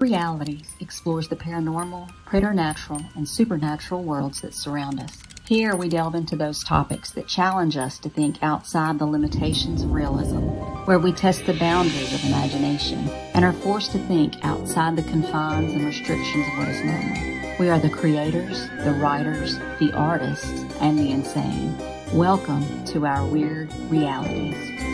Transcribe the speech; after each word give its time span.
Realities 0.00 0.74
explores 0.80 1.28
the 1.28 1.36
paranormal, 1.36 2.10
preternatural, 2.24 3.02
and 3.16 3.28
supernatural 3.28 4.02
worlds 4.02 4.40
that 4.40 4.54
surround 4.54 4.98
us. 4.98 5.18
Here 5.44 5.76
we 5.76 5.90
delve 5.90 6.14
into 6.14 6.36
those 6.36 6.64
topics 6.64 7.10
that 7.10 7.26
challenge 7.26 7.76
us 7.76 7.98
to 7.98 8.08
think 8.08 8.42
outside 8.42 8.98
the 8.98 9.04
limitations 9.04 9.82
of 9.82 9.92
realism, 9.92 10.38
where 10.86 10.98
we 10.98 11.12
test 11.12 11.44
the 11.44 11.52
boundaries 11.52 12.14
of 12.14 12.24
imagination 12.24 13.10
and 13.34 13.44
are 13.44 13.52
forced 13.52 13.92
to 13.92 13.98
think 14.06 14.42
outside 14.42 14.96
the 14.96 15.02
confines 15.02 15.74
and 15.74 15.84
restrictions 15.84 16.46
of 16.46 16.58
what 16.58 16.68
is 16.68 16.82
normal. 16.82 17.56
We 17.58 17.68
are 17.68 17.78
the 17.78 17.90
creators, 17.90 18.70
the 18.82 18.94
writers, 18.94 19.58
the 19.80 19.92
artists, 19.92 20.64
and 20.80 20.98
the 20.98 21.10
insane. 21.10 21.76
Welcome 22.14 22.86
to 22.86 23.04
our 23.04 23.26
weird 23.26 23.70
realities. 23.90 24.89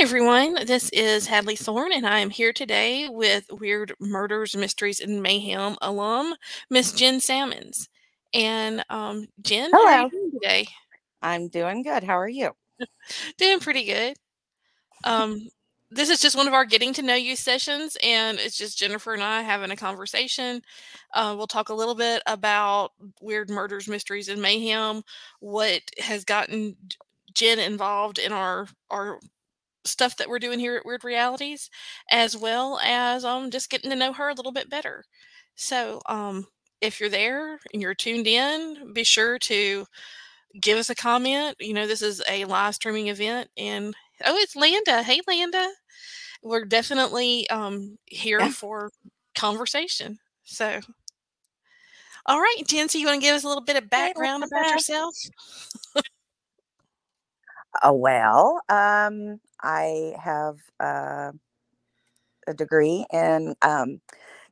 Everyone, 0.00 0.54
this 0.64 0.88
is 0.94 1.26
Hadley 1.26 1.56
Thorne, 1.56 1.92
and 1.92 2.06
I 2.06 2.20
am 2.20 2.30
here 2.30 2.54
today 2.54 3.10
with 3.10 3.44
Weird 3.50 3.92
Murders, 4.00 4.56
Mysteries, 4.56 4.98
and 4.98 5.22
Mayhem 5.22 5.76
alum, 5.82 6.34
Miss 6.70 6.92
Jen 6.92 7.20
Salmons. 7.20 7.86
And 8.32 8.82
um, 8.88 9.26
Jen, 9.42 9.70
how 9.70 9.86
are 9.86 9.92
Hello. 9.92 10.04
you 10.04 10.10
doing 10.10 10.30
today? 10.32 10.68
I'm 11.20 11.48
doing 11.48 11.82
good. 11.82 12.02
How 12.02 12.18
are 12.18 12.30
you? 12.30 12.52
Doing 13.36 13.60
pretty 13.60 13.84
good. 13.84 14.16
Um, 15.04 15.46
this 15.90 16.08
is 16.08 16.18
just 16.18 16.34
one 16.34 16.48
of 16.48 16.54
our 16.54 16.64
getting 16.64 16.94
to 16.94 17.02
know 17.02 17.14
you 17.14 17.36
sessions, 17.36 17.98
and 18.02 18.38
it's 18.38 18.56
just 18.56 18.78
Jennifer 18.78 19.12
and 19.12 19.22
I 19.22 19.42
having 19.42 19.70
a 19.70 19.76
conversation. 19.76 20.62
Uh, 21.12 21.34
we'll 21.36 21.46
talk 21.46 21.68
a 21.68 21.74
little 21.74 21.94
bit 21.94 22.22
about 22.26 22.92
weird 23.20 23.50
murders, 23.50 23.86
mysteries, 23.86 24.30
and 24.30 24.40
mayhem. 24.40 25.02
What 25.40 25.82
has 25.98 26.24
gotten 26.24 26.74
Jen 27.34 27.58
involved 27.58 28.18
in 28.18 28.32
our 28.32 28.66
our 28.88 29.20
stuff 29.84 30.16
that 30.16 30.28
we're 30.28 30.38
doing 30.38 30.58
here 30.60 30.76
at 30.76 30.84
Weird 30.86 31.04
Realities, 31.04 31.70
as 32.10 32.36
well 32.36 32.80
as 32.84 33.24
um 33.24 33.50
just 33.50 33.70
getting 33.70 33.90
to 33.90 33.96
know 33.96 34.12
her 34.12 34.28
a 34.28 34.34
little 34.34 34.52
bit 34.52 34.70
better. 34.70 35.04
So 35.56 36.00
um 36.06 36.46
if 36.80 37.00
you're 37.00 37.08
there 37.10 37.58
and 37.72 37.82
you're 37.82 37.94
tuned 37.94 38.26
in, 38.26 38.92
be 38.94 39.04
sure 39.04 39.38
to 39.40 39.86
give 40.60 40.78
us 40.78 40.90
a 40.90 40.94
comment. 40.94 41.56
You 41.60 41.74
know, 41.74 41.86
this 41.86 42.02
is 42.02 42.22
a 42.28 42.44
live 42.46 42.74
streaming 42.74 43.08
event 43.08 43.48
and 43.56 43.94
oh 44.24 44.36
it's 44.36 44.56
Landa. 44.56 45.02
Hey 45.02 45.20
Landa. 45.26 45.68
We're 46.42 46.64
definitely 46.64 47.48
um 47.50 47.98
here 48.06 48.40
Yeah. 48.40 48.50
for 48.50 48.90
conversation. 49.34 50.18
So 50.44 50.80
all 52.26 52.40
right, 52.40 52.62
Jen, 52.66 52.88
so 52.88 52.98
you 52.98 53.06
want 53.06 53.20
to 53.20 53.26
give 53.26 53.34
us 53.34 53.44
a 53.44 53.48
little 53.48 53.64
bit 53.64 53.76
of 53.76 53.90
background 53.90 54.44
about 54.44 54.70
yourself? 54.70 55.14
Oh, 57.82 57.92
well, 57.92 58.60
um, 58.68 59.40
I 59.62 60.14
have 60.22 60.56
uh, 60.80 61.32
a 62.48 62.54
degree 62.54 63.06
in 63.12 63.56
um, 63.62 64.00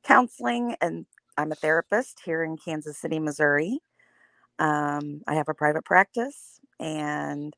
counseling, 0.04 0.76
and 0.80 1.06
I'm 1.38 1.52
a 1.52 1.56
therapist 1.56 2.20
here 2.24 2.44
in 2.44 2.56
Kansas 2.58 2.98
City, 2.98 3.18
Missouri. 3.18 3.80
Um, 4.58 5.22
I 5.28 5.34
have 5.34 5.48
a 5.48 5.54
private 5.54 5.84
practice 5.84 6.60
and 6.80 7.54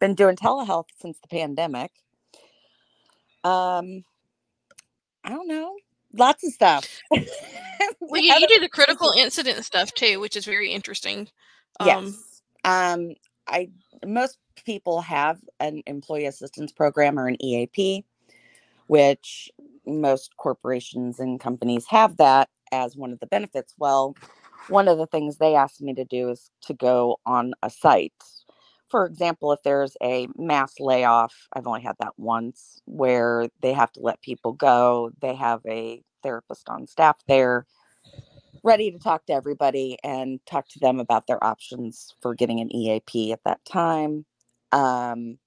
been 0.00 0.14
doing 0.14 0.36
telehealth 0.36 0.86
since 1.00 1.18
the 1.20 1.28
pandemic. 1.28 1.92
Um, 3.44 4.04
I 5.24 5.30
don't 5.30 5.48
know, 5.48 5.76
lots 6.14 6.44
of 6.46 6.52
stuff. 6.52 7.02
Well, 8.08 8.20
you, 8.22 8.32
you 8.34 8.46
do 8.48 8.60
the 8.60 8.68
critical 8.68 9.12
incident 9.18 9.64
stuff 9.64 9.92
too, 9.94 10.20
which 10.20 10.36
is 10.36 10.44
very 10.44 10.72
interesting. 10.72 11.28
Um, 11.80 12.16
Yes. 12.16 12.42
Um, 12.64 13.14
I 13.48 13.70
most 14.06 14.38
people 14.64 15.00
have 15.00 15.38
an 15.60 15.82
employee 15.86 16.26
assistance 16.26 16.72
program 16.72 17.18
or 17.18 17.28
an 17.28 17.42
EAP, 17.42 18.04
which 18.86 19.50
most 19.86 20.36
corporations 20.36 21.18
and 21.18 21.40
companies 21.40 21.86
have 21.88 22.16
that 22.18 22.48
as 22.70 22.96
one 22.96 23.12
of 23.12 23.20
the 23.20 23.26
benefits. 23.26 23.74
Well, 23.78 24.16
one 24.68 24.88
of 24.88 24.98
the 24.98 25.06
things 25.06 25.36
they 25.36 25.54
asked 25.54 25.80
me 25.80 25.94
to 25.94 26.04
do 26.04 26.30
is 26.30 26.50
to 26.62 26.74
go 26.74 27.18
on 27.26 27.54
a 27.62 27.70
site. 27.70 28.12
For 28.88 29.06
example, 29.06 29.52
if 29.52 29.62
there's 29.62 29.96
a 30.02 30.28
mass 30.36 30.74
layoff, 30.78 31.34
I've 31.52 31.66
only 31.66 31.80
had 31.80 31.96
that 32.00 32.12
once 32.18 32.80
where 32.84 33.48
they 33.60 33.72
have 33.72 33.90
to 33.92 34.00
let 34.00 34.20
people 34.20 34.52
go. 34.52 35.10
They 35.20 35.34
have 35.34 35.60
a 35.66 36.02
therapist 36.22 36.68
on 36.68 36.86
staff 36.86 37.16
there 37.26 37.66
ready 38.62 38.90
to 38.90 38.98
talk 38.98 39.26
to 39.26 39.32
everybody 39.32 39.96
and 40.04 40.40
talk 40.46 40.68
to 40.68 40.78
them 40.78 41.00
about 41.00 41.26
their 41.26 41.42
options 41.42 42.14
for 42.20 42.34
getting 42.34 42.60
an 42.60 42.74
EAP 42.74 43.32
at 43.32 43.44
that 43.44 43.64
time. 43.64 44.24
Um, 44.72 45.38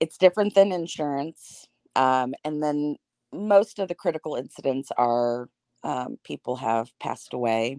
it's 0.00 0.18
different 0.18 0.54
than 0.54 0.72
insurance. 0.72 1.68
Um, 1.96 2.34
and 2.44 2.62
then 2.62 2.96
most 3.32 3.78
of 3.78 3.88
the 3.88 3.94
critical 3.94 4.36
incidents 4.36 4.90
are 4.96 5.48
um, 5.82 6.18
people 6.24 6.56
have 6.56 6.90
passed 6.98 7.34
away 7.34 7.78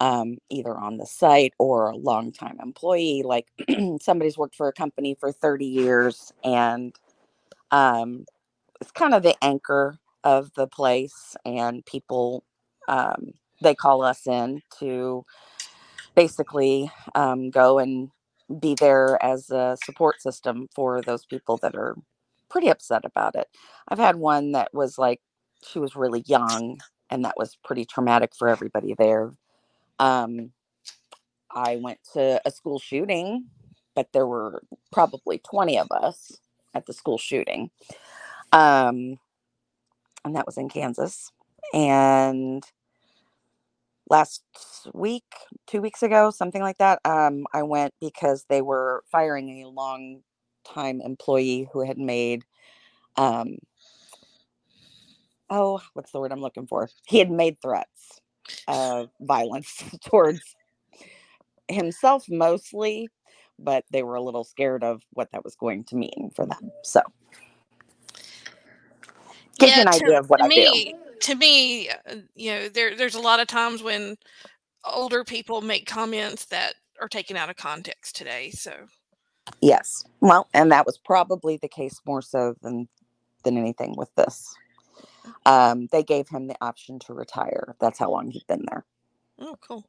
um, 0.00 0.38
either 0.48 0.76
on 0.76 0.96
the 0.96 1.06
site 1.06 1.52
or 1.58 1.90
a 1.90 1.96
longtime 1.96 2.58
employee. 2.62 3.22
Like 3.24 3.46
somebody's 4.00 4.38
worked 4.38 4.56
for 4.56 4.68
a 4.68 4.72
company 4.72 5.16
for 5.18 5.32
30 5.32 5.66
years 5.66 6.32
and 6.44 6.94
um, 7.70 8.24
it's 8.80 8.92
kind 8.92 9.14
of 9.14 9.22
the 9.22 9.36
anchor 9.42 9.98
of 10.24 10.52
the 10.54 10.66
place, 10.66 11.36
and 11.44 11.84
people 11.86 12.44
um, 12.88 13.32
they 13.62 13.74
call 13.74 14.02
us 14.02 14.26
in 14.26 14.62
to 14.78 15.24
basically 16.14 16.90
um, 17.14 17.50
go 17.50 17.78
and 17.78 18.10
be 18.60 18.74
there 18.74 19.22
as 19.22 19.50
a 19.50 19.76
support 19.84 20.20
system 20.20 20.68
for 20.74 21.00
those 21.02 21.24
people 21.24 21.56
that 21.58 21.74
are 21.74 21.94
pretty 22.48 22.68
upset 22.68 23.04
about 23.04 23.34
it. 23.36 23.46
I've 23.88 23.98
had 23.98 24.16
one 24.16 24.52
that 24.52 24.74
was 24.74 24.98
like 24.98 25.20
she 25.66 25.78
was 25.78 25.94
really 25.94 26.24
young, 26.26 26.80
and 27.10 27.24
that 27.24 27.34
was 27.36 27.58
pretty 27.64 27.84
traumatic 27.84 28.32
for 28.36 28.48
everybody 28.48 28.94
there. 28.98 29.32
Um, 29.98 30.52
I 31.50 31.76
went 31.76 31.98
to 32.14 32.40
a 32.44 32.50
school 32.50 32.78
shooting, 32.78 33.46
but 33.94 34.08
there 34.12 34.26
were 34.26 34.62
probably 34.92 35.38
20 35.38 35.78
of 35.78 35.88
us 35.90 36.38
at 36.74 36.86
the 36.86 36.92
school 36.92 37.18
shooting. 37.18 37.70
Um, 38.52 39.18
and 40.24 40.36
that 40.36 40.46
was 40.46 40.58
in 40.58 40.68
Kansas. 40.68 41.32
And 41.72 42.64
last 44.08 44.42
week, 44.92 45.24
two 45.66 45.80
weeks 45.80 46.02
ago, 46.02 46.30
something 46.30 46.62
like 46.62 46.78
that, 46.78 47.00
um, 47.04 47.46
I 47.54 47.62
went 47.62 47.94
because 48.00 48.44
they 48.48 48.62
were 48.62 49.04
firing 49.10 49.62
a 49.62 49.68
long 49.68 50.22
time 50.64 51.00
employee 51.00 51.68
who 51.72 51.84
had 51.86 51.98
made, 51.98 52.44
um, 53.16 53.58
oh, 55.48 55.80
what's 55.94 56.12
the 56.12 56.20
word 56.20 56.32
I'm 56.32 56.40
looking 56.42 56.66
for? 56.66 56.88
He 57.06 57.18
had 57.18 57.30
made 57.30 57.60
threats 57.62 58.20
of 58.68 59.10
violence 59.20 59.82
towards 60.04 60.56
himself 61.68 62.24
mostly, 62.28 63.08
but 63.58 63.84
they 63.92 64.02
were 64.02 64.16
a 64.16 64.22
little 64.22 64.44
scared 64.44 64.82
of 64.84 65.02
what 65.12 65.30
that 65.32 65.44
was 65.44 65.54
going 65.56 65.84
to 65.84 65.96
mean 65.96 66.30
for 66.34 66.46
them. 66.46 66.72
So, 66.82 67.00
gives 69.58 69.76
you 69.76 69.82
an 69.82 69.88
to- 69.92 70.04
idea 70.04 70.18
of 70.18 70.30
what 70.30 70.42
I 70.42 70.48
do. 70.48 70.84
To 71.20 71.34
me, 71.34 71.88
uh, 71.88 72.16
you 72.34 72.52
know, 72.52 72.68
there 72.68 72.96
there's 72.96 73.14
a 73.14 73.20
lot 73.20 73.40
of 73.40 73.48
times 73.48 73.82
when 73.82 74.16
older 74.84 75.24
people 75.24 75.60
make 75.60 75.86
comments 75.86 76.46
that 76.46 76.74
are 77.00 77.08
taken 77.08 77.36
out 77.36 77.50
of 77.50 77.56
context 77.56 78.16
today. 78.16 78.50
So 78.50 78.72
Yes. 79.60 80.04
Well, 80.20 80.48
and 80.54 80.70
that 80.72 80.86
was 80.86 80.98
probably 80.98 81.56
the 81.56 81.68
case 81.68 82.00
more 82.06 82.22
so 82.22 82.54
than 82.62 82.88
than 83.42 83.56
anything 83.56 83.94
with 83.96 84.14
this. 84.16 84.54
Um, 85.46 85.88
they 85.92 86.02
gave 86.02 86.28
him 86.28 86.46
the 86.46 86.56
option 86.60 86.98
to 87.00 87.14
retire. 87.14 87.74
That's 87.80 87.98
how 87.98 88.10
long 88.10 88.30
he'd 88.30 88.46
been 88.46 88.64
there. 88.68 88.84
Oh, 89.38 89.56
cool. 89.66 89.86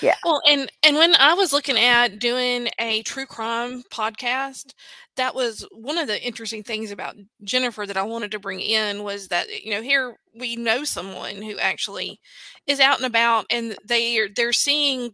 Yeah. 0.00 0.16
Well, 0.24 0.40
and 0.48 0.70
and 0.82 0.96
when 0.96 1.14
I 1.16 1.34
was 1.34 1.52
looking 1.52 1.78
at 1.78 2.18
doing 2.18 2.68
a 2.78 3.02
true 3.02 3.26
crime 3.26 3.82
podcast, 3.92 4.74
that 5.16 5.34
was 5.34 5.66
one 5.72 5.98
of 5.98 6.08
the 6.08 6.22
interesting 6.22 6.62
things 6.62 6.90
about 6.90 7.16
Jennifer 7.44 7.86
that 7.86 7.96
I 7.96 8.02
wanted 8.02 8.30
to 8.32 8.38
bring 8.38 8.60
in 8.60 9.02
was 9.02 9.28
that 9.28 9.48
you 9.64 9.70
know 9.72 9.82
here 9.82 10.16
we 10.34 10.56
know 10.56 10.84
someone 10.84 11.42
who 11.42 11.58
actually 11.58 12.20
is 12.66 12.80
out 12.80 12.98
and 12.98 13.06
about 13.06 13.46
and 13.50 13.76
they 13.86 14.18
are 14.18 14.28
they're 14.34 14.52
seeing 14.52 15.12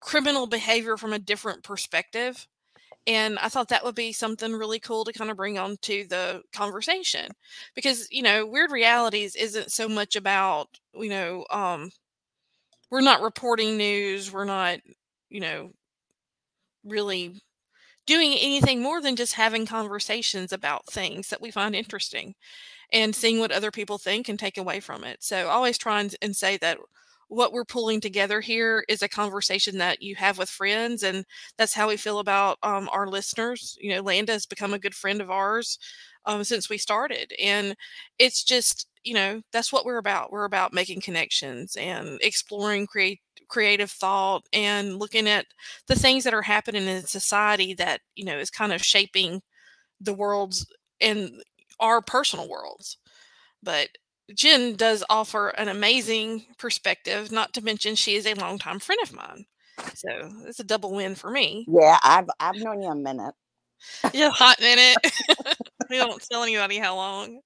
criminal 0.00 0.46
behavior 0.46 0.96
from 0.96 1.12
a 1.12 1.18
different 1.18 1.62
perspective. 1.62 2.46
And 3.06 3.38
I 3.40 3.48
thought 3.48 3.68
that 3.68 3.84
would 3.84 3.94
be 3.96 4.12
something 4.12 4.52
really 4.52 4.80
cool 4.80 5.04
to 5.04 5.12
kind 5.12 5.30
of 5.30 5.36
bring 5.36 5.58
onto 5.58 6.06
the 6.08 6.42
conversation 6.52 7.28
because 7.74 8.08
you 8.10 8.22
know 8.22 8.46
weird 8.46 8.70
realities 8.72 9.36
isn't 9.36 9.72
so 9.72 9.88
much 9.88 10.16
about 10.16 10.68
you 10.94 11.08
know 11.10 11.44
um 11.50 11.90
we're 12.92 13.02
not 13.02 13.22
reporting 13.22 13.78
news 13.78 14.32
we're 14.32 14.46
not 14.46 14.78
you 15.30 15.40
know 15.40 15.72
really 16.84 17.40
doing 18.06 18.32
anything 18.40 18.82
more 18.82 19.00
than 19.00 19.16
just 19.16 19.34
having 19.34 19.66
conversations 19.66 20.52
about 20.52 20.86
things 20.86 21.28
that 21.28 21.40
we 21.42 21.50
find 21.50 21.74
interesting 21.76 22.34
and 22.92 23.14
seeing 23.16 23.40
what 23.40 23.52
other 23.52 23.70
people 23.72 23.98
think 23.98 24.28
and 24.28 24.38
take 24.38 24.58
away 24.58 24.80
from 24.80 25.04
it. 25.04 25.22
So 25.22 25.48
always 25.48 25.78
try 25.78 26.00
and, 26.00 26.14
and 26.22 26.36
say 26.36 26.58
that 26.58 26.78
what 27.32 27.52
we're 27.52 27.64
pulling 27.64 28.00
together 28.00 28.40
here 28.40 28.84
is 28.88 29.02
a 29.02 29.08
conversation 29.08 29.78
that 29.78 30.02
you 30.02 30.14
have 30.16 30.38
with 30.38 30.50
friends, 30.50 31.02
and 31.02 31.24
that's 31.58 31.74
how 31.74 31.88
we 31.88 31.96
feel 31.96 32.18
about 32.18 32.58
um, 32.62 32.88
our 32.92 33.08
listeners. 33.08 33.76
You 33.80 33.94
know, 33.94 34.02
Landa 34.02 34.32
has 34.32 34.46
become 34.46 34.74
a 34.74 34.78
good 34.78 34.94
friend 34.94 35.20
of 35.20 35.30
ours 35.30 35.78
um, 36.26 36.44
since 36.44 36.68
we 36.68 36.78
started, 36.78 37.32
and 37.42 37.74
it's 38.18 38.44
just 38.44 38.86
you 39.04 39.14
know 39.14 39.42
that's 39.52 39.72
what 39.72 39.84
we're 39.84 39.98
about. 39.98 40.30
We're 40.32 40.44
about 40.44 40.72
making 40.74 41.00
connections 41.00 41.76
and 41.76 42.18
exploring 42.22 42.86
create 42.86 43.20
creative 43.48 43.90
thought 43.90 44.42
and 44.52 44.98
looking 44.98 45.28
at 45.28 45.46
the 45.86 45.94
things 45.96 46.24
that 46.24 46.34
are 46.34 46.42
happening 46.42 46.86
in 46.86 47.02
society 47.02 47.74
that 47.74 48.00
you 48.14 48.24
know 48.24 48.38
is 48.38 48.50
kind 48.50 48.72
of 48.72 48.82
shaping 48.84 49.42
the 50.00 50.14
world's 50.14 50.66
and 51.00 51.30
our 51.80 52.00
personal 52.02 52.48
worlds 52.48 52.98
but 53.62 53.88
jen 54.34 54.74
does 54.76 55.04
offer 55.10 55.48
an 55.50 55.68
amazing 55.68 56.44
perspective 56.58 57.30
not 57.32 57.52
to 57.54 57.62
mention 57.62 57.94
she 57.94 58.14
is 58.16 58.26
a 58.26 58.34
longtime 58.34 58.78
friend 58.80 59.00
of 59.02 59.12
mine 59.14 59.46
so 59.94 60.08
it's 60.46 60.60
a 60.60 60.64
double 60.64 60.92
win 60.92 61.14
for 61.14 61.30
me 61.30 61.68
Yeah, 61.68 61.98
I've 62.02 62.28
I've 62.40 62.56
known 62.56 62.82
you 62.82 62.88
a 62.90 62.94
minute. 62.94 63.34
yeah 64.12 64.30
hot 64.30 64.60
minute 64.60 64.98
we 65.90 65.96
don't 65.96 66.22
tell 66.30 66.42
anybody 66.42 66.78
how 66.78 66.96
long 66.96 67.40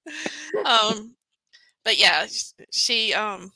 um 0.65 1.15
but 1.83 1.97
yeah 1.99 2.25
she 2.71 3.13
um 3.13 3.51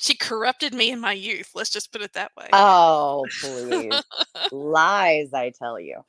she 0.00 0.16
corrupted 0.16 0.74
me 0.74 0.90
in 0.90 1.00
my 1.00 1.12
youth 1.12 1.50
let's 1.54 1.70
just 1.70 1.92
put 1.92 2.02
it 2.02 2.12
that 2.14 2.32
way 2.36 2.50
Oh, 2.52 3.30
please. 3.40 4.02
Lies, 4.50 5.32
I 5.34 5.50
tell 5.50 5.78
you. 5.78 6.02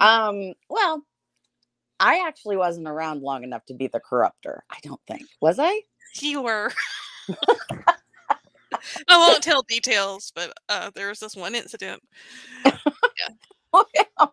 Um, 0.00 0.54
well, 0.68 1.02
I 2.00 2.26
actually 2.26 2.56
wasn't 2.56 2.88
around 2.88 3.22
long 3.22 3.44
enough 3.44 3.64
to 3.66 3.74
be 3.74 3.88
the 3.88 4.00
corrupter. 4.00 4.62
I 4.70 4.78
don't 4.82 5.00
think. 5.06 5.22
Was 5.40 5.58
I? 5.58 5.82
You 6.20 6.42
were. 6.42 6.72
I 9.08 9.18
won't 9.18 9.42
tell 9.42 9.62
details, 9.62 10.32
but 10.34 10.52
uh, 10.68 10.90
there 10.94 11.08
was 11.08 11.20
this 11.20 11.36
one 11.36 11.54
incident. 11.54 12.02
oh 13.72 13.84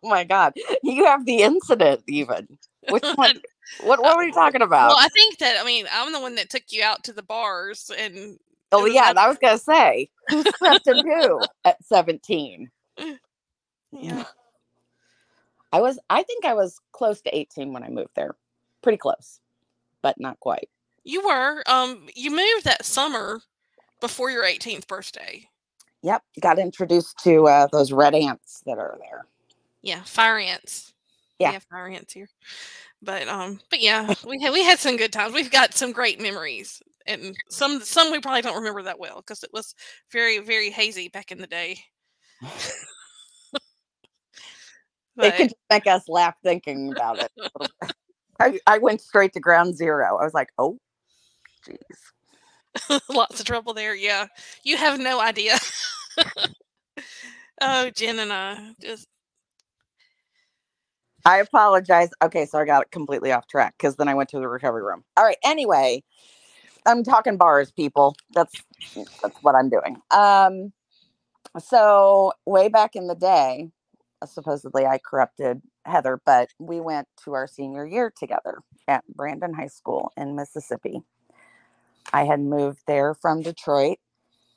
my 0.04 0.24
god. 0.24 0.54
You 0.84 1.06
have 1.06 1.26
the 1.26 1.42
incident 1.42 2.04
even. 2.08 2.58
Which 2.90 3.04
one? 3.16 3.42
What 3.82 4.02
what 4.02 4.16
were 4.16 4.24
you 4.24 4.34
talking 4.34 4.62
about? 4.62 4.90
Well, 4.90 4.98
I 5.00 5.10
think 5.10 5.40
that 5.40 5.58
I 5.60 5.66
mean 5.66 5.88
I'm 5.92 6.12
the 6.12 6.20
one 6.20 6.36
that 6.36 6.50
took 6.50 6.64
you 6.70 6.84
out 6.84 7.04
to 7.06 7.14
the 7.14 7.24
bars, 7.24 7.92
and 7.98 8.38
oh 8.72 8.86
yeah, 8.86 9.14
that- 9.14 9.18
I 9.18 9.28
was 9.28 9.38
gonna 9.38 9.58
say 9.58 10.10
who 10.30 10.44
crept 10.44 10.88
and 10.88 11.02
who 11.02 11.42
at 11.64 11.84
17. 11.84 12.70
yeah, 13.92 14.24
I 15.76 15.82
was 15.82 16.00
I 16.10 16.24
think 16.24 16.46
I 16.46 16.54
was 16.54 16.80
close 16.94 17.20
to 17.20 17.38
18 17.38 17.74
when 17.74 17.84
I 17.84 17.90
moved 17.90 18.12
there. 18.16 18.38
Pretty 18.82 18.98
close, 18.98 19.42
but 20.02 20.18
not 20.18 20.40
quite. 20.40 20.70
you 21.04 21.22
were. 21.28 21.64
Um, 21.66 22.08
you 22.16 22.32
moved 22.32 22.64
that 22.64 22.86
summer 22.86 23.42
before 24.00 24.32
your 24.32 24.46
18th 24.46 24.88
birthday. 24.88 25.50
Yep. 26.02 26.24
Got 26.40 26.60
introduced 26.60 27.18
to 27.26 27.48
uh, 27.48 27.68
those 27.74 27.92
red 27.92 28.16
ants 28.16 28.62
that 28.66 28.78
are 28.78 28.98
there. 29.02 29.26
Yeah, 29.82 30.02
fire 30.06 30.38
ants. 30.38 30.94
Yeah. 31.40 31.50
we 31.50 31.54
have 31.56 31.64
fire 31.64 31.90
ants 31.90 32.14
here. 32.14 32.30
But 33.02 33.28
um, 33.28 33.60
but 33.70 33.82
yeah, 33.82 34.14
we 34.26 34.42
had 34.42 34.54
we 34.54 34.64
had 34.64 34.80
some 34.80 34.96
good 34.96 35.12
times. 35.12 35.34
We've 35.34 35.52
got 35.52 35.74
some 35.74 35.92
great 35.92 36.22
memories, 36.22 36.82
and 37.06 37.36
some 37.50 37.82
some 37.82 38.14
we 38.14 38.22
probably 38.22 38.44
don't 38.44 38.56
remember 38.56 38.84
that 38.84 38.98
well 38.98 39.18
because 39.18 39.44
it 39.44 39.52
was 39.52 39.76
very 40.10 40.40
very 40.40 40.70
hazy 40.70 41.10
back 41.10 41.34
in 41.34 41.40
the 41.40 41.48
day. 41.48 41.80
They 45.22 45.32
But- 45.32 45.38
could 45.38 45.44
just 45.50 45.56
make 45.70 45.88
us 45.88 46.10
laugh 46.10 46.36
thinking 46.44 46.92
about 46.92 47.20
it. 47.20 47.32
I, 48.40 48.60
I 48.68 48.78
went 48.80 49.02
straight 49.02 49.34
to 49.34 49.40
ground 49.40 49.76
zero. 49.78 50.18
I 50.20 50.24
was 50.24 50.34
like, 50.34 50.50
oh, 50.58 50.80
jeez. 51.68 52.22
Lots 53.10 53.40
of 53.40 53.46
trouble 53.46 53.74
there. 53.74 53.96
Yeah. 53.96 54.28
You 54.64 54.78
have 54.78 55.00
no 55.00 55.22
idea. 55.22 55.58
oh, 57.62 57.90
Jen 57.92 58.20
and 58.20 58.34
I 58.34 58.74
just, 58.82 59.08
I 61.26 61.38
apologize. 61.40 62.10
Okay, 62.24 62.46
so 62.46 62.60
I 62.60 62.66
got 62.66 62.92
completely 62.92 63.32
off 63.32 63.48
track 63.48 63.76
because 63.78 63.96
then 63.96 64.08
I 64.08 64.14
went 64.16 64.30
to 64.30 64.40
the 64.40 64.48
recovery 64.48 64.84
room. 64.84 65.04
All 65.18 65.24
right. 65.26 65.38
Anyway, 65.44 66.04
I'm 66.86 67.04
talking 67.04 67.38
bars, 67.38 67.72
people. 67.72 68.16
That's 68.34 68.54
that's 69.22 69.38
what 69.42 69.56
I'm 69.56 69.70
doing. 69.70 69.98
Um, 70.12 70.74
so 71.60 72.34
way 72.46 72.70
back 72.70 72.96
in 72.96 73.08
the 73.08 73.16
day, 73.16 73.70
Uh, 74.26 74.28
supposedly 74.28 74.86
I 74.88 74.98
corrupted 74.98 75.62
Heather, 75.86 76.20
but 76.26 76.50
we 76.60 76.80
went 76.82 77.08
to 77.24 77.34
our 77.34 77.48
senior 77.48 77.86
year 77.86 78.12
together 78.18 78.60
at 78.88 79.04
Brandon 79.08 79.54
High 79.54 79.68
School 79.68 80.12
in 80.18 80.36
Mississippi. 80.36 81.02
I 82.12 82.26
had 82.26 82.40
moved 82.40 82.80
there 82.88 83.14
from 83.14 83.44
Detroit. 83.44 83.98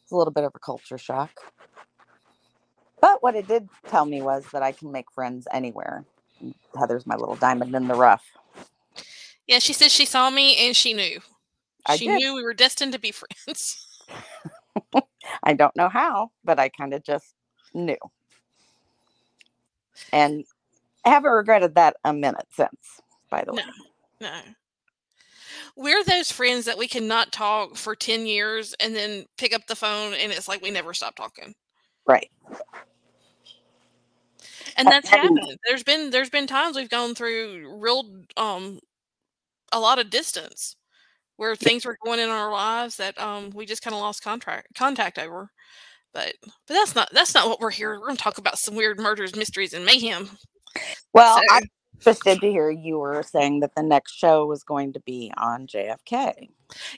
It's 0.02 0.12
a 0.12 0.16
little 0.16 0.32
bit 0.32 0.44
of 0.44 0.52
a 0.54 0.58
culture 0.58 0.96
shock. 0.96 1.32
But 3.00 3.22
what 3.22 3.34
it 3.34 3.46
did 3.46 3.68
tell 3.88 4.06
me 4.06 4.22
was 4.22 4.46
that 4.52 4.62
I 4.62 4.72
can 4.72 4.90
make 4.90 5.12
friends 5.12 5.46
anywhere. 5.52 6.04
Heather's 6.78 7.06
my 7.06 7.16
little 7.16 7.36
diamond 7.36 7.74
in 7.74 7.88
the 7.88 7.94
rough. 7.94 8.24
yeah, 9.46 9.58
she 9.58 9.74
said 9.74 9.90
she 9.90 10.06
saw 10.06 10.30
me 10.30 10.56
and 10.56 10.74
she 10.74 10.94
knew. 10.94 11.20
I 11.86 11.96
she 11.96 12.06
did. 12.06 12.16
knew 12.16 12.34
we 12.34 12.42
were 12.42 12.54
destined 12.54 12.92
to 12.94 12.98
be 12.98 13.12
friends. 13.46 13.86
I 15.44 15.52
don't 15.52 15.76
know 15.76 15.90
how, 15.90 16.30
but 16.42 16.58
I 16.58 16.70
kind 16.70 16.94
of 16.94 17.04
just 17.04 17.34
knew. 17.74 17.98
And 20.12 20.44
I 21.04 21.10
haven't 21.10 21.30
regretted 21.30 21.74
that 21.76 21.96
a 22.04 22.12
minute 22.12 22.46
since, 22.50 23.00
by 23.30 23.44
the 23.44 23.54
way. 23.54 23.62
No. 24.20 24.28
No. 24.28 24.40
We're 25.76 26.02
those 26.04 26.32
friends 26.32 26.64
that 26.64 26.78
we 26.78 26.88
cannot 26.88 27.32
talk 27.32 27.76
for 27.76 27.94
10 27.94 28.26
years 28.26 28.74
and 28.80 28.96
then 28.96 29.26
pick 29.36 29.54
up 29.54 29.66
the 29.66 29.76
phone 29.76 30.12
and 30.14 30.32
it's 30.32 30.48
like 30.48 30.60
we 30.60 30.70
never 30.70 30.92
stop 30.92 31.14
talking. 31.14 31.54
Right. 32.06 32.30
And 34.76 34.88
that's 34.88 35.08
happened. 35.08 35.40
There's 35.66 35.82
been 35.82 36.10
there's 36.10 36.30
been 36.30 36.46
times 36.46 36.76
we've 36.76 36.88
gone 36.88 37.14
through 37.14 37.78
real 37.80 38.04
um 38.36 38.80
a 39.72 39.80
lot 39.80 39.98
of 39.98 40.10
distance 40.10 40.76
where 41.36 41.56
things 41.56 41.84
were 41.84 41.98
going 42.04 42.20
in 42.20 42.28
our 42.28 42.50
lives 42.50 42.96
that 42.96 43.20
um 43.20 43.50
we 43.54 43.66
just 43.66 43.82
kind 43.82 43.94
of 43.94 44.00
lost 44.00 44.22
contract 44.22 44.68
contact 44.74 45.18
over. 45.18 45.50
But 46.14 46.34
but 46.42 46.52
that's 46.74 46.94
not 46.94 47.10
that's 47.12 47.34
not 47.34 47.48
what 47.48 47.60
we're 47.60 47.70
here. 47.70 47.90
We're 47.98 48.06
going 48.06 48.16
to 48.16 48.22
talk 48.22 48.38
about 48.38 48.58
some 48.58 48.74
weird 48.74 48.98
murders, 48.98 49.36
mysteries, 49.36 49.72
and 49.72 49.84
mayhem. 49.84 50.30
Well, 51.12 51.36
So- 51.36 51.42
I'm 51.56 51.68
interested 51.94 52.40
to 52.40 52.50
hear 52.50 52.70
you 52.70 52.98
were 52.98 53.22
saying 53.22 53.60
that 53.60 53.74
the 53.74 53.82
next 53.82 54.12
show 54.14 54.46
was 54.46 54.62
going 54.62 54.92
to 54.94 55.00
be 55.00 55.32
on 55.36 55.66
JFK. 55.66 56.48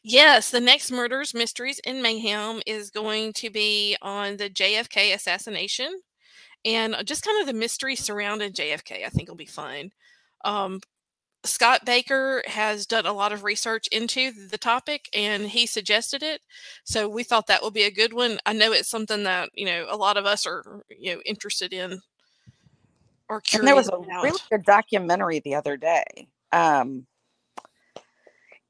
Yes, 0.02 0.50
the 0.50 0.60
next 0.60 0.90
murders, 0.90 1.32
mysteries, 1.32 1.80
and 1.86 2.02
mayhem 2.02 2.60
is 2.66 2.90
going 2.90 3.32
to 3.34 3.50
be 3.50 3.96
on 4.02 4.36
the 4.36 4.50
JFK 4.50 5.14
assassination 5.14 6.00
and 6.64 6.94
uh, 6.94 7.02
just 7.02 7.24
kind 7.24 7.40
of 7.40 7.46
the 7.46 7.58
mystery 7.58 7.96
surrounding 7.96 8.52
JFK. 8.52 9.04
I 9.06 9.08
think 9.08 9.28
will 9.28 9.36
be 9.36 9.46
fun. 9.46 9.90
Um, 10.44 10.80
Scott 11.44 11.84
Baker 11.86 12.42
has 12.46 12.86
done 12.86 13.06
a 13.06 13.12
lot 13.14 13.32
of 13.32 13.44
research 13.44 13.88
into 13.92 14.32
the 14.32 14.58
topic 14.58 15.08
and 15.14 15.44
he 15.48 15.66
suggested 15.66 16.22
it. 16.22 16.42
So 16.84 17.08
we 17.08 17.24
thought 17.24 17.46
that 17.48 17.62
would 17.62 17.74
be 17.74 17.84
a 17.84 17.90
good 17.90 18.12
one. 18.12 18.38
I 18.46 18.52
know 18.52 18.72
it's 18.72 18.90
something 18.90 19.24
that, 19.24 19.50
you 19.54 19.66
know, 19.66 19.86
a 19.88 19.96
lot 19.96 20.18
of 20.18 20.26
us 20.26 20.46
are, 20.46 20.82
you 20.90 21.14
know, 21.14 21.22
interested 21.26 21.72
in 21.72 22.02
or 23.28 23.40
curious 23.40 23.62
And 23.62 23.68
there 23.68 23.76
was 23.76 23.88
a 23.88 23.92
about. 24.08 24.22
really 24.22 24.40
good 24.50 24.64
documentary 24.64 25.40
the 25.40 25.54
other 25.56 25.76
day. 25.76 26.04
Um, 26.52 27.06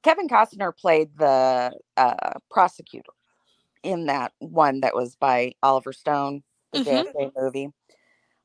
Kevin 0.03 0.29
Costner 0.29 0.77
played 0.77 1.11
the 1.19 1.73
uh, 1.97 2.33
prosecutor 2.50 3.12
in 3.83 4.07
that 4.07 4.33
one 4.41 4.81
that 4.81 4.95
was 4.95 5.17
by 5.17 5.53
Oliver 5.62 5.93
Stone, 5.93 6.43
the 6.73 6.81
Mhm. 6.81 7.05
JFK 7.15 7.33
movie. 7.37 7.69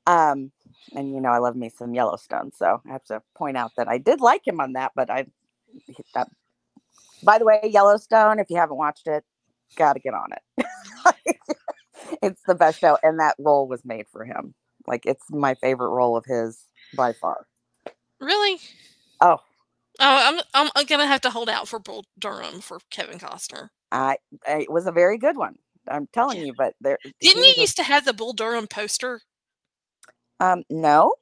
Um, 0.07 0.51
and 0.95 1.13
you 1.13 1.21
know, 1.21 1.29
I 1.29 1.39
love 1.39 1.55
me 1.55 1.69
some 1.69 1.93
Yellowstone, 1.93 2.51
so 2.53 2.81
I 2.87 2.91
have 2.91 3.03
to 3.05 3.21
point 3.37 3.57
out 3.57 3.71
that 3.77 3.87
I 3.87 3.97
did 3.97 4.21
like 4.21 4.45
him 4.47 4.59
on 4.59 4.73
that. 4.73 4.91
But 4.95 5.09
I, 5.09 5.25
that, 6.13 6.27
by 7.23 7.37
the 7.39 7.45
way, 7.45 7.59
Yellowstone, 7.63 8.39
if 8.39 8.49
you 8.49 8.57
haven't 8.57 8.77
watched 8.77 9.07
it, 9.07 9.23
got 9.77 9.93
to 9.93 9.99
get 9.99 10.13
on 10.13 10.29
it. 10.33 10.65
it's 12.21 12.41
the 12.47 12.55
best 12.55 12.79
show, 12.79 12.97
and 13.03 13.19
that 13.19 13.35
role 13.39 13.67
was 13.67 13.83
made 13.85 14.07
for 14.11 14.25
him. 14.25 14.53
Like 14.87 15.05
it's 15.05 15.23
my 15.29 15.55
favorite 15.55 15.89
role 15.89 16.15
of 16.17 16.25
his 16.25 16.59
by 16.95 17.13
far. 17.13 17.47
Really? 18.19 18.59
Oh. 19.21 19.37
Oh, 19.99 20.41
I'm 20.53 20.69
I'm 20.75 20.85
gonna 20.85 21.07
have 21.07 21.21
to 21.21 21.29
hold 21.29 21.49
out 21.49 21.67
for 21.67 21.79
Bull 21.79 22.05
Durham 22.19 22.59
for 22.59 22.79
Kevin 22.91 23.17
Costner. 23.17 23.69
I 23.91 24.17
it 24.47 24.69
was 24.71 24.87
a 24.87 24.91
very 24.91 25.17
good 25.17 25.37
one. 25.37 25.55
I'm 25.87 26.07
telling 26.13 26.45
you, 26.45 26.53
but 26.57 26.73
there 26.81 26.97
Didn't 27.03 27.37
you 27.37 27.43
was 27.47 27.57
a- 27.57 27.61
used 27.61 27.77
to 27.77 27.83
have 27.83 28.05
the 28.05 28.13
Bull 28.13 28.33
Durham 28.33 28.67
poster? 28.67 29.21
Um 30.39 30.63
no, 30.69 31.13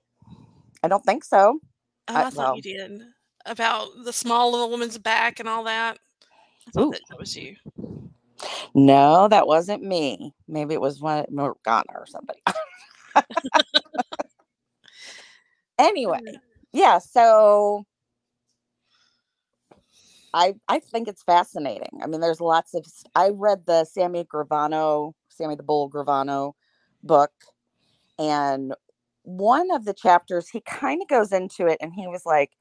I 0.84 0.88
don't 0.88 1.04
think 1.06 1.24
so. 1.24 1.60
Oh, 2.08 2.14
I- 2.14 2.26
I, 2.26 2.30
thought 2.30 2.36
well- 2.38 2.56
you 2.56 2.62
did 2.62 3.02
about 3.46 3.90
the 4.06 4.14
small 4.14 4.56
of 4.56 4.62
a 4.62 4.68
woman's 4.68 4.98
back 4.98 5.40
and 5.40 5.50
all 5.50 5.66
that. 5.66 5.98
I 6.78 6.82
Ooh. 6.82 6.92
that, 6.92 7.02
that 7.10 7.20
was 7.20 7.36
you. 7.36 7.56
No, 8.74 9.28
that 9.28 9.48
wasn't 9.48 9.84
me. 9.84 10.34
Maybe 10.48 10.74
it 10.74 10.82
was 10.82 11.00
one 11.00 11.26
Morgana 11.30 11.84
or 11.94 12.06
somebody. 12.06 12.42
anyway, 15.80 16.22
yeah. 16.72 16.98
So 17.00 17.86
I 20.34 20.56
I 20.68 20.80
think 20.80 21.08
it's 21.08 21.24
fascinating. 21.24 22.00
I 22.02 22.08
mean, 22.08 22.20
there's 22.22 22.42
lots 22.42 22.74
of. 22.74 22.86
I 23.16 23.30
read 23.30 23.66
the 23.66 23.86
Sammy 23.86 24.26
Gravano, 24.26 25.14
Sammy 25.30 25.56
the 25.56 25.64
Bull 25.64 25.90
Gravano 25.90 26.54
book, 27.04 27.32
and 28.18 28.74
one 29.24 29.72
of 29.72 29.86
the 29.86 29.94
chapters 29.94 30.50
he 30.50 30.62
kind 30.62 31.02
of 31.02 31.08
goes 31.08 31.32
into 31.32 31.68
it, 31.68 31.78
and 31.82 31.94
he 31.94 32.08
was 32.08 32.26
like, 32.26 32.52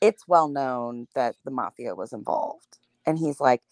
"It's 0.00 0.26
well 0.28 0.48
known 0.48 1.06
that 1.14 1.36
the 1.44 1.50
mafia 1.50 1.94
was 1.94 2.12
involved," 2.12 2.78
and 3.06 3.18
he's 3.18 3.40
like, 3.40 3.62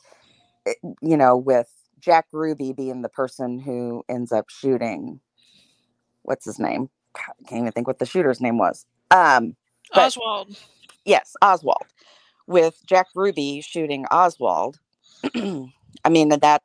eh, 0.66 0.75
you 1.02 1.16
know, 1.16 1.37
with 1.37 1.71
Jack 2.00 2.26
Ruby 2.33 2.73
being 2.73 3.02
the 3.02 3.09
person 3.09 3.59
who 3.59 4.04
ends 4.09 4.33
up 4.33 4.49
shooting. 4.49 5.21
What's 6.23 6.45
his 6.45 6.59
name? 6.59 6.90
God, 7.14 7.35
I 7.45 7.49
can't 7.49 7.61
even 7.62 7.73
think 7.73 7.87
what 7.87 7.99
the 7.99 8.07
shooter's 8.07 8.40
name 8.40 8.59
was. 8.59 8.87
Um, 9.11 9.57
but- 9.95 10.07
Oswald. 10.07 10.57
yes, 11.04 11.35
Oswald, 11.42 11.87
with 12.47 12.80
Jack 12.87 13.07
Ruby 13.14 13.61
shooting 13.61 14.07
Oswald. 14.11 14.78
I 15.35 16.09
mean 16.09 16.28
that 16.30 16.62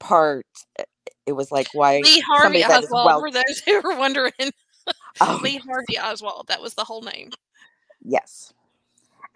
part. 0.00 0.46
eh, 0.78 0.84
It 1.26 1.32
was 1.32 1.50
like 1.52 1.68
why 1.72 2.00
Lee 2.04 2.20
Harvey 2.20 2.42
somebody 2.42 2.62
that 2.64 2.84
is 2.84 2.90
Oswald, 2.90 3.06
well- 3.06 3.20
for 3.20 3.30
those 3.30 3.60
who 3.66 3.80
were 3.80 3.96
wondering. 3.96 4.32
Oh, 5.20 5.40
Lee 5.42 5.58
Harvey 5.58 5.98
Oswald. 5.98 6.46
That 6.48 6.60
was 6.62 6.74
the 6.74 6.84
whole 6.84 7.02
name. 7.02 7.30
yes. 8.02 8.52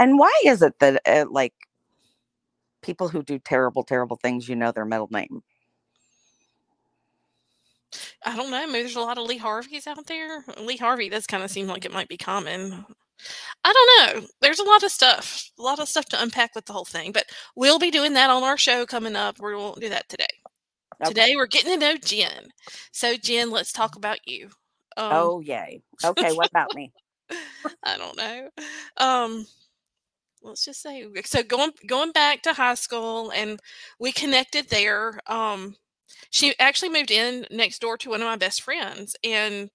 And 0.01 0.19
why 0.19 0.33
is 0.45 0.63
it 0.63 0.79
that 0.79 1.03
uh, 1.07 1.25
like 1.29 1.55
people 2.83 3.09
who 3.09 3.23
do 3.23 3.39
terrible, 3.39 3.83
terrible 3.83 4.17
things, 4.17 4.49
you 4.49 4.55
know 4.55 4.71
their 4.71 4.85
middle 4.85 5.09
name? 5.11 5.43
I 8.25 8.37
don't 8.37 8.51
know. 8.51 8.67
Maybe 8.67 8.83
there's 8.83 8.97
a 8.97 9.01
lot 9.01 9.19
of 9.19 9.27
Lee 9.27 9.39
Harveys 9.39 9.87
out 9.87 10.07
there. 10.07 10.45
Lee 10.61 10.77
Harvey 10.77 11.09
does 11.09 11.27
kind 11.27 11.43
of 11.43 11.51
seem 11.51 11.67
like 11.67 11.85
it 11.85 11.93
might 11.93 12.09
be 12.09 12.17
common. 12.17 12.85
I 13.65 13.73
don't 13.73 14.23
know. 14.23 14.29
There's 14.41 14.61
a 14.61 14.65
lot 14.65 14.83
of 14.85 14.93
stuff, 14.93 15.51
a 15.59 15.63
lot 15.63 15.81
of 15.81 15.89
stuff 15.89 16.07
to 16.07 16.23
unpack 16.23 16.55
with 16.55 16.67
the 16.67 16.73
whole 16.73 16.85
thing. 16.85 17.13
But 17.13 17.25
we'll 17.57 17.79
be 17.79 17.91
doing 17.91 18.13
that 18.13 18.31
on 18.31 18.45
our 18.45 18.57
show 18.57 18.87
coming 18.87 19.17
up. 19.17 19.41
We 19.41 19.57
won't 19.57 19.81
do 19.81 19.89
that 19.89 20.09
today. 20.09 20.27
Okay. 21.01 21.09
Today 21.09 21.33
we're 21.37 21.47
getting 21.47 21.73
to 21.73 21.79
know 21.79 21.97
Jen. 21.97 22.49
So 22.93 23.17
Jen, 23.17 23.51
let's 23.51 23.73
talk 23.73 23.97
about 23.97 24.19
you. 24.27 24.51
Um, 24.99 25.11
oh 25.13 25.41
yay. 25.41 25.83
Okay, 26.05 26.33
what 26.33 26.51
about 26.51 26.75
me? 26.75 26.93
I 27.85 27.97
don't 27.97 28.17
know. 28.17 28.49
Um, 28.97 29.47
let's 30.43 30.65
just 30.65 30.83
say 30.83 31.07
so 31.25 31.43
going 31.43 31.73
going 31.87 32.13
back 32.13 32.43
to 32.43 32.53
high 32.53 32.75
school, 32.75 33.31
and 33.31 33.61
we 33.99 34.13
connected 34.13 34.69
there. 34.69 35.21
Um, 35.27 35.77
she 36.31 36.55
actually 36.59 36.91
moved 36.91 37.11
in 37.11 37.47
next 37.51 37.81
door 37.81 37.97
to 37.99 38.11
one 38.11 38.21
of 38.23 38.27
my 38.27 38.37
best 38.37 38.63
friends, 38.63 39.17
and 39.25 39.71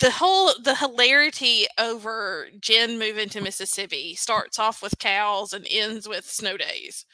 the 0.00 0.10
whole 0.10 0.52
the 0.62 0.76
hilarity 0.76 1.66
over 1.78 2.48
Jen 2.60 2.98
moving 2.98 3.28
to 3.30 3.40
Mississippi 3.40 4.14
starts 4.14 4.58
off 4.58 4.82
with 4.82 4.98
cows 4.98 5.52
and 5.52 5.66
ends 5.70 6.08
with 6.08 6.24
snow 6.28 6.56
days. 6.56 7.06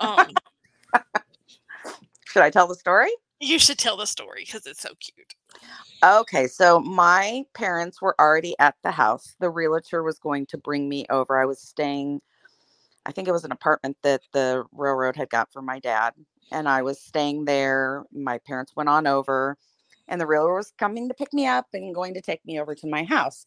Um, 0.00 0.28
Should 2.26 2.42
I 2.42 2.50
tell 2.50 2.66
the 2.66 2.74
story? 2.74 3.10
You 3.44 3.58
should 3.58 3.78
tell 3.78 3.96
the 3.96 4.06
story 4.06 4.44
because 4.44 4.66
it's 4.66 4.80
so 4.80 4.90
cute. 5.00 5.34
Okay, 6.02 6.46
so 6.46 6.80
my 6.80 7.44
parents 7.54 8.00
were 8.00 8.14
already 8.20 8.54
at 8.58 8.74
the 8.82 8.90
house. 8.90 9.36
The 9.38 9.50
realtor 9.50 10.02
was 10.02 10.18
going 10.18 10.46
to 10.46 10.58
bring 10.58 10.88
me 10.88 11.06
over. 11.10 11.38
I 11.38 11.46
was 11.46 11.60
staying, 11.60 12.20
I 13.06 13.12
think 13.12 13.28
it 13.28 13.32
was 13.32 13.44
an 13.44 13.52
apartment 13.52 13.96
that 14.02 14.22
the 14.32 14.64
railroad 14.72 15.16
had 15.16 15.30
got 15.30 15.52
for 15.52 15.62
my 15.62 15.78
dad. 15.78 16.14
And 16.52 16.68
I 16.68 16.82
was 16.82 17.00
staying 17.00 17.44
there. 17.44 18.04
My 18.12 18.38
parents 18.38 18.76
went 18.76 18.88
on 18.88 19.06
over, 19.06 19.56
and 20.08 20.20
the 20.20 20.26
realtor 20.26 20.54
was 20.54 20.72
coming 20.78 21.08
to 21.08 21.14
pick 21.14 21.32
me 21.32 21.46
up 21.46 21.66
and 21.72 21.94
going 21.94 22.14
to 22.14 22.20
take 22.20 22.44
me 22.44 22.60
over 22.60 22.74
to 22.74 22.86
my 22.86 23.04
house. 23.04 23.46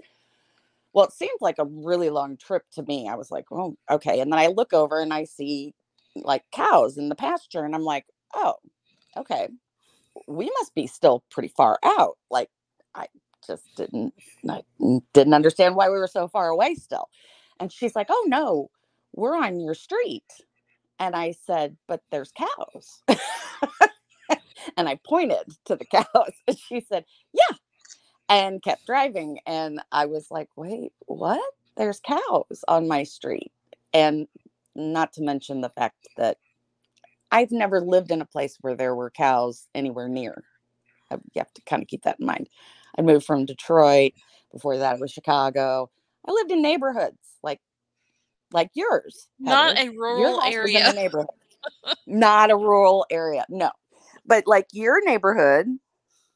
Well, 0.93 1.05
it 1.05 1.13
seemed 1.13 1.39
like 1.39 1.59
a 1.59 1.65
really 1.65 2.09
long 2.09 2.37
trip 2.37 2.63
to 2.73 2.83
me. 2.83 3.07
I 3.07 3.15
was 3.15 3.29
like, 3.29 3.45
oh, 3.51 3.77
okay. 3.89 4.19
And 4.19 4.31
then 4.31 4.39
I 4.39 4.47
look 4.47 4.73
over 4.73 4.99
and 4.99 5.13
I 5.13 5.25
see 5.25 5.75
like 6.15 6.43
cows 6.51 6.97
in 6.97 7.09
the 7.09 7.15
pasture, 7.15 7.63
and 7.63 7.75
I'm 7.75 7.83
like, 7.83 8.05
oh, 8.33 8.55
okay 9.15 9.49
we 10.27 10.51
must 10.59 10.75
be 10.75 10.87
still 10.87 11.23
pretty 11.31 11.49
far 11.49 11.79
out. 11.83 12.17
Like 12.31 12.49
I 12.95 13.07
just 13.47 13.63
didn't 13.77 14.13
I 14.49 14.63
didn't 15.13 15.33
understand 15.33 15.75
why 15.75 15.89
we 15.89 15.97
were 15.97 16.07
so 16.07 16.27
far 16.27 16.49
away 16.49 16.75
still. 16.75 17.09
And 17.59 17.71
she's 17.71 17.95
like, 17.95 18.07
"Oh 18.09 18.25
no, 18.27 18.71
we're 19.15 19.35
on 19.37 19.59
your 19.59 19.75
street." 19.75 20.25
And 20.99 21.15
I 21.15 21.33
said, 21.45 21.77
"But 21.87 22.01
there's 22.11 22.31
cows." 22.33 23.03
and 24.77 24.89
I 24.89 24.99
pointed 25.07 25.45
to 25.65 25.75
the 25.77 25.85
cows 25.91 26.33
and 26.47 26.57
she 26.59 26.81
said, 26.81 27.05
"Yeah." 27.33 27.57
And 28.29 28.63
kept 28.63 28.87
driving 28.87 29.39
and 29.47 29.81
I 29.91 30.07
was 30.07 30.31
like, 30.31 30.49
"Wait, 30.57 30.93
what? 31.07 31.41
There's 31.77 32.01
cows 32.01 32.63
on 32.67 32.87
my 32.87 33.03
street." 33.03 33.51
And 33.93 34.27
not 34.75 35.13
to 35.13 35.23
mention 35.23 35.61
the 35.61 35.69
fact 35.69 36.07
that 36.17 36.37
I've 37.31 37.51
never 37.51 37.81
lived 37.81 38.11
in 38.11 38.21
a 38.21 38.25
place 38.25 38.57
where 38.61 38.75
there 38.75 38.95
were 38.95 39.09
cows 39.09 39.67
anywhere 39.75 40.07
near. 40.07 40.43
Uh, 41.11 41.17
You 41.33 41.39
have 41.39 41.53
to 41.53 41.61
kind 41.63 41.81
of 41.81 41.87
keep 41.87 42.03
that 42.03 42.17
in 42.19 42.25
mind. 42.25 42.49
I 42.97 43.01
moved 43.01 43.25
from 43.25 43.45
Detroit. 43.45 44.13
Before 44.51 44.77
that, 44.77 44.95
it 44.95 45.01
was 45.01 45.11
Chicago. 45.11 45.89
I 46.25 46.31
lived 46.31 46.51
in 46.51 46.61
neighborhoods 46.61 47.17
like 47.43 47.59
like 48.51 48.69
yours. 48.73 49.27
Not 49.39 49.77
Heather. 49.77 49.89
a 49.91 49.97
rural 49.97 50.39
house 50.39 50.55
was 50.55 50.69
in 50.69 50.75
area. 50.75 50.93
neighborhood. 50.93 51.27
Not 52.07 52.49
a 52.49 52.55
rural 52.55 53.05
area. 53.11 53.45
No, 53.49 53.71
but 54.25 54.47
like 54.47 54.67
your 54.71 55.03
neighborhood 55.05 55.67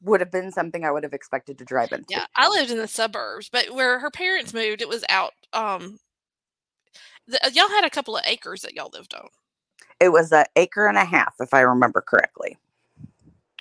would 0.02 0.20
have 0.20 0.30
been 0.30 0.50
something 0.50 0.84
I 0.84 0.90
would 0.90 1.04
have 1.04 1.14
expected 1.14 1.58
to 1.58 1.64
drive 1.64 1.92
into. 1.92 2.06
Yeah, 2.10 2.26
I 2.36 2.48
lived 2.48 2.70
in 2.70 2.78
the 2.78 2.88
suburbs, 2.88 3.48
but 3.50 3.70
where 3.70 3.98
her 4.00 4.10
parents 4.10 4.52
moved, 4.52 4.82
it 4.82 4.88
was 4.88 5.04
out. 5.08 5.32
Um, 5.52 5.98
the, 7.26 7.38
y'all 7.54 7.68
had 7.68 7.84
a 7.84 7.90
couple 7.90 8.16
of 8.16 8.24
acres 8.26 8.62
that 8.62 8.74
y'all 8.74 8.90
lived 8.92 9.14
on. 9.14 9.28
It 10.00 10.10
was 10.10 10.32
an 10.32 10.44
acre 10.56 10.86
and 10.86 10.98
a 10.98 11.04
half, 11.04 11.34
if 11.40 11.54
I 11.54 11.60
remember 11.60 12.00
correctly. 12.00 12.56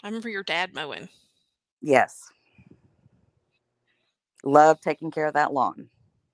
I 0.03 0.07
remember 0.07 0.29
your 0.29 0.43
dad 0.43 0.73
mowing. 0.73 1.09
Yes. 1.81 2.31
Love 4.43 4.81
taking 4.81 5.11
care 5.11 5.27
of 5.27 5.33
that 5.35 5.53
lawn. 5.53 5.89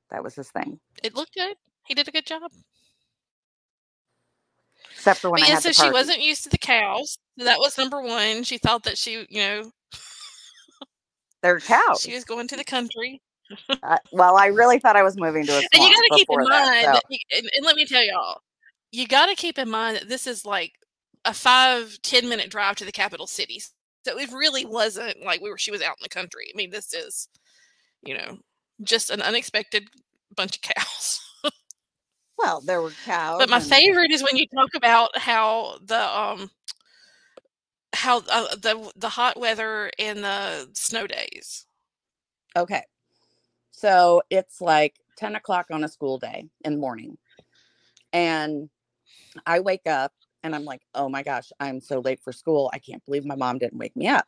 That 0.10 0.24
was 0.24 0.36
his 0.36 0.50
thing. 0.50 0.80
It 1.04 1.16
looked 1.16 1.34
good. 1.34 1.56
He 1.86 1.94
did 1.94 2.08
a 2.08 2.12
good 2.12 2.26
job. 2.26 2.52
Except 4.92 5.20
for 5.20 5.30
when 5.30 5.42
But 5.42 5.50
I 5.50 5.54
yeah, 5.54 5.60
so 5.60 5.72
she 5.72 5.90
wasn't 5.92 6.22
used 6.22 6.44
to 6.44 6.50
the 6.50 6.58
cows. 6.58 7.18
That 7.38 7.60
was 7.60 7.78
number 7.78 8.02
one. 8.02 8.44
She 8.44 8.58
thought 8.58 8.84
that 8.84 8.98
she, 8.98 9.26
you 9.30 9.40
know, 9.40 9.72
They're 11.42 11.60
cows. 11.60 12.02
she 12.02 12.14
was 12.14 12.24
going 12.24 12.48
to 12.48 12.56
the 12.56 12.64
country. 12.64 13.22
Uh, 13.84 13.98
well, 14.12 14.38
I 14.38 14.48
really 14.48 14.80
thought 14.80 14.96
I 14.96 15.04
was 15.04 15.18
moving 15.18 15.46
to 15.46 15.54
a 15.54 15.58
And 15.58 15.66
you 15.74 15.80
got 15.80 15.90
to 15.90 16.10
keep 16.16 16.28
in 16.30 16.38
before 16.38 16.50
that, 16.50 16.84
mind, 16.84 16.98
so- 16.98 17.38
and, 17.38 17.50
and 17.56 17.66
let 17.66 17.76
me 17.76 17.86
tell 17.86 18.04
y'all, 18.04 18.42
you 18.92 19.08
got 19.08 19.28
to 19.28 19.36
keep 19.36 19.58
in 19.58 19.70
mind 19.70 19.98
that 19.98 20.10
this 20.10 20.28
is 20.28 20.46
like 20.46 20.74
a 21.26 21.34
five 21.34 21.98
ten 22.04 22.30
minute 22.30 22.50
drive 22.50 22.76
to 22.78 22.86
the 22.86 22.92
capital 22.92 23.28
city. 23.28 23.62
So 24.06 24.18
it 24.18 24.32
really 24.32 24.66
wasn't 24.66 25.24
like 25.24 25.42
we 25.42 25.50
were. 25.50 25.58
She 25.58 25.72
was 25.72 25.82
out 25.82 25.98
in 26.00 26.04
the 26.04 26.10
country. 26.10 26.52
I 26.54 26.56
mean, 26.56 26.70
this 26.70 26.94
is, 26.94 27.28
you 28.02 28.18
know, 28.18 28.40
just 28.82 29.10
an 29.10 29.22
unexpected 29.22 29.90
bunch 30.36 30.58
of 30.58 30.62
cows. 30.62 31.20
well, 32.38 32.62
there 32.62 32.82
were 32.82 32.92
cows. 33.06 33.40
But 33.40 33.50
my 33.50 33.58
and- 33.58 33.66
favorite 33.66 34.12
is 34.12 34.24
when 34.24 34.38
you 34.38 34.48
talk 34.48 34.70
about 34.76 35.18
how 35.18 35.78
the 35.84 36.00
um 36.00 36.50
how 37.94 38.20
uh, 38.30 38.56
the 38.56 38.92
the 38.96 39.10
hot 39.10 39.40
weather 39.40 39.92
and 40.00 40.24
the 40.24 40.70
snow 40.74 41.08
days. 41.08 41.66
Okay. 42.56 42.84
So 43.72 44.24
it's 44.30 44.60
like 44.62 44.96
10 45.18 45.36
o'clock 45.36 45.68
on 45.72 45.84
a 45.84 45.88
school 45.88 46.18
day 46.18 46.46
in 46.66 46.74
the 46.74 46.80
morning. 46.80 47.18
And 48.12 48.70
I 49.46 49.60
wake 49.60 49.88
up 49.88 50.14
and 50.44 50.56
I'm 50.56 50.66
like, 50.66 50.82
oh 50.96 51.10
my 51.10 51.24
gosh, 51.24 51.52
I'm 51.60 51.80
so 51.80 52.00
late 52.00 52.20
for 52.24 52.32
school. 52.32 52.70
I 52.74 52.80
can't 52.80 53.04
believe 53.06 53.26
my 53.26 53.36
mom 53.36 53.58
didn't 53.60 53.80
wake 53.80 53.96
me 53.96 54.08
up. 54.08 54.26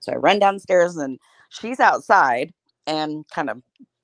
So 0.00 0.12
I 0.12 0.16
run 0.16 0.38
downstairs 0.38 0.96
and 0.96 1.18
she's 1.50 1.80
outside 1.80 2.52
and 2.86 3.26
kind 3.28 3.50
of 3.50 3.62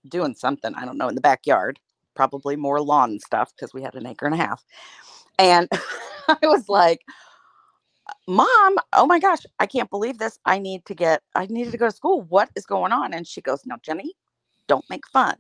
doing 0.09 0.35
something, 0.35 0.75
I 0.75 0.85
don't 0.85 0.99
know, 0.99 1.09
in 1.09 1.15
the 1.15 1.21
backyard, 1.21 1.79
probably 2.15 2.57
more 2.57 2.81
lawn 2.81 3.19
stuff 3.21 3.53
because 3.55 3.75
we 3.75 3.83
had 3.83 3.95
an 3.95 4.07
acre 4.07 4.27
and 4.27 4.35
a 4.35 4.39
half. 4.39 4.65
And 5.39 5.69
I 6.29 6.39
was 6.45 6.69
like, 6.69 7.01
Mom, 8.27 8.77
oh 8.95 9.07
my 9.07 9.19
gosh, 9.19 9.41
I 9.59 9.67
can't 9.67 9.91
believe 9.91 10.19
this. 10.19 10.39
I 10.45 10.59
need 10.59 10.85
to 10.87 10.95
get, 10.95 11.23
I 11.35 11.47
needed 11.47 11.73
to 11.73 11.79
go 11.79 11.87
to 11.87 11.97
school. 11.97 12.23
What 12.23 12.51
is 12.57 12.67
going 12.67 12.93
on? 12.93 13.15
And 13.15 13.27
she 13.27 13.41
goes, 13.41 13.63
No, 13.67 13.77
Jenny, 13.83 14.15
don't 14.67 14.85
make 14.91 15.07
fun. 15.09 15.37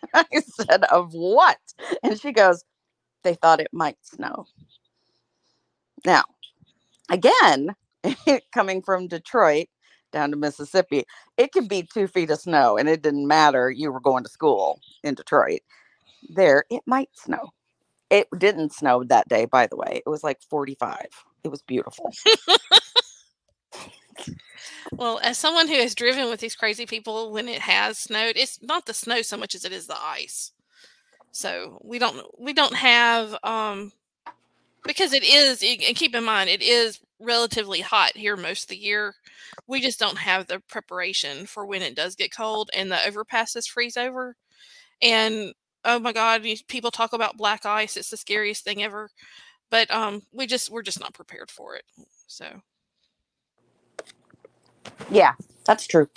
I 0.14 0.24
said, 0.40 0.84
Of 0.84 1.12
what? 1.12 1.58
And 2.02 2.20
she 2.20 2.32
goes, 2.32 2.64
They 3.22 3.34
thought 3.34 3.60
it 3.60 3.68
might 3.72 3.96
snow. 4.02 4.46
Now, 6.04 6.24
again, 7.10 7.74
coming 8.52 8.82
from 8.82 9.08
Detroit 9.08 9.66
down 10.12 10.30
to 10.30 10.36
Mississippi, 10.36 11.04
it 11.36 11.52
could 11.52 11.68
be 11.68 11.82
two 11.82 12.06
feet 12.06 12.30
of 12.30 12.40
snow 12.40 12.76
and 12.76 12.88
it 12.88 13.02
didn't 13.02 13.26
matter. 13.26 13.70
You 13.70 13.92
were 13.92 14.00
going 14.00 14.24
to 14.24 14.30
school 14.30 14.80
in 15.04 15.14
Detroit. 15.14 15.60
There, 16.28 16.64
it 16.70 16.82
might 16.86 17.10
snow. 17.14 17.50
It 18.10 18.26
didn't 18.36 18.72
snow 18.72 19.04
that 19.04 19.28
day, 19.28 19.44
by 19.44 19.66
the 19.66 19.76
way. 19.76 20.02
It 20.04 20.08
was 20.08 20.24
like 20.24 20.40
45. 20.42 21.06
It 21.44 21.48
was 21.48 21.62
beautiful. 21.62 22.12
Well, 24.92 25.20
as 25.22 25.38
someone 25.38 25.68
who 25.68 25.76
has 25.76 25.94
driven 25.94 26.28
with 26.28 26.40
these 26.40 26.56
crazy 26.56 26.84
people 26.84 27.30
when 27.30 27.48
it 27.48 27.60
has 27.60 27.98
snowed, 27.98 28.36
it's 28.36 28.60
not 28.60 28.86
the 28.86 28.94
snow 28.94 29.22
so 29.22 29.36
much 29.36 29.54
as 29.54 29.64
it 29.64 29.72
is 29.72 29.86
the 29.86 29.96
ice. 29.96 30.52
So 31.32 31.80
we 31.84 31.98
don't 31.98 32.24
we 32.40 32.52
don't 32.52 32.74
have 32.74 33.36
um 33.44 33.92
because 34.86 35.12
it 35.12 35.24
is 35.24 35.62
and 35.62 35.96
keep 35.96 36.14
in 36.14 36.24
mind 36.24 36.50
it 36.50 36.62
is 36.62 37.00
relatively 37.20 37.80
hot 37.80 38.16
here 38.16 38.36
most 38.36 38.64
of 38.64 38.68
the 38.70 38.76
year. 38.78 39.14
We 39.66 39.80
just 39.80 40.00
don't 40.00 40.18
have 40.18 40.46
the 40.46 40.60
preparation 40.68 41.46
for 41.46 41.66
when 41.66 41.82
it 41.82 41.96
does 41.96 42.16
get 42.16 42.34
cold 42.36 42.70
and 42.74 42.90
the 42.90 42.96
overpasses 42.96 43.68
freeze 43.68 43.96
over. 43.96 44.36
And 45.02 45.54
oh 45.84 46.00
my 46.00 46.12
god, 46.12 46.44
people 46.68 46.90
talk 46.90 47.12
about 47.14 47.36
black 47.38 47.66
ice. 47.66 47.96
It's 47.96 48.10
the 48.10 48.16
scariest 48.18 48.64
thing 48.64 48.82
ever. 48.82 49.10
But 49.70 49.90
um 49.92 50.22
we 50.32 50.46
just 50.46 50.70
we're 50.70 50.82
just 50.82 51.00
not 51.00 51.14
prepared 51.14 51.50
for 51.50 51.76
it. 51.76 51.84
So 52.28 52.46
Yeah, 55.10 55.34
that's 55.66 55.86
true. 55.86 56.08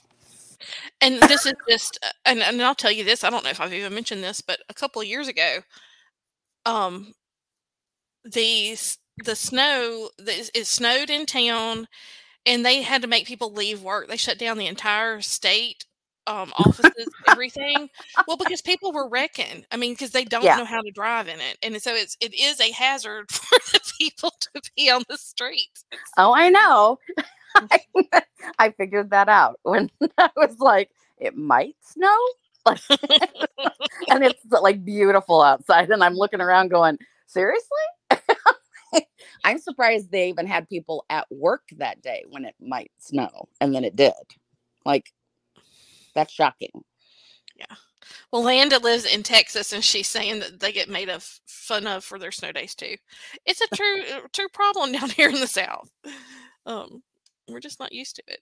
And 1.02 1.28
this 1.30 1.46
is 1.46 1.54
just 1.70 2.00
uh, 2.04 2.10
and, 2.26 2.42
and 2.42 2.62
I'll 2.64 2.76
tell 2.76 2.92
you 2.92 3.04
this, 3.04 3.24
I 3.24 3.30
don't 3.30 3.44
know 3.44 3.50
if 3.52 3.62
I've 3.62 3.74
even 3.74 3.94
mentioned 3.94 4.24
this, 4.24 4.42
but 4.42 4.60
a 4.70 4.74
couple 4.74 5.02
of 5.02 5.08
years 5.08 5.28
ago, 5.28 5.60
um 6.66 7.14
the 8.24 8.78
the 9.18 9.36
snow 9.36 10.10
it 10.20 10.66
snowed 10.68 11.10
in 11.10 11.26
town 11.26 11.88
and 12.46 12.66
they 12.66 12.82
had 12.82 13.02
to 13.04 13.08
make 13.08 13.28
people 13.28 13.52
leave 13.54 13.82
work. 13.84 14.08
They 14.08 14.18
shut 14.18 14.40
down 14.40 14.58
the 14.58 14.68
entire 14.68 15.22
state 15.22 15.86
um, 16.28 16.54
offices, 16.58 17.08
everything. 17.28 17.90
Well, 18.28 18.38
because 18.38 18.62
people 18.62 18.94
were 18.94 19.10
wrecking. 19.10 19.66
I 19.72 19.78
mean, 19.78 19.94
because 19.94 20.12
they 20.12 20.26
don't 20.26 20.44
Yeah. 20.46 20.56
know 20.56 20.66
how 20.66 20.82
to 20.82 20.92
drive 20.92 21.28
in 21.28 21.40
it, 21.42 21.58
and 21.64 21.82
so 21.82 21.94
it's 21.96 22.18
it 22.22 22.34
is 22.34 22.60
a 22.62 22.72
hazard 22.72 23.32
for 23.32 23.58
the 23.74 23.82
people 24.00 24.32
to 24.54 24.62
be 24.78 24.90
on 24.92 25.04
the 25.10 25.18
streets. 25.18 25.86
Oh, 26.18 26.34
I 26.34 26.50
know. 26.50 27.00
I 28.60 28.72
figured 28.72 29.12
that 29.12 29.30
out 29.30 29.60
when 29.64 29.90
I 30.18 30.30
was 30.36 30.58
like, 30.60 30.90
it 31.18 31.36
might 31.36 31.76
snow. 31.82 32.18
Like, 32.66 32.80
and 34.10 34.24
it's 34.24 34.46
like 34.50 34.86
beautiful 34.86 35.42
outside. 35.42 35.90
And 35.90 36.04
I'm 36.04 36.16
looking 36.16 36.42
around 36.42 36.70
going, 36.70 36.98
seriously? 37.28 37.68
I'm 39.44 39.60
surprised 39.60 40.12
they 40.12 40.30
even 40.30 40.48
had 40.48 40.70
people 40.70 41.06
at 41.10 41.28
work 41.30 41.64
that 41.78 42.02
day 42.02 42.24
when 42.30 42.46
it 42.46 42.56
might 42.62 42.92
snow. 43.00 43.48
And 43.60 43.74
then 43.74 43.84
it 43.84 43.96
did. 43.96 44.14
Like, 44.86 45.12
that's 46.16 46.32
shocking. 46.32 46.84
Yeah. 47.58 47.76
Well, 48.32 48.44
Landa 48.44 48.80
lives 48.80 49.06
in 49.06 49.24
Texas, 49.24 49.74
and 49.74 49.84
she's 49.84 50.08
saying 50.08 50.40
that 50.40 50.60
they 50.60 50.72
get 50.72 50.90
made 50.90 51.10
of 51.10 51.24
fun 51.46 51.88
of 51.88 52.04
for 52.04 52.20
their 52.20 52.32
snow 52.32 52.52
days 52.52 52.76
too. 52.76 52.96
It's 53.46 53.62
a 53.62 53.76
true 53.76 54.04
true 54.34 54.50
problem 54.50 54.92
down 54.92 55.10
here 55.10 55.30
in 55.30 55.40
the 55.40 55.48
South. 55.48 55.90
Um, 56.66 57.04
we're 57.50 57.60
just 57.60 57.80
not 57.80 57.94
used 57.94 58.16
to 58.18 58.24
it. 58.28 58.42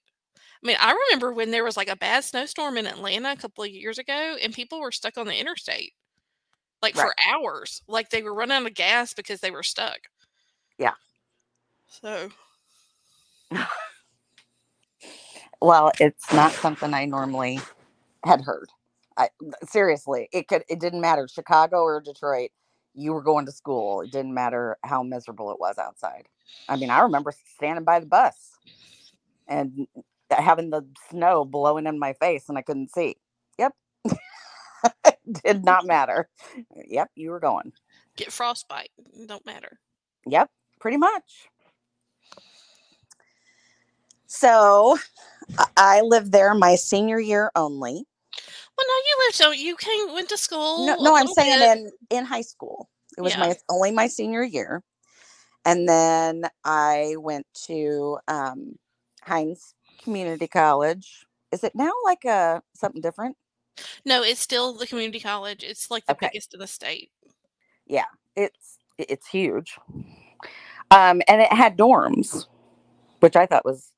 I 0.64 0.68
mean, 0.68 0.78
I 0.80 0.92
remember 0.92 1.34
when 1.34 1.52
there 1.52 1.64
was 1.64 1.78
like 1.78 1.90
a 1.90 1.96
bad 1.96 2.24
snowstorm 2.24 2.78
in 2.78 2.88
Atlanta 2.88 3.32
a 3.32 3.36
couple 3.38 3.64
of 3.64 3.72
years 3.72 3.98
ago, 3.98 4.38
and 4.42 4.54
people 4.54 4.80
were 4.80 4.92
stuck 4.92 5.18
on 5.18 5.28
the 5.28 5.40
interstate 5.40 5.94
like 6.82 6.96
for 6.96 7.14
hours. 7.30 7.82
Like 7.88 8.10
they 8.10 8.24
were 8.24 8.34
running 8.34 8.58
out 8.58 8.66
of 8.68 8.74
gas 8.74 9.14
because 9.14 9.40
they 9.42 9.52
were 9.52 9.64
stuck. 9.64 10.00
Yeah. 10.78 10.94
So 11.88 12.30
Well, 15.62 15.92
it's 16.00 16.32
not 16.34 16.52
something 16.54 16.94
I 16.94 17.06
normally 17.06 17.60
had 18.26 18.42
heard. 18.42 18.70
I 19.18 19.30
seriously, 19.66 20.30
it 20.34 20.48
could 20.48 20.64
it 20.70 20.80
didn't 20.80 21.02
matter 21.02 21.28
Chicago 21.28 21.84
or 21.84 22.02
Detroit. 22.02 22.52
You 22.96 23.14
were 23.14 23.22
going 23.24 23.46
to 23.46 23.52
school. 23.52 24.02
It 24.02 24.12
didn't 24.12 24.34
matter 24.34 24.78
how 24.84 25.04
miserable 25.04 25.52
it 25.52 25.60
was 25.60 25.78
outside. 25.78 26.28
I 26.70 26.76
mean, 26.76 26.90
I 26.90 27.02
remember 27.02 27.34
standing 27.56 27.84
by 27.84 28.00
the 28.00 28.06
bus 28.06 28.36
and 29.48 29.88
having 30.30 30.70
the 30.70 30.86
snow 31.10 31.44
blowing 31.46 31.88
in 31.88 32.00
my 32.00 32.14
face 32.14 32.48
and 32.50 32.58
I 32.58 32.62
couldn't 32.62 32.92
see. 32.92 33.16
Yep. 33.58 33.74
did 35.44 35.64
not 35.66 35.86
matter. 35.86 36.30
Yep, 36.88 37.12
you 37.16 37.32
were 37.32 37.40
going. 37.40 37.74
get 38.16 38.32
frostbite. 38.32 38.92
Don't 39.28 39.46
matter. 39.46 39.80
Yep, 40.28 40.50
pretty 40.80 40.98
much. 40.98 41.48
So 44.28 44.98
I- 45.76 46.02
lived 46.02 46.32
there 46.32 46.54
my 46.54 46.76
senior 46.76 47.20
year 47.20 47.52
only. 47.56 47.94
Well, 48.78 48.88
no, 48.88 48.96
you 48.96 49.18
lived 49.26 49.36
so 49.36 49.52
you 49.52 49.76
came 49.76 50.14
went 50.14 50.30
to 50.30 50.38
school. 50.38 50.86
No, 50.88 50.96
no, 50.96 51.16
I'm 51.16 51.28
saying 51.28 51.60
bit. 51.60 51.78
in 52.12 52.18
in 52.20 52.26
high 52.26 52.42
school. 52.42 52.90
It 53.18 53.22
was 53.22 53.34
Yeah. 53.34 53.40
my 53.42 53.56
only 53.70 53.92
my 53.92 54.08
senior 54.08 54.44
year, 54.44 54.82
and 55.66 55.88
then 55.88 56.44
I 56.64 57.16
went 57.20 57.46
to 57.66 58.20
um, 58.28 58.78
Hinds 59.24 59.74
Community 60.04 60.48
College. 60.48 61.26
Is 61.52 61.64
it 61.64 61.74
now 61.76 61.92
like 62.06 62.26
a 62.26 62.62
something 62.74 63.02
different? 63.02 63.38
No, 64.06 64.24
it's 64.24 64.40
still 64.40 64.74
the 64.74 64.88
community 64.88 65.20
college. 65.20 65.64
It's 65.64 65.90
like 65.92 66.06
the 66.06 66.14
Okay. 66.14 66.30
biggest 66.32 66.54
in 66.54 66.60
the 66.60 66.68
state. 66.68 67.12
Yeah, 67.86 68.06
it's 68.36 68.78
it's 68.98 69.28
huge, 69.28 69.78
um, 70.92 71.22
and 71.28 71.42
it 71.42 71.52
had 71.52 71.78
dorms, 71.78 72.46
which 73.20 73.36
I 73.36 73.46
thought 73.46 73.66
was 73.66 73.92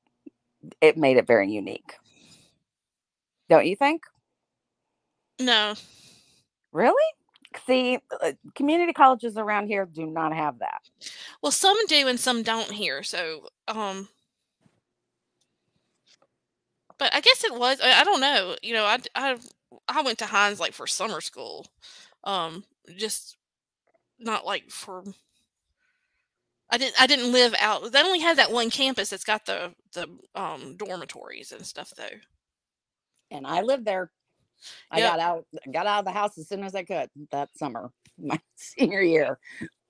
it 0.82 0.97
made 0.97 1.17
it 1.17 1.28
very 1.28 1.52
unique. 1.52 1.93
Don't 3.49 3.65
you 3.65 3.76
think? 3.76 4.04
No, 5.39 5.76
Really? 6.71 6.95
See, 7.66 8.00
uh, 8.22 8.34
community 8.56 8.94
colleges 8.94 9.38
around 9.38 9.68
here 9.68 9.86
do 9.86 10.06
not 10.08 10.34
have 10.36 10.60
that. 10.60 10.82
well, 11.42 11.52
some 11.52 11.78
do 11.88 12.08
and 12.08 12.20
some 12.20 12.44
don't 12.44 12.72
here. 12.72 13.04
So, 13.04 13.50
um, 13.68 14.10
but 16.98 17.13
I 17.13 17.22
guess 17.22 17.44
it 17.44 17.54
was. 17.54 17.80
I, 17.82 18.02
I 18.02 18.04
don't 18.04 18.22
know. 18.22 18.56
You 18.62 18.74
know, 18.74 18.86
I 18.86 18.98
I 19.16 19.38
I 19.88 20.02
went 20.02 20.20
to 20.20 20.26
Hinds 20.26 20.60
like 20.60 20.74
for 20.74 20.88
summer 20.88 21.22
school, 21.22 21.68
um, 22.24 22.66
just 22.98 23.38
not 24.20 24.46
like 24.46 24.70
for. 24.72 25.04
I 26.70 26.78
didn't. 26.78 27.00
I 27.00 27.08
didn't 27.08 27.32
live 27.32 27.54
out. 27.60 27.92
They 27.92 28.02
only 28.02 28.20
had 28.20 28.38
that 28.38 28.52
one 28.52 28.70
campus 28.70 29.10
that's 29.10 29.24
got 29.24 29.46
the 29.46 29.74
the 29.94 30.08
um 30.36 30.76
dormitories 30.76 31.52
and 31.52 31.66
stuff 31.66 31.92
though. 31.96 32.20
and 33.32 33.46
I 33.48 33.62
lived 33.62 33.86
there. 33.86 34.12
I 34.91 34.99
got 34.99 35.19
out 35.19 35.45
got 35.71 35.88
out 35.88 35.99
of 35.99 36.06
the 36.06 36.12
house 36.12 36.38
as 36.38 36.47
soon 36.47 36.63
as 36.63 36.76
I 36.76 36.84
could 36.84 37.10
that 37.32 37.49
summer, 37.58 37.91
my 38.17 38.39
senior 38.56 39.02
year. 39.02 39.39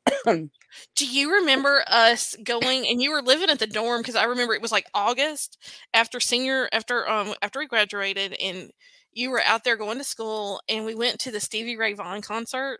Do 0.25 1.07
you 1.07 1.33
remember 1.33 1.83
us 1.87 2.35
going 2.43 2.87
and 2.87 3.01
you 3.01 3.11
were 3.11 3.21
living 3.21 3.49
at 3.49 3.59
the 3.59 3.67
dorm 3.67 4.01
because 4.01 4.15
I 4.15 4.23
remember 4.23 4.53
it 4.53 4.61
was 4.61 4.71
like 4.71 4.87
August 4.93 5.57
after 5.93 6.19
senior 6.19 6.67
after 6.73 7.07
um 7.09 7.33
after 7.41 7.59
we 7.59 7.67
graduated 7.67 8.33
and 8.33 8.71
you 9.13 9.29
were 9.29 9.41
out 9.41 9.63
there 9.63 9.77
going 9.77 9.99
to 9.99 10.03
school 10.03 10.61
and 10.67 10.85
we 10.85 10.95
went 10.95 11.19
to 11.21 11.31
the 11.31 11.39
Stevie 11.39 11.77
Ray 11.77 11.93
Vaughan 11.93 12.21
concert. 12.21 12.79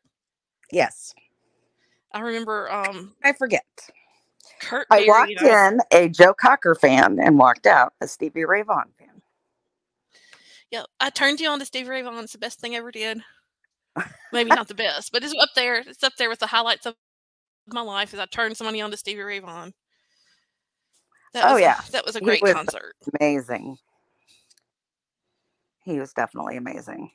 Yes, 0.71 1.13
I 2.12 2.21
remember 2.21 2.71
um 2.71 3.13
I 3.23 3.34
forget. 3.34 3.65
Kurt 4.60 4.88
I 4.89 5.06
walked 5.08 5.41
in 5.41 5.79
a 5.91 6.10
Joe 6.10 6.34
Cocker 6.34 6.75
fan 6.75 7.19
and 7.21 7.38
walked 7.38 7.67
out 7.67 7.93
a 8.01 8.08
Stevie 8.08 8.45
Ray 8.45 8.63
Vaughan 8.63 8.91
fan. 8.97 9.03
Yeah, 10.73 10.86
I 10.99 11.12
turned 11.12 11.39
you 11.39 11.49
on 11.49 11.59
to 11.59 11.65
Stevie 11.65 11.88
Ray 11.88 12.01
Vaughan. 12.01 12.23
It's 12.23 12.31
the 12.33 12.39
best 12.39 12.59
thing 12.59 12.73
I 12.73 12.79
ever 12.79 12.89
did. 12.91 13.21
Maybe 14.31 14.49
not 14.49 14.67
the 14.67 14.73
best, 14.73 15.12
but 15.12 15.23
it's 15.23 15.36
up 15.39 15.49
there. 15.55 15.75
It's 15.86 16.01
up 16.03 16.13
there 16.17 16.29
with 16.29 16.39
the 16.39 16.47
highlights 16.47 16.88
of 16.88 16.95
my 17.67 17.81
life 17.81 18.12
as 18.12 18.19
I 18.19 18.25
turned 18.25 18.57
somebody 18.57 18.81
on 18.81 18.89
to 18.89 18.97
Stevie 18.97 19.21
Ray 19.21 19.38
Vaughan. 19.38 19.75
That 21.36 21.45
Oh, 21.45 21.53
was, 21.53 21.62
yeah. 21.62 21.79
that 21.91 22.03
was 22.03 22.15
a 22.15 22.21
great 22.21 22.41
was- 22.41 22.53
concert. 22.53 22.95
Amazing. 23.21 23.77
He 25.86 25.99
was 25.99 26.12
definitely 26.12 26.57
amazing. 26.57 27.12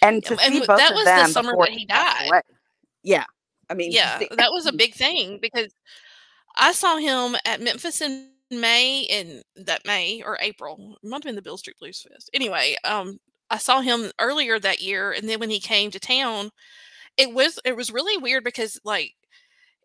And 0.00 0.22
to 0.26 0.34
and 0.40 0.52
see 0.52 0.58
both 0.60 0.78
that 0.78 0.92
of 0.92 0.94
was 0.96 1.04
the 1.06 1.26
summer 1.26 1.56
that 1.58 1.70
he 1.70 1.86
died. 1.86 2.28
away. 2.28 2.40
Yeah, 3.02 3.24
I 3.68 3.74
mean, 3.74 3.90
Yeah, 3.90 4.20
that 4.36 4.52
was 4.52 4.66
a 4.66 4.72
big 4.72 4.94
thing 4.94 5.40
because 5.42 5.74
I 6.56 6.70
saw 6.70 6.98
him 6.98 7.34
at 7.44 7.60
Memphis 7.60 8.00
in 8.00 8.30
May 8.50 9.06
and 9.06 9.42
that 9.56 9.84
May 9.86 10.22
or 10.24 10.38
April. 10.40 10.96
It 11.02 11.06
might 11.06 11.16
have 11.16 11.22
been 11.22 11.34
the 11.34 11.42
Beale 11.42 11.58
Street 11.58 11.78
Blues 11.78 12.02
Fest. 12.02 12.30
Anyway, 12.32 12.76
um, 12.84 13.18
I 13.50 13.58
saw 13.58 13.80
him 13.80 14.10
earlier 14.20 14.58
that 14.58 14.82
year, 14.82 15.12
and 15.12 15.28
then 15.28 15.40
when 15.40 15.50
he 15.50 15.60
came 15.60 15.90
to 15.90 16.00
town, 16.00 16.50
it 17.16 17.32
was 17.32 17.58
it 17.64 17.76
was 17.76 17.92
really 17.92 18.20
weird 18.20 18.44
because 18.44 18.80
like 18.84 19.14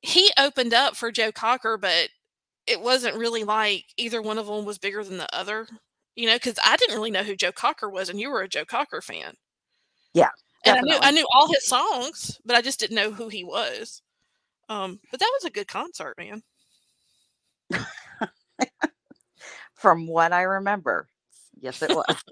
he 0.02 0.32
opened 0.38 0.74
up 0.74 0.96
for 0.96 1.12
Joe 1.12 1.32
Cocker, 1.32 1.78
but 1.78 2.10
it 2.68 2.82
wasn't 2.82 3.18
really 3.18 3.44
like 3.44 3.86
either 3.98 4.22
one 4.22 4.38
of 4.38 4.48
them 4.48 4.66
was 4.66 4.78
bigger 4.78 5.04
than 5.04 5.18
the 5.18 5.36
other. 5.36 5.68
You 6.16 6.28
know, 6.28 6.36
because 6.36 6.60
I 6.64 6.78
didn't 6.78 6.96
really 6.96 7.12
know 7.12 7.24
who 7.24 7.36
Joe 7.36 7.52
Cocker 7.52 7.90
was, 7.90 8.10
and 8.10 8.20
you 8.20 8.30
were 8.30 8.42
a 8.42 8.48
Joe 8.48 8.66
Cocker 8.66 9.02
fan. 9.02 9.34
Yeah, 10.14 10.30
and 10.66 10.78
I 10.78 10.82
knew 10.82 10.98
I 11.02 11.12
knew 11.12 11.26
all 11.34 11.48
his 11.48 11.66
songs, 11.66 12.40
but 12.46 12.56
I 12.56 12.62
just 12.62 12.80
didn't 12.80 12.96
know 12.96 13.12
who 13.12 13.30
he 13.30 13.44
was. 13.44 14.02
Um, 14.70 15.00
but 15.12 15.20
that 15.20 15.32
was 15.34 15.46
a 15.46 15.54
good 15.54 15.68
concert, 15.68 16.16
man. 16.18 16.42
From 19.84 20.08
what 20.08 20.32
I 20.32 20.44
remember. 20.44 21.10
Yes, 21.60 21.82
it 21.82 21.94
was. 21.94 22.24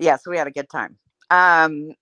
yes, 0.00 0.26
we 0.26 0.36
had 0.36 0.48
a 0.48 0.50
good 0.50 0.68
time. 0.68 0.98
Um, 1.30 1.92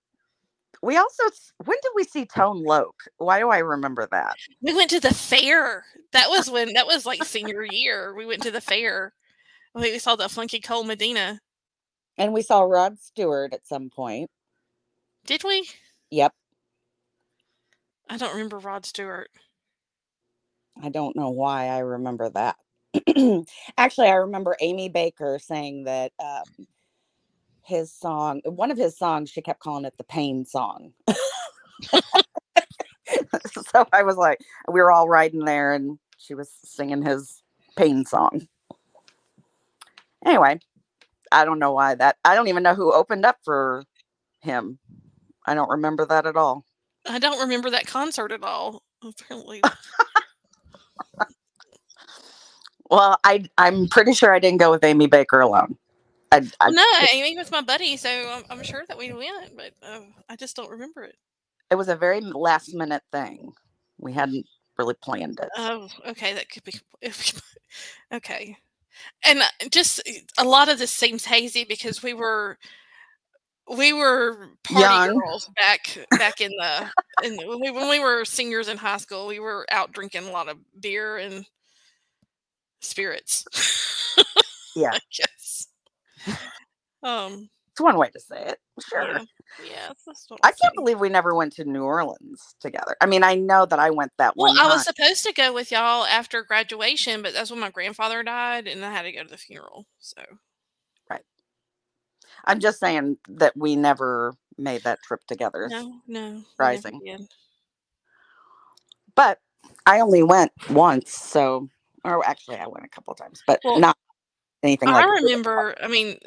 we 0.82 0.96
also 0.96 1.24
when 1.66 1.76
did 1.82 1.92
we 1.94 2.04
see 2.04 2.24
Tone 2.24 2.64
Loc? 2.64 2.94
Why 3.18 3.38
do 3.38 3.50
I 3.50 3.58
remember 3.58 4.08
that? 4.10 4.36
We 4.62 4.72
went 4.72 4.88
to 4.88 5.00
the 5.00 5.12
fair. 5.12 5.84
That 6.14 6.30
was 6.30 6.50
when 6.50 6.72
that 6.72 6.86
was 6.86 7.04
like 7.04 7.22
senior 7.26 7.62
year. 7.70 8.14
We 8.16 8.24
went 8.24 8.42
to 8.44 8.50
the 8.50 8.62
fair. 8.62 9.12
We 9.74 9.92
we 9.92 9.98
saw 9.98 10.16
the 10.16 10.30
Funky 10.30 10.60
Cold 10.60 10.86
Medina. 10.86 11.40
And 12.16 12.32
we 12.32 12.40
saw 12.40 12.62
Rod 12.62 12.98
Stewart 12.98 13.52
at 13.52 13.66
some 13.66 13.90
point. 13.90 14.30
Did 15.26 15.44
we? 15.44 15.68
Yep. 16.10 16.32
I 18.08 18.16
don't 18.16 18.32
remember 18.32 18.58
Rod 18.60 18.86
Stewart. 18.86 19.28
I 20.82 20.88
don't 20.88 21.16
know 21.16 21.28
why 21.28 21.66
I 21.66 21.80
remember 21.80 22.30
that. 22.30 22.56
Actually, 23.78 24.08
I 24.08 24.14
remember 24.14 24.56
Amy 24.60 24.88
Baker 24.88 25.38
saying 25.40 25.84
that 25.84 26.12
um, 26.22 26.66
his 27.64 27.92
song, 27.92 28.40
one 28.44 28.70
of 28.70 28.78
his 28.78 28.98
songs, 28.98 29.30
she 29.30 29.42
kept 29.42 29.60
calling 29.60 29.84
it 29.84 29.96
the 29.96 30.04
pain 30.04 30.44
song. 30.44 30.92
so 33.72 33.86
I 33.92 34.02
was 34.02 34.16
like, 34.16 34.40
we 34.68 34.80
were 34.80 34.90
all 34.90 35.08
riding 35.08 35.44
there 35.44 35.72
and 35.72 35.98
she 36.18 36.34
was 36.34 36.50
singing 36.64 37.02
his 37.02 37.42
pain 37.76 38.04
song. 38.04 38.48
Anyway, 40.24 40.58
I 41.32 41.44
don't 41.44 41.58
know 41.58 41.72
why 41.72 41.94
that, 41.94 42.16
I 42.24 42.34
don't 42.34 42.48
even 42.48 42.62
know 42.62 42.74
who 42.74 42.92
opened 42.92 43.24
up 43.24 43.38
for 43.44 43.84
him. 44.40 44.78
I 45.46 45.54
don't 45.54 45.70
remember 45.70 46.04
that 46.06 46.26
at 46.26 46.36
all. 46.36 46.64
I 47.08 47.18
don't 47.18 47.40
remember 47.40 47.70
that 47.70 47.86
concert 47.86 48.32
at 48.32 48.42
all. 48.42 48.82
Apparently. 49.02 49.62
well, 52.90 53.18
I 53.24 53.48
I'm 53.56 53.88
pretty 53.88 54.12
sure 54.12 54.34
I 54.34 54.38
didn't 54.38 54.58
go 54.58 54.70
with 54.70 54.84
Amy 54.84 55.06
Baker 55.06 55.40
alone. 55.40 55.76
I, 56.32 56.42
I, 56.60 56.70
no, 56.70 56.84
Amy 57.12 57.36
was 57.36 57.50
my 57.50 57.60
buddy, 57.60 57.96
so 57.96 58.08
I'm, 58.08 58.44
I'm 58.50 58.62
sure 58.62 58.84
that 58.86 58.96
we 58.96 59.12
went, 59.12 59.56
but 59.56 59.72
uh, 59.82 60.02
I 60.28 60.36
just 60.36 60.54
don't 60.54 60.70
remember 60.70 61.02
it. 61.02 61.16
It 61.70 61.74
was 61.74 61.88
a 61.88 61.96
very 61.96 62.20
last 62.20 62.72
minute 62.72 63.02
thing. 63.10 63.52
We 63.98 64.12
hadn't 64.12 64.46
really 64.78 64.94
planned 64.94 65.40
it. 65.40 65.48
Oh, 65.56 65.88
okay, 66.06 66.34
that 66.34 66.48
could 66.48 66.64
be 66.64 66.74
okay. 68.12 68.56
And 69.24 69.40
uh, 69.40 69.68
just 69.70 70.02
a 70.38 70.44
lot 70.44 70.68
of 70.68 70.78
this 70.78 70.92
seems 70.92 71.24
hazy 71.24 71.64
because 71.64 72.02
we 72.02 72.14
were 72.14 72.58
we 73.76 73.92
were 73.92 74.48
party 74.64 74.82
Young. 74.82 75.18
girls 75.18 75.48
back 75.56 75.96
back 76.18 76.40
in 76.40 76.50
the 76.50 76.90
in, 77.24 77.36
when 77.46 77.88
we 77.88 78.00
were 78.00 78.24
seniors 78.24 78.68
in 78.68 78.76
high 78.76 78.96
school. 78.98 79.26
We 79.26 79.40
were 79.40 79.66
out 79.70 79.92
drinking 79.92 80.26
a 80.26 80.32
lot 80.32 80.48
of 80.48 80.58
beer 80.80 81.18
and 81.18 81.46
spirits. 82.80 83.44
Yeah. 84.76 84.90
I 84.92 84.98
guess. 85.16 85.66
Um. 87.02 87.50
It's 87.72 87.80
one 87.80 87.98
way 87.98 88.08
to 88.10 88.20
say 88.20 88.40
it. 88.40 88.58
Sure. 88.88 89.02
Yeah. 89.10 89.24
Yeah. 89.68 89.92
I 90.44 90.52
can't 90.52 90.74
believe 90.76 91.00
we 91.00 91.08
never 91.08 91.34
went 91.34 91.52
to 91.54 91.64
New 91.64 91.82
Orleans 91.82 92.54
together. 92.60 92.96
I 93.00 93.06
mean, 93.06 93.24
I 93.24 93.34
know 93.34 93.66
that 93.66 93.80
I 93.80 93.90
went 93.90 94.12
that 94.18 94.36
Well, 94.36 94.54
one 94.54 94.58
I 94.64 94.68
was 94.68 94.84
supposed 94.84 95.24
to 95.24 95.32
go 95.32 95.52
with 95.52 95.72
y'all 95.72 96.04
after 96.04 96.44
graduation, 96.44 97.20
but 97.20 97.34
that's 97.34 97.50
when 97.50 97.58
my 97.58 97.70
grandfather 97.70 98.22
died, 98.22 98.68
and 98.68 98.84
I 98.84 98.92
had 98.92 99.02
to 99.02 99.12
go 99.12 99.24
to 99.24 99.28
the 99.28 99.36
funeral. 99.36 99.86
So 99.98 100.22
right. 101.10 101.24
I'm 102.44 102.60
just 102.60 102.78
saying 102.78 103.18
that 103.28 103.56
we 103.56 103.74
never 103.74 104.34
made 104.56 104.84
that 104.84 105.00
trip 105.02 105.20
together. 105.26 105.66
no, 105.68 105.94
no, 106.06 106.20
we 106.20 106.28
never 106.30 106.44
Surprising. 106.50 107.00
did. 107.04 107.22
But 109.16 109.38
I 109.86 109.98
only 110.00 110.22
went 110.22 110.52
once, 110.70 111.12
so 111.12 111.68
or 112.04 112.24
actually 112.26 112.56
I 112.56 112.66
went 112.66 112.84
a 112.84 112.88
couple 112.88 113.14
times, 113.14 113.42
but 113.46 113.60
Well, 113.64 113.78
not 113.78 113.96
anything 114.62 114.90
like 114.90 115.06
I 115.06 115.08
like 115.08 115.22
remember. 115.22 115.74
I 115.82 115.88
mean, 115.88 116.18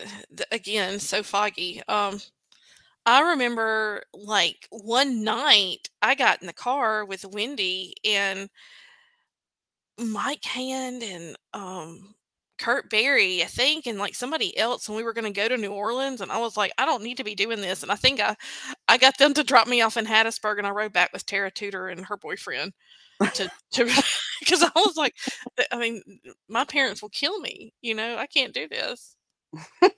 again, 0.51 0.99
so 0.99 1.23
foggy. 1.23 1.81
Um, 1.88 2.19
I 3.05 3.31
remember 3.31 4.03
like 4.13 4.67
one 4.71 5.23
night 5.23 5.89
I 6.01 6.15
got 6.15 6.41
in 6.41 6.47
the 6.47 6.53
car 6.53 7.05
with 7.05 7.25
Wendy 7.25 7.95
and 8.05 8.49
Mike 9.99 10.45
Hand 10.45 11.03
and 11.03 11.36
um 11.53 12.15
Kurt 12.59 12.89
Berry, 12.89 13.43
I 13.43 13.47
think, 13.47 13.88
and 13.88 13.99
like 13.99 14.15
somebody 14.15 14.57
else, 14.57 14.88
and 14.88 14.95
we 14.95 15.03
were 15.03 15.13
going 15.13 15.25
to 15.25 15.31
go 15.31 15.49
to 15.49 15.57
New 15.57 15.71
Orleans, 15.71 16.21
and 16.21 16.31
I 16.31 16.38
was 16.38 16.55
like, 16.55 16.71
I 16.77 16.86
don't 16.86 17.03
need 17.03 17.17
to 17.17 17.23
be 17.23 17.36
doing 17.36 17.59
this, 17.62 17.83
and 17.83 17.91
I 17.91 17.95
think 17.95 18.21
I, 18.21 18.36
I 18.88 18.97
got 18.97 19.17
them 19.17 19.33
to 19.33 19.43
drop 19.43 19.67
me 19.67 19.81
off 19.81 19.97
in 19.97 20.05
Hattiesburg, 20.05 20.59
and 20.59 20.67
I 20.67 20.69
rode 20.69 20.93
back 20.93 21.12
with 21.12 21.25
Tara 21.25 21.51
Tudor 21.51 21.89
and 21.89 22.05
her 22.05 22.15
boyfriend 22.15 22.71
to 23.34 23.49
to 23.71 23.86
because 24.39 24.63
I 24.63 24.71
was 24.76 24.95
like, 24.97 25.15
I 25.71 25.78
mean, 25.78 26.02
my 26.47 26.65
parents 26.65 27.02
will 27.02 27.10
kill 27.10 27.39
me, 27.39 27.73
you 27.82 27.95
know, 27.95 28.17
I 28.17 28.28
can't 28.28 28.54
do 28.54 28.67
this. 28.67 29.15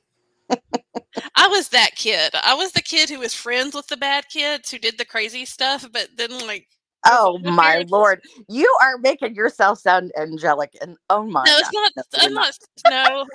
I 1.36 1.48
was 1.48 1.70
that 1.70 1.96
kid. 1.96 2.32
I 2.44 2.54
was 2.54 2.72
the 2.72 2.82
kid 2.82 3.10
who 3.10 3.20
was 3.20 3.34
friends 3.34 3.74
with 3.74 3.88
the 3.88 3.98
bad 3.98 4.28
kids 4.30 4.70
who 4.70 4.78
did 4.78 4.98
the 4.98 5.06
crazy 5.06 5.46
stuff, 5.46 5.88
but 5.92 6.10
then 6.18 6.32
like 6.46 6.68
Oh 7.08 7.38
my 7.40 7.72
parents 7.72 7.92
lord. 7.92 8.22
You 8.50 8.76
are 8.82 8.98
making 8.98 9.36
yourself 9.36 9.80
sound 9.80 10.12
angelic 10.18 10.76
and 10.82 10.98
oh 11.10 11.24
my 11.24 11.44
no, 11.46 11.58
it's 11.58 11.70
God. 11.70 11.92
not. 11.96 12.06
No, 12.14 12.20
I'm 12.20 12.34
not. 12.34 12.58
No. 12.90 13.26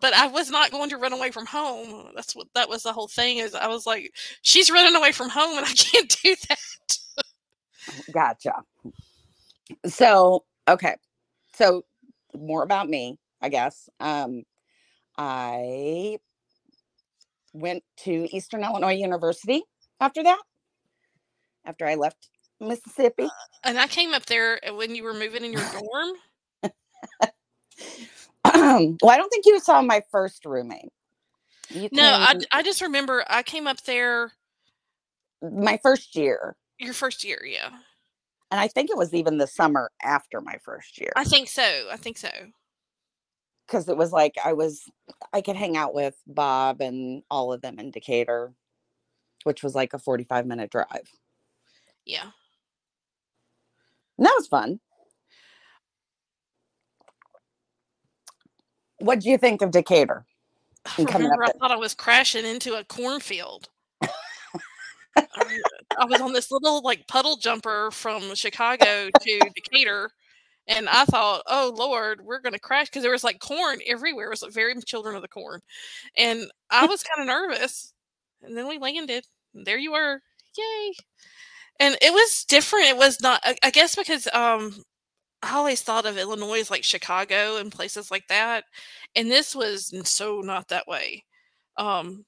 But 0.00 0.14
I 0.14 0.26
was 0.26 0.50
not 0.50 0.72
going 0.72 0.90
to 0.90 0.96
run 0.96 1.12
away 1.12 1.30
from 1.30 1.46
home. 1.46 2.10
That's 2.16 2.34
what 2.34 2.48
that 2.54 2.68
was 2.68 2.82
the 2.82 2.92
whole 2.92 3.06
thing. 3.06 3.38
Is 3.38 3.54
I 3.54 3.68
was 3.68 3.86
like, 3.86 4.12
she's 4.42 4.70
running 4.70 4.96
away 4.96 5.12
from 5.12 5.28
home, 5.28 5.58
and 5.58 5.64
I 5.64 5.72
can't 5.72 6.16
do 6.22 6.34
that. 6.48 6.58
Gotcha. 8.12 8.54
So, 9.86 10.44
okay. 10.68 10.96
So, 11.54 11.84
more 12.34 12.62
about 12.62 12.88
me, 12.88 13.18
I 13.40 13.48
guess. 13.48 13.88
Um, 14.00 14.44
I 15.18 16.18
went 17.52 17.82
to 17.98 18.34
Eastern 18.34 18.64
Illinois 18.64 18.94
University 18.94 19.62
after 20.00 20.22
that, 20.22 20.40
after 21.66 21.86
I 21.86 21.96
left 21.96 22.28
Mississippi. 22.60 23.28
And 23.64 23.78
I 23.78 23.86
came 23.86 24.14
up 24.14 24.26
there 24.26 24.60
when 24.74 24.94
you 24.94 25.04
were 25.04 25.14
moving 25.14 25.44
in 25.44 25.52
your 25.52 25.62
dorm. 25.72 26.14
well, 29.02 29.10
I 29.10 29.16
don't 29.16 29.28
think 29.28 29.46
you 29.46 29.60
saw 29.60 29.82
my 29.82 30.02
first 30.10 30.44
roommate. 30.44 30.92
You 31.70 31.88
No, 31.92 32.02
I, 32.04 32.34
I 32.52 32.62
just 32.62 32.82
remember 32.82 33.24
I 33.28 33.42
came 33.42 33.66
up 33.66 33.82
there 33.82 34.32
my 35.42 35.78
first 35.82 36.16
year, 36.16 36.56
your 36.78 36.94
first 36.94 37.24
year. 37.24 37.42
Yeah, 37.44 37.70
and 38.50 38.60
I 38.60 38.68
think 38.68 38.90
it 38.90 38.96
was 38.96 39.14
even 39.14 39.38
the 39.38 39.46
summer 39.46 39.90
after 40.02 40.40
my 40.40 40.58
first 40.64 40.98
year. 41.00 41.12
I 41.16 41.24
think 41.24 41.48
so. 41.48 41.88
I 41.90 41.96
think 41.96 42.18
so. 42.18 42.30
because 43.66 43.88
it 43.88 43.96
was 43.96 44.12
like 44.12 44.34
I 44.44 44.52
was 44.52 44.82
I 45.32 45.40
could 45.40 45.56
hang 45.56 45.76
out 45.76 45.94
with 45.94 46.14
Bob 46.26 46.80
and 46.82 47.22
all 47.30 47.52
of 47.52 47.62
them 47.62 47.78
in 47.78 47.90
Decatur, 47.90 48.52
which 49.44 49.62
was 49.62 49.74
like 49.74 49.94
a 49.94 49.98
45 49.98 50.46
minute 50.46 50.70
drive. 50.70 51.08
Yeah. 52.04 52.30
And 54.18 54.26
that 54.26 54.34
was 54.36 54.46
fun. 54.46 54.80
What 58.98 59.20
do 59.20 59.30
you 59.30 59.38
think 59.38 59.62
of 59.62 59.70
Decatur? 59.70 60.26
I 60.84 61.02
remember 61.02 61.44
I 61.44 61.52
thought 61.52 61.70
I 61.70 61.76
was 61.76 61.94
crashing 61.94 62.44
into 62.44 62.74
a 62.74 62.84
cornfield. 62.84 63.68
I 65.16 65.22
I 65.98 66.04
was 66.06 66.20
on 66.20 66.32
this 66.32 66.50
little 66.50 66.82
like 66.82 67.06
puddle 67.08 67.36
jumper 67.36 67.90
from 67.92 68.34
Chicago 68.34 69.08
to 69.20 69.50
Decatur, 69.54 70.10
and 70.68 70.88
I 70.88 71.04
thought, 71.06 71.42
"Oh 71.48 71.72
Lord, 71.76 72.22
we're 72.24 72.40
going 72.40 72.54
to 72.54 72.60
crash" 72.60 72.88
because 72.88 73.02
there 73.02 73.12
was 73.12 73.24
like 73.24 73.40
corn 73.40 73.80
everywhere. 73.86 74.26
It 74.28 74.30
was 74.30 74.42
like 74.42 74.52
very 74.52 74.74
children 74.82 75.16
of 75.16 75.22
the 75.22 75.28
corn, 75.28 75.60
and 76.16 76.50
I 76.70 76.86
was 76.86 77.02
kind 77.04 77.22
of 77.28 77.34
nervous. 77.34 77.92
And 78.42 78.56
then 78.56 78.68
we 78.68 78.78
landed. 78.78 79.26
And 79.54 79.66
there 79.66 79.78
you 79.78 79.92
were, 79.92 80.20
yay! 80.58 80.92
And 81.80 81.96
it 82.02 82.12
was 82.12 82.44
different. 82.44 82.86
It 82.88 82.96
was 82.96 83.20
not. 83.20 83.40
I, 83.44 83.56
I 83.62 83.70
guess 83.70 83.96
because 83.96 84.28
um, 84.32 84.84
I 85.42 85.56
always 85.56 85.82
thought 85.82 86.06
of 86.06 86.18
Illinois 86.18 86.60
as 86.60 86.70
like 86.70 86.84
Chicago 86.84 87.56
and 87.58 87.72
places 87.72 88.10
like 88.10 88.28
that, 88.28 88.64
and 89.16 89.30
this 89.30 89.54
was 89.56 89.92
so 90.08 90.40
not 90.42 90.68
that 90.68 90.88
way. 90.88 91.24
Um, 91.78 92.24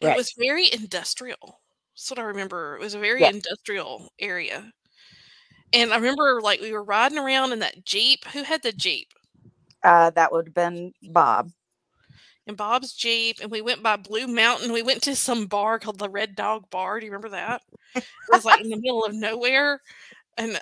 it 0.00 0.06
Right. 0.06 0.16
was 0.16 0.32
very 0.38 0.72
industrial. 0.72 1.60
That's 1.94 2.10
what 2.10 2.18
I 2.18 2.22
remember. 2.24 2.76
It 2.76 2.80
was 2.80 2.94
a 2.94 2.98
very 2.98 3.22
Yeah. 3.22 3.30
industrial 3.30 4.12
area. 4.18 4.72
And 5.72 5.92
I 5.92 5.96
remember 5.96 6.40
like 6.40 6.60
we 6.60 6.72
were 6.72 6.84
riding 6.84 7.18
around 7.18 7.52
in 7.52 7.58
that 7.60 7.84
Jeep. 7.84 8.24
Who 8.26 8.42
had 8.42 8.62
the 8.62 8.72
Jeep? 8.72 9.12
Uh, 9.82 10.10
that 10.10 10.32
would 10.32 10.46
have 10.48 10.54
been 10.54 10.92
Bob. 11.02 11.50
In 12.46 12.54
Bob's 12.56 12.92
Jeep. 12.94 13.38
And 13.40 13.50
we 13.50 13.62
went 13.62 13.82
by 13.82 13.96
Blue 13.96 14.26
Mountain. 14.26 14.72
We 14.72 14.82
went 14.82 15.02
to 15.04 15.16
some 15.16 15.46
bar 15.46 15.78
called 15.78 15.98
the 15.98 16.10
Red 16.10 16.36
Dog 16.36 16.70
Bar. 16.70 17.00
Do 17.00 17.06
you 17.06 17.12
remember 17.12 17.30
that? 17.30 17.62
It 17.94 18.04
was 18.30 18.44
like 18.44 18.60
in 18.60 18.70
the 18.70 18.76
middle 18.76 19.04
of 19.04 19.14
nowhere. 19.14 19.80
And 20.36 20.60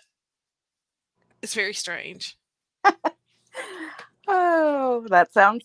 it's 1.43 1.55
very 1.55 1.75
strange. 1.75 2.37
Oh, 4.29 5.05
that 5.09 5.33
sounds 5.33 5.65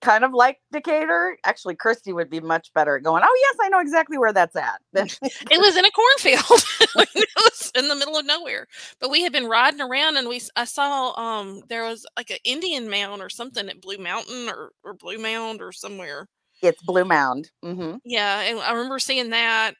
kind 0.00 0.24
of 0.24 0.32
like 0.32 0.58
Decatur. 0.72 1.36
Actually, 1.44 1.76
Christy 1.76 2.12
would 2.12 2.30
be 2.30 2.40
much 2.40 2.72
better 2.74 2.96
at 2.96 3.02
going, 3.02 3.22
Oh, 3.24 3.38
yes, 3.42 3.56
I 3.62 3.68
know 3.68 3.80
exactly 3.80 4.18
where 4.18 4.32
that's 4.32 4.56
at. 4.56 4.80
It 5.50 5.60
was 5.60 5.76
in 5.76 5.84
a 5.84 5.90
cornfield. 5.90 6.64
it 7.14 7.28
was 7.36 7.72
in 7.74 7.88
the 7.88 7.94
middle 7.96 8.16
of 8.16 8.26
nowhere. 8.26 8.66
But 9.00 9.10
we 9.10 9.22
had 9.22 9.32
been 9.32 9.46
riding 9.46 9.80
around 9.80 10.16
and 10.16 10.28
we 10.28 10.40
I 10.56 10.64
saw 10.64 11.12
um 11.18 11.62
there 11.68 11.84
was 11.84 12.06
like 12.16 12.30
an 12.30 12.38
Indian 12.44 12.88
mound 12.88 13.22
or 13.22 13.28
something 13.28 13.68
at 13.68 13.80
Blue 13.80 13.98
Mountain 13.98 14.48
or, 14.48 14.72
or 14.84 14.94
Blue 14.94 15.18
Mound 15.18 15.60
or 15.62 15.72
somewhere. 15.72 16.26
it's 16.62 16.82
Blue 16.82 17.04
Mound. 17.04 17.50
hmm 17.62 17.96
Yeah, 18.04 18.40
and 18.40 18.58
I 18.60 18.72
remember 18.72 18.98
seeing 18.98 19.30
that 19.30 19.74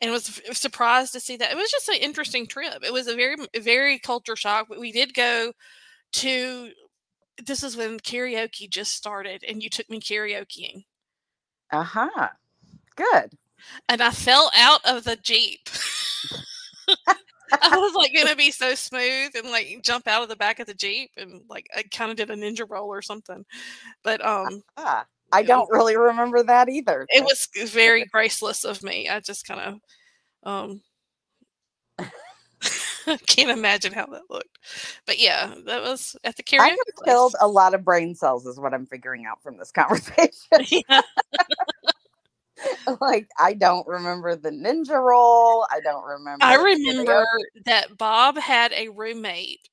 and 0.00 0.10
was 0.12 0.40
surprised 0.52 1.12
to 1.12 1.20
see 1.20 1.36
that. 1.36 1.52
It 1.52 1.56
was 1.56 1.70
just 1.70 1.88
an 1.88 1.96
interesting 1.96 2.46
trip. 2.46 2.82
It 2.84 2.92
was 2.92 3.06
a 3.06 3.16
very 3.16 3.36
very 3.58 3.98
culture 3.98 4.36
shock. 4.36 4.66
But 4.68 4.80
we 4.80 4.92
did 4.92 5.14
go 5.14 5.52
to 6.14 6.70
this 7.44 7.62
is 7.62 7.76
when 7.76 7.98
karaoke 8.00 8.68
just 8.68 8.94
started 8.94 9.44
and 9.46 9.62
you 9.62 9.70
took 9.70 9.88
me 9.88 10.00
karaokeing. 10.00 10.84
Uh-huh. 11.72 12.28
Good. 12.96 13.32
And 13.88 14.02
I 14.02 14.10
fell 14.10 14.50
out 14.56 14.80
of 14.84 15.04
the 15.04 15.16
Jeep. 15.16 15.68
I 17.60 17.76
was 17.76 17.94
like 17.94 18.14
gonna 18.14 18.36
be 18.36 18.50
so 18.50 18.74
smooth 18.74 19.32
and 19.34 19.50
like 19.50 19.80
jump 19.82 20.08
out 20.08 20.22
of 20.22 20.28
the 20.28 20.36
back 20.36 20.58
of 20.58 20.66
the 20.66 20.74
Jeep 20.74 21.10
and 21.16 21.42
like 21.48 21.66
I 21.76 21.82
kind 21.82 22.10
of 22.10 22.16
did 22.16 22.30
a 22.30 22.36
ninja 22.36 22.68
roll 22.68 22.88
or 22.88 23.02
something. 23.02 23.44
But 24.02 24.24
um 24.24 24.62
ah, 24.76 25.04
I 25.32 25.42
don't 25.42 25.70
really 25.70 25.96
remember 25.96 26.42
that 26.42 26.68
either. 26.68 27.06
It 27.10 27.24
was 27.24 27.48
very 27.70 28.04
graceless 28.12 28.64
of 28.64 28.82
me. 28.82 29.08
I 29.08 29.20
just 29.20 29.46
kind 29.46 29.60
of 29.60 30.50
um 30.50 30.82
can't 33.26 33.50
imagine 33.50 33.92
how 33.92 34.06
that 34.06 34.22
looked. 34.30 34.58
But 35.06 35.18
yeah, 35.18 35.54
that 35.66 35.82
was 35.82 36.16
at 36.24 36.36
the 36.36 36.42
karaoke. 36.42 36.60
I 36.60 36.68
have 36.68 37.04
killed 37.04 37.34
a 37.40 37.48
lot 37.48 37.74
of 37.74 37.84
brain 37.84 38.14
cells, 38.14 38.46
is 38.46 38.58
what 38.58 38.74
I'm 38.74 38.86
figuring 38.86 39.26
out 39.26 39.42
from 39.42 39.58
this 39.58 39.70
conversation. 39.72 40.82
Yeah. 40.88 41.02
like 43.00 43.28
I 43.38 43.54
don't 43.54 43.86
remember 43.86 44.36
the 44.36 44.50
ninja 44.50 45.02
roll. 45.02 45.66
I 45.70 45.80
don't 45.80 46.04
remember. 46.04 46.44
I 46.44 46.54
remember 46.54 47.26
that 47.64 47.96
Bob 47.98 48.36
had 48.36 48.72
a 48.72 48.88
roommate 48.88 49.68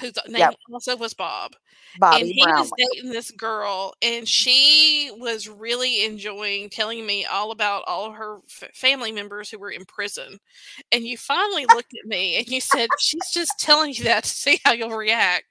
whose 0.00 0.12
name 0.28 0.38
yep. 0.38 0.54
also 0.72 0.96
was 0.96 1.14
Bob. 1.14 1.52
Bobby 1.98 2.20
and 2.20 2.30
he 2.30 2.42
Brownlee. 2.42 2.60
was 2.60 2.72
dating 2.76 3.10
this 3.10 3.30
girl, 3.30 3.94
and 4.00 4.26
she 4.26 5.10
was 5.18 5.48
really 5.48 6.04
enjoying 6.04 6.70
telling 6.70 7.04
me 7.04 7.24
all 7.26 7.50
about 7.50 7.84
all 7.86 8.06
of 8.06 8.14
her 8.14 8.38
f- 8.48 8.70
family 8.74 9.12
members 9.12 9.50
who 9.50 9.58
were 9.58 9.70
in 9.70 9.84
prison. 9.84 10.38
And 10.90 11.04
you 11.04 11.16
finally 11.16 11.66
looked 11.66 11.92
at 12.02 12.08
me 12.08 12.38
and 12.38 12.48
you 12.48 12.60
said, 12.60 12.88
"She's 12.98 13.30
just 13.32 13.52
telling 13.58 13.92
you 13.94 14.04
that 14.04 14.24
to 14.24 14.30
see 14.30 14.60
how 14.64 14.72
you'll 14.72 14.96
react." 14.96 15.44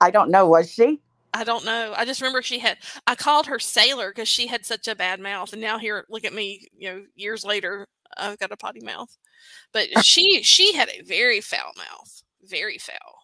I 0.00 0.10
don't 0.10 0.30
know. 0.30 0.46
Was 0.46 0.72
she? 0.72 1.00
I 1.32 1.42
don't 1.42 1.64
know. 1.64 1.92
I 1.96 2.04
just 2.04 2.20
remember 2.20 2.42
she 2.42 2.60
had. 2.60 2.78
I 3.06 3.16
called 3.16 3.46
her 3.46 3.58
Sailor 3.58 4.10
because 4.10 4.28
she 4.28 4.46
had 4.46 4.64
such 4.64 4.86
a 4.86 4.94
bad 4.94 5.18
mouth, 5.20 5.52
and 5.52 5.60
now 5.60 5.78
here, 5.78 6.04
look 6.08 6.24
at 6.24 6.32
me. 6.32 6.68
You 6.76 6.92
know, 6.92 7.02
years 7.16 7.44
later, 7.44 7.88
I've 8.16 8.38
got 8.38 8.52
a 8.52 8.56
potty 8.56 8.80
mouth. 8.80 9.16
But 9.72 10.04
she 10.04 10.42
she 10.42 10.72
had 10.74 10.88
a 10.88 11.02
very 11.02 11.40
foul 11.40 11.72
mouth, 11.76 12.22
very 12.48 12.78
foul. 12.78 13.18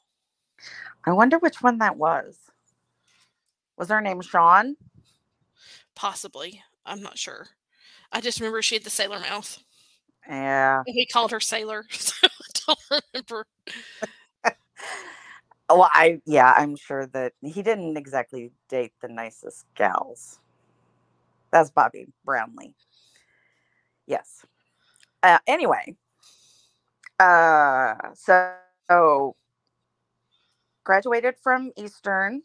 I 1.04 1.12
wonder 1.12 1.38
which 1.38 1.62
one 1.62 1.78
that 1.78 1.96
was. 1.96 2.38
Was 3.76 3.88
her 3.88 4.00
name 4.00 4.20
Sean? 4.20 4.76
Possibly. 5.94 6.62
I'm 6.84 7.02
not 7.02 7.18
sure. 7.18 7.48
I 8.12 8.20
just 8.20 8.40
remember 8.40 8.62
she 8.62 8.74
had 8.74 8.84
the 8.84 8.90
sailor 8.90 9.20
mouth. 9.20 9.62
Yeah. 10.28 10.82
He 10.86 11.06
called 11.06 11.30
her 11.30 11.40
Sailor. 11.40 11.86
So 11.92 12.26
I 12.26 12.74
don't 12.90 13.02
remember. 13.14 13.46
well, 15.68 15.88
I 15.92 16.20
yeah, 16.26 16.52
I'm 16.56 16.76
sure 16.76 17.06
that 17.06 17.32
he 17.40 17.62
didn't 17.62 17.96
exactly 17.96 18.52
date 18.68 18.92
the 19.00 19.08
nicest 19.08 19.66
gals. 19.74 20.38
That's 21.50 21.70
Bobby 21.70 22.06
Brownlee. 22.24 22.74
Yes. 24.06 24.44
Uh, 25.22 25.38
anyway, 25.46 25.96
uh, 27.18 27.94
so, 28.14 28.54
so 28.90 29.36
graduated 30.84 31.36
from 31.42 31.72
Eastern, 31.76 32.42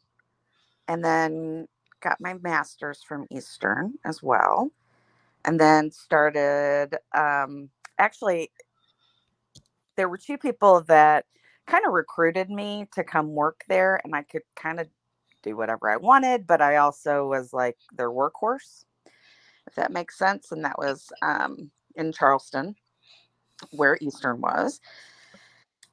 and 0.88 1.04
then 1.04 1.68
got 2.02 2.22
my 2.22 2.36
master's 2.42 3.02
from 3.04 3.26
Eastern 3.32 3.96
as 4.06 4.22
well, 4.22 4.70
and 5.46 5.60
then 5.60 5.92
started. 5.92 6.96
Um, 7.16 7.70
actually, 7.98 8.52
there 9.98 10.10
were 10.10 10.18
two 10.18 10.38
people 10.38 10.82
that 10.82 11.26
kind 11.68 11.86
of 11.86 11.94
recruited 11.94 12.50
me 12.50 12.88
to 12.94 13.04
come 13.04 13.30
work 13.34 13.64
there 13.68 14.00
and 14.04 14.16
I 14.16 14.22
could 14.22 14.44
kind 14.56 14.80
of 14.80 14.88
do 15.42 15.58
whatever 15.58 15.90
I 15.90 15.98
wanted, 15.98 16.46
but 16.46 16.62
I 16.62 16.78
also 16.78 17.28
was 17.28 17.54
like 17.54 17.78
their 17.98 18.12
workhorse, 18.12 18.86
if 19.68 19.76
that 19.76 19.92
makes 19.92 20.18
sense. 20.18 20.52
And 20.52 20.64
that 20.66 20.78
was 20.78 21.08
um, 21.22 21.72
in 21.96 22.12
Charleston, 22.12 22.76
where 23.72 23.98
Eastern 24.02 24.42
was. 24.42 24.80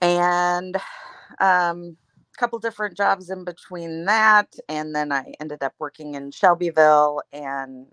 And 0.02 0.76
um, 1.40 1.96
a 2.34 2.38
couple 2.38 2.60
different 2.60 2.96
jobs 2.96 3.30
in 3.30 3.44
between 3.44 4.06
that. 4.06 4.54
And 4.68 4.94
then 4.94 5.12
I 5.12 5.34
ended 5.40 5.62
up 5.64 5.74
working 5.80 6.16
in 6.16 6.32
Shelbyville 6.32 7.22
and 7.32 7.86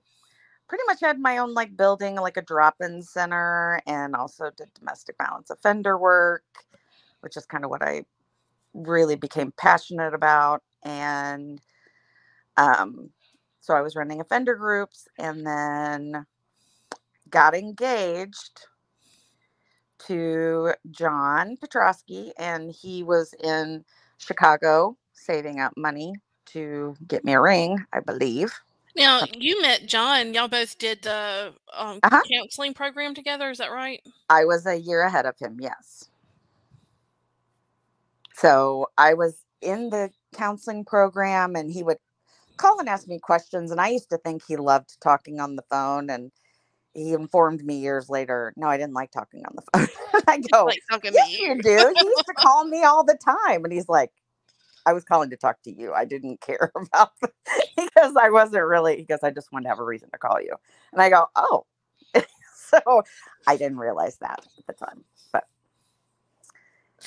pretty 0.69 0.83
much 0.87 1.01
had 1.01 1.19
my 1.19 1.39
own 1.39 1.53
like 1.53 1.77
building, 1.77 2.15
like 2.15 2.37
a 2.37 2.43
drop 2.43 2.75
in 2.81 3.01
center, 3.03 3.81
and 3.87 4.15
also 4.15 4.51
did 4.57 4.73
domestic 4.75 5.15
violence 5.19 5.49
offender 5.51 5.97
work 5.97 6.43
which 7.21 7.37
is 7.37 7.45
kind 7.45 7.63
of 7.63 7.69
what 7.69 7.81
I 7.83 8.03
really 8.73 9.15
became 9.15 9.53
passionate 9.57 10.13
about. 10.13 10.63
And 10.83 11.61
um, 12.57 13.11
so 13.61 13.75
I 13.75 13.81
was 13.81 13.95
running 13.95 14.21
offender 14.21 14.55
groups 14.55 15.07
and 15.19 15.45
then 15.45 16.25
got 17.29 17.55
engaged 17.55 18.67
to 20.07 20.73
John 20.91 21.57
Petrosky, 21.57 22.31
and 22.37 22.71
he 22.71 23.03
was 23.03 23.33
in 23.43 23.83
Chicago 24.17 24.97
saving 25.13 25.59
up 25.59 25.73
money 25.77 26.13
to 26.47 26.95
get 27.07 27.23
me 27.23 27.33
a 27.33 27.41
ring, 27.41 27.77
I 27.93 27.99
believe. 27.99 28.51
Now 28.95 29.21
you 29.33 29.61
met 29.61 29.85
John. 29.85 30.33
Y'all 30.33 30.47
both 30.47 30.77
did 30.77 31.03
the 31.03 31.53
um, 31.73 31.99
uh-huh. 32.03 32.21
counseling 32.31 32.73
program 32.73 33.13
together. 33.13 33.49
Is 33.49 33.59
that 33.59 33.71
right? 33.71 34.01
I 34.29 34.45
was 34.45 34.65
a 34.65 34.75
year 34.75 35.03
ahead 35.03 35.25
of 35.25 35.37
him. 35.39 35.57
Yes. 35.61 36.09
So 38.33 38.87
I 38.97 39.13
was 39.13 39.43
in 39.61 39.89
the 39.89 40.09
counseling 40.33 40.85
program 40.85 41.55
and 41.55 41.71
he 41.71 41.83
would 41.83 41.97
call 42.57 42.79
and 42.79 42.89
ask 42.89 43.07
me 43.07 43.19
questions. 43.19 43.71
And 43.71 43.79
I 43.79 43.89
used 43.89 44.09
to 44.09 44.17
think 44.17 44.43
he 44.45 44.57
loved 44.57 44.99
talking 45.01 45.39
on 45.39 45.55
the 45.55 45.63
phone. 45.69 46.09
And 46.09 46.31
he 46.99 47.13
informed 47.13 47.63
me 47.63 47.77
years 47.77 48.09
later, 48.09 48.53
no, 48.57 48.67
I 48.67 48.77
didn't 48.77 48.93
like 48.93 49.11
talking 49.11 49.43
on 49.45 49.55
the 49.55 49.61
phone. 49.73 50.23
I 50.27 50.39
go, 50.39 50.65
like 50.65 50.81
yes, 51.03 51.39
you 51.39 51.61
do. 51.61 51.93
He 51.97 52.05
used 52.05 52.25
to 52.25 52.33
call 52.37 52.65
me 52.65 52.83
all 52.83 53.03
the 53.03 53.17
time. 53.23 53.63
And 53.63 53.71
he's 53.71 53.87
like, 53.87 54.11
I 54.85 54.93
was 54.93 55.03
calling 55.03 55.29
to 55.29 55.37
talk 55.37 55.61
to 55.63 55.71
you. 55.71 55.93
I 55.93 56.05
didn't 56.05 56.41
care 56.41 56.71
about 56.75 57.11
because 57.77 58.15
I 58.19 58.29
wasn't 58.29 58.65
really 58.65 58.97
because 58.97 59.19
I 59.23 59.31
just 59.31 59.51
wanted 59.51 59.63
to 59.63 59.69
have 59.69 59.79
a 59.79 59.83
reason 59.83 60.09
to 60.11 60.17
call 60.17 60.41
you. 60.41 60.55
And 60.91 61.01
I 61.01 61.09
go, 61.09 61.27
oh. 61.35 61.65
so 62.55 63.03
I 63.47 63.55
didn't 63.55 63.77
realize 63.77 64.17
that 64.17 64.45
at 64.57 64.67
the 64.67 64.73
time. 64.73 65.03
But. 65.31 65.45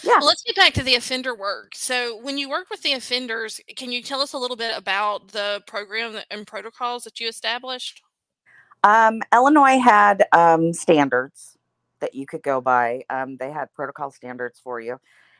Yeah. 0.02 0.18
Well, 0.18 0.26
let's 0.26 0.42
get 0.42 0.56
back 0.56 0.72
to 0.74 0.82
the 0.82 0.94
offender 0.94 1.34
work. 1.34 1.74
So, 1.74 2.18
when 2.22 2.38
you 2.38 2.48
work 2.48 2.70
with 2.70 2.82
the 2.82 2.94
offenders, 2.94 3.60
can 3.76 3.92
you 3.92 4.02
tell 4.02 4.20
us 4.20 4.32
a 4.32 4.38
little 4.38 4.56
bit 4.56 4.76
about 4.76 5.28
the 5.28 5.62
program 5.66 6.16
and 6.30 6.46
protocols 6.46 7.04
that 7.04 7.20
you 7.20 7.28
established? 7.28 8.02
Um, 8.84 9.22
Illinois 9.32 9.78
had 9.78 10.24
um, 10.32 10.72
standards 10.72 11.56
that 12.00 12.14
you 12.14 12.26
could 12.26 12.42
go 12.42 12.60
by. 12.60 13.02
Um, 13.10 13.36
they 13.36 13.50
had 13.50 13.72
protocol 13.74 14.10
standards 14.10 14.60
for 14.62 14.80
you. 14.80 14.98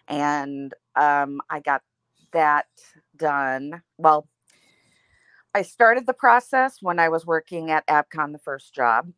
And 0.09 0.73
um, 0.95 1.41
I 1.51 1.61
got 1.61 1.83
that 2.33 2.67
done. 3.17 3.83
Well, 3.99 4.29
I 5.55 5.63
started 5.63 6.07
the 6.07 6.15
process 6.15 6.79
when 6.81 6.99
I 6.99 7.09
was 7.09 7.27
working 7.27 7.71
at 7.71 7.87
ABCON, 7.87 8.33
the 8.33 8.39
first 8.39 8.75
job. 8.75 9.11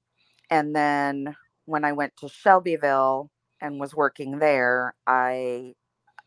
And 0.51 0.75
then 0.75 1.37
when 1.67 1.85
I 1.85 1.93
went 1.93 2.17
to 2.19 2.29
Shelbyville, 2.29 3.31
and 3.65 3.81
was 3.81 3.95
working 3.95 4.39
there, 4.39 4.95
I 5.07 5.75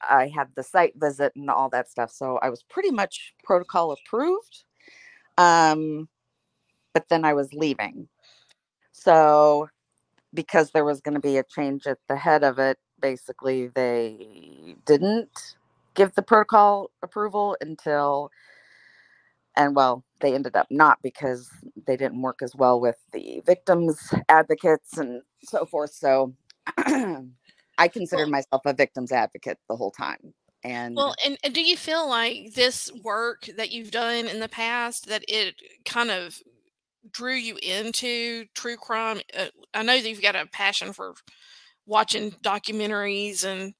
I 0.01 0.27
had 0.27 0.49
the 0.55 0.63
site 0.63 0.93
visit 0.95 1.33
and 1.35 1.49
all 1.49 1.69
that 1.69 1.89
stuff. 1.89 2.11
So 2.11 2.37
I 2.41 2.49
was 2.49 2.63
pretty 2.63 2.91
much 2.91 3.33
protocol 3.43 3.91
approved. 3.93 4.63
Um, 5.37 6.09
but 6.97 7.09
then 7.09 7.23
I 7.23 7.33
was 7.35 7.53
leaving. 7.53 8.07
So 8.91 9.69
because 10.33 10.71
there 10.71 10.83
was 10.83 10.99
going 10.99 11.13
to 11.13 11.21
be 11.21 11.37
a 11.37 11.43
change 11.43 11.85
at 11.85 11.99
the 12.09 12.15
head 12.15 12.43
of 12.43 12.57
it, 12.57 12.79
basically 12.99 13.67
they 13.67 14.75
didn't 14.83 15.29
give 15.93 16.15
the 16.15 16.23
protocol 16.23 16.89
approval 17.03 17.55
until 17.61 18.31
and 19.55 19.75
well 19.75 20.03
they 20.21 20.33
ended 20.33 20.55
up 20.55 20.65
not 20.71 20.97
because 21.03 21.49
they 21.85 21.95
didn't 21.95 22.23
work 22.23 22.39
as 22.41 22.55
well 22.55 22.79
with 22.79 22.97
the 23.13 23.43
victims 23.45 24.11
advocates 24.29 24.97
and 24.97 25.21
so 25.43 25.65
forth 25.65 25.91
so 25.91 26.33
I 27.77 27.87
considered 27.87 28.29
myself 28.29 28.63
a 28.65 28.73
victim's 28.73 29.11
advocate 29.11 29.59
the 29.69 29.75
whole 29.75 29.91
time. 29.91 30.33
And 30.63 30.95
well, 30.95 31.15
and, 31.23 31.37
and 31.43 31.53
do 31.53 31.61
you 31.61 31.77
feel 31.77 32.09
like 32.09 32.53
this 32.55 32.91
work 33.03 33.47
that 33.55 33.71
you've 33.71 33.91
done 33.91 34.25
in 34.27 34.39
the 34.39 34.49
past 34.49 35.07
that 35.07 35.23
it 35.27 35.55
kind 35.85 36.09
of 36.09 36.41
drew 37.11 37.33
you 37.33 37.57
into 37.61 38.45
true 38.53 38.77
crime? 38.77 39.21
Uh, 39.37 39.47
I 39.73 39.83
know 39.83 39.99
that 39.99 40.07
you've 40.07 40.21
got 40.21 40.35
a 40.35 40.45
passion 40.47 40.93
for 40.93 41.13
watching 41.85 42.31
documentaries 42.43 43.43
and 43.43 43.73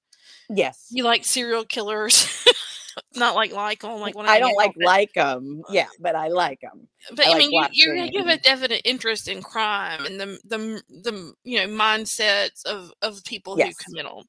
yes, 0.49 0.87
you 0.89 1.03
like 1.03 1.25
serial 1.25 1.65
killers. 1.65 2.45
not 3.15 3.35
like 3.35 3.51
like 3.51 3.81
them. 3.81 3.99
Like 3.99 4.15
when 4.15 4.27
I, 4.27 4.33
I 4.33 4.39
don't 4.39 4.55
like 4.55 4.73
like 4.77 5.13
them. 5.13 5.61
Yeah, 5.69 5.87
but 5.99 6.15
I 6.15 6.29
like 6.29 6.61
them. 6.61 6.87
But 7.15 7.27
I, 7.27 7.33
I 7.33 7.37
mean, 7.37 7.51
you, 7.71 7.93
you 8.11 8.19
have 8.19 8.39
a 8.39 8.41
definite 8.41 8.81
interest 8.85 9.27
in 9.27 9.41
crime 9.41 10.05
and 10.05 10.19
the 10.19 10.39
the 10.45 10.81
the 10.89 11.33
you 11.43 11.59
know 11.59 11.67
mindsets 11.67 12.65
of 12.65 12.91
of 13.01 13.23
people 13.23 13.57
yes. 13.57 13.67
who 13.67 13.91
commit 13.91 14.05
them. 14.05 14.25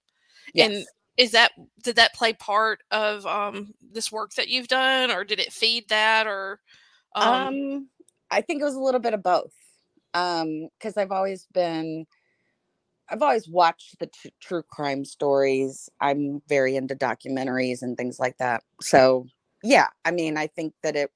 Yes. 0.54 0.70
And 0.70 0.86
is 1.16 1.32
that 1.32 1.52
did 1.82 1.96
that 1.96 2.14
play 2.14 2.32
part 2.32 2.80
of 2.90 3.26
um, 3.26 3.74
this 3.92 4.12
work 4.12 4.32
that 4.34 4.48
you've 4.48 4.68
done, 4.68 5.10
or 5.10 5.24
did 5.24 5.40
it 5.40 5.52
feed 5.52 5.88
that, 5.88 6.26
or 6.26 6.60
um, 7.14 7.28
um 7.28 7.88
I 8.30 8.40
think 8.42 8.60
it 8.62 8.64
was 8.64 8.74
a 8.76 8.80
little 8.80 9.00
bit 9.00 9.14
of 9.14 9.22
both. 9.22 9.52
Um, 10.14 10.68
because 10.78 10.96
I've 10.96 11.12
always 11.12 11.46
been 11.52 12.06
I've 13.10 13.22
always 13.22 13.48
watched 13.48 13.98
the 14.00 14.08
t- 14.08 14.32
true 14.40 14.62
crime 14.64 15.04
stories. 15.04 15.88
I'm 16.00 16.42
very 16.48 16.76
into 16.76 16.96
documentaries 16.96 17.82
and 17.82 17.96
things 17.96 18.18
like 18.20 18.38
that. 18.38 18.62
So, 18.82 19.26
yeah, 19.62 19.88
I 20.04 20.10
mean, 20.10 20.36
I 20.36 20.48
think 20.48 20.74
that 20.82 20.96
it 20.96 21.10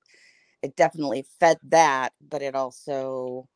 it 0.62 0.76
definitely 0.76 1.26
fed 1.40 1.58
that, 1.70 2.12
but 2.30 2.42
it 2.42 2.54
also 2.54 3.48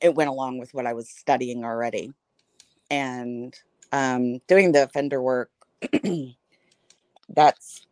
it 0.00 0.14
went 0.14 0.30
along 0.30 0.58
with 0.58 0.74
what 0.74 0.86
I 0.86 0.94
was 0.94 1.08
studying 1.10 1.64
already. 1.64 2.12
And 2.90 3.54
um 3.92 4.40
doing 4.48 4.72
the 4.72 4.84
offender 4.84 5.22
work 5.22 5.50
that's 7.28 7.86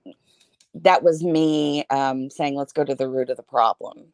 that 0.74 1.02
was 1.02 1.22
me 1.22 1.84
um 1.90 2.30
saying 2.30 2.54
let's 2.54 2.72
go 2.72 2.84
to 2.84 2.94
the 2.94 3.08
root 3.08 3.30
of 3.30 3.36
the 3.36 3.42
problem 3.42 4.04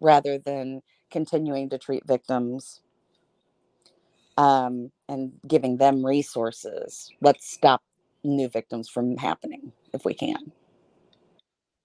rather 0.00 0.38
than 0.38 0.82
continuing 1.10 1.68
to 1.70 1.78
treat 1.78 2.06
victims 2.06 2.80
um, 4.38 4.92
and 5.08 5.32
giving 5.46 5.76
them 5.76 6.06
resources. 6.06 7.10
Let's 7.20 7.50
stop 7.50 7.82
new 8.24 8.48
victims 8.48 8.88
from 8.88 9.16
happening 9.16 9.72
if 9.92 10.04
we 10.04 10.14
can. 10.14 10.52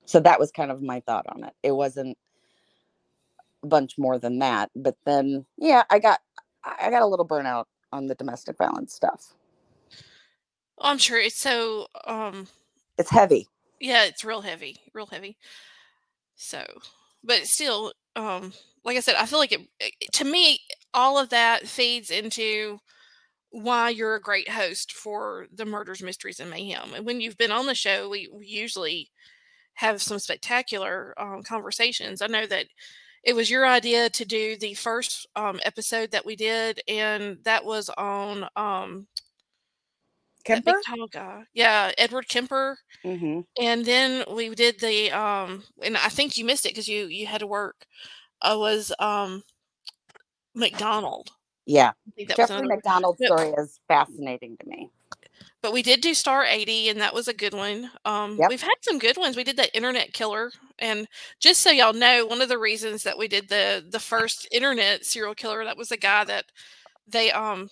So 0.06 0.20
that 0.20 0.40
was 0.40 0.52
kind 0.52 0.72
of 0.72 0.82
my 0.82 1.00
thought 1.02 1.26
on 1.28 1.44
it. 1.44 1.54
It 1.64 1.72
wasn't 1.72 2.18
a 3.64 3.68
bunch 3.68 3.98
more 3.98 4.20
than 4.20 4.40
that, 4.40 4.70
but 4.76 4.96
then 5.06 5.46
yeah, 5.58 5.84
I 5.90 6.00
got 6.00 6.20
I 6.64 6.90
got 6.90 7.02
a 7.02 7.08
little 7.08 7.28
burnout 7.28 7.66
on 7.92 8.08
the 8.08 8.16
domestic 8.16 8.58
violence 8.58 8.94
stuff. 8.94 9.34
I'm 10.80 10.98
sure 10.98 11.20
it's 11.20 11.38
so 11.38 11.88
um 12.06 12.48
it's 12.98 13.10
heavy. 13.10 13.48
Yeah, 13.84 14.06
it's 14.06 14.24
real 14.24 14.42
heavy, 14.42 14.78
real 14.94 15.08
heavy. 15.08 15.38
So, 16.36 16.66
but 17.24 17.48
still 17.48 17.94
um 18.16 18.54
like 18.86 18.98
I 18.98 19.02
said, 19.02 19.16
I 19.16 19.26
feel 19.26 19.40
like 19.40 19.52
it, 19.54 19.62
it, 19.80 19.94
to 20.14 20.26
me 20.26 20.60
all 20.94 21.18
of 21.18 21.30
that 21.30 21.68
feeds 21.68 22.12
into 22.12 22.80
why 23.52 23.90
you're 23.90 24.16
a 24.16 24.22
great 24.22 24.50
host 24.50 24.94
for 24.94 25.48
the 25.54 25.66
murders, 25.66 26.04
mysteries, 26.04 26.40
and 26.40 26.50
mayhem. 26.52 26.94
And 26.96 27.06
when 27.06 27.22
you've 27.22 27.38
been 27.38 27.52
on 27.52 27.68
the 27.68 27.76
show, 27.76 28.10
we, 28.10 28.30
we 28.34 28.46
usually 28.48 29.12
have 29.76 30.02
some 30.02 30.20
spectacular 30.20 31.14
um, 31.20 31.44
conversations. 31.44 32.22
I 32.22 32.28
know 32.28 32.48
that 32.48 32.68
it 33.24 33.36
was 33.36 33.50
your 33.52 33.68
idea 33.68 34.10
to 34.12 34.26
do 34.26 34.58
the 34.58 34.74
first 34.76 35.28
um, 35.36 35.60
episode 35.66 36.12
that 36.12 36.26
we 36.26 36.36
did, 36.36 36.82
and 36.88 37.38
that 37.46 37.66
was 37.66 37.90
on 37.98 38.48
um, 38.56 39.08
Kemper. 40.44 41.46
yeah, 41.54 41.92
Edward 41.98 42.28
Kemper. 42.28 42.78
Mm-hmm. 43.04 43.42
And 43.62 43.86
then 43.86 44.24
we 44.32 44.54
did 44.56 44.80
the, 44.80 45.12
um, 45.12 45.64
and 45.82 45.98
I 45.98 46.10
think 46.10 46.38
you 46.38 46.46
missed 46.46 46.66
it 46.66 46.70
because 46.70 46.88
you 46.88 47.06
you 47.06 47.26
had 47.26 47.40
to 47.40 47.48
work 47.48 47.86
uh, 48.44 48.56
was 48.58 48.92
um, 49.00 49.44
MacDonald. 50.54 51.32
Yeah, 51.66 51.94
Jeffrey 52.36 52.68
MacDonald's 52.68 53.26
story 53.26 53.54
is 53.58 53.80
fascinating 53.88 54.58
to 54.58 54.68
me. 54.68 54.90
But 55.62 55.72
we 55.72 55.82
did 55.82 56.02
do 56.02 56.14
Star 56.14 56.44
80, 56.44 56.90
and 56.90 57.00
that 57.00 57.14
was 57.14 57.30
a 57.30 57.34
good 57.34 57.54
one. 57.54 57.90
Um, 58.04 58.38
yep. 58.38 58.50
We've 58.50 58.62
had 58.62 58.76
some 58.82 59.00
good 59.00 59.16
ones. 59.16 59.38
We 59.38 59.46
did 59.46 59.56
that 59.56 59.74
Internet 59.74 60.12
Killer, 60.12 60.52
and 60.78 61.08
just 61.40 61.62
so 61.62 61.72
y'all 61.72 61.94
know, 61.94 62.26
one 62.26 62.42
of 62.42 62.50
the 62.50 62.58
reasons 62.58 63.04
that 63.04 63.18
we 63.18 63.30
did 63.30 63.48
the 63.48 63.86
the 63.90 64.00
first 64.00 64.46
Internet 64.52 65.06
serial 65.06 65.34
killer, 65.34 65.64
that 65.64 65.78
was 65.78 65.92
a 65.92 65.98
guy 65.98 66.26
that 66.26 66.46
they 67.08 67.32
um 67.32 67.70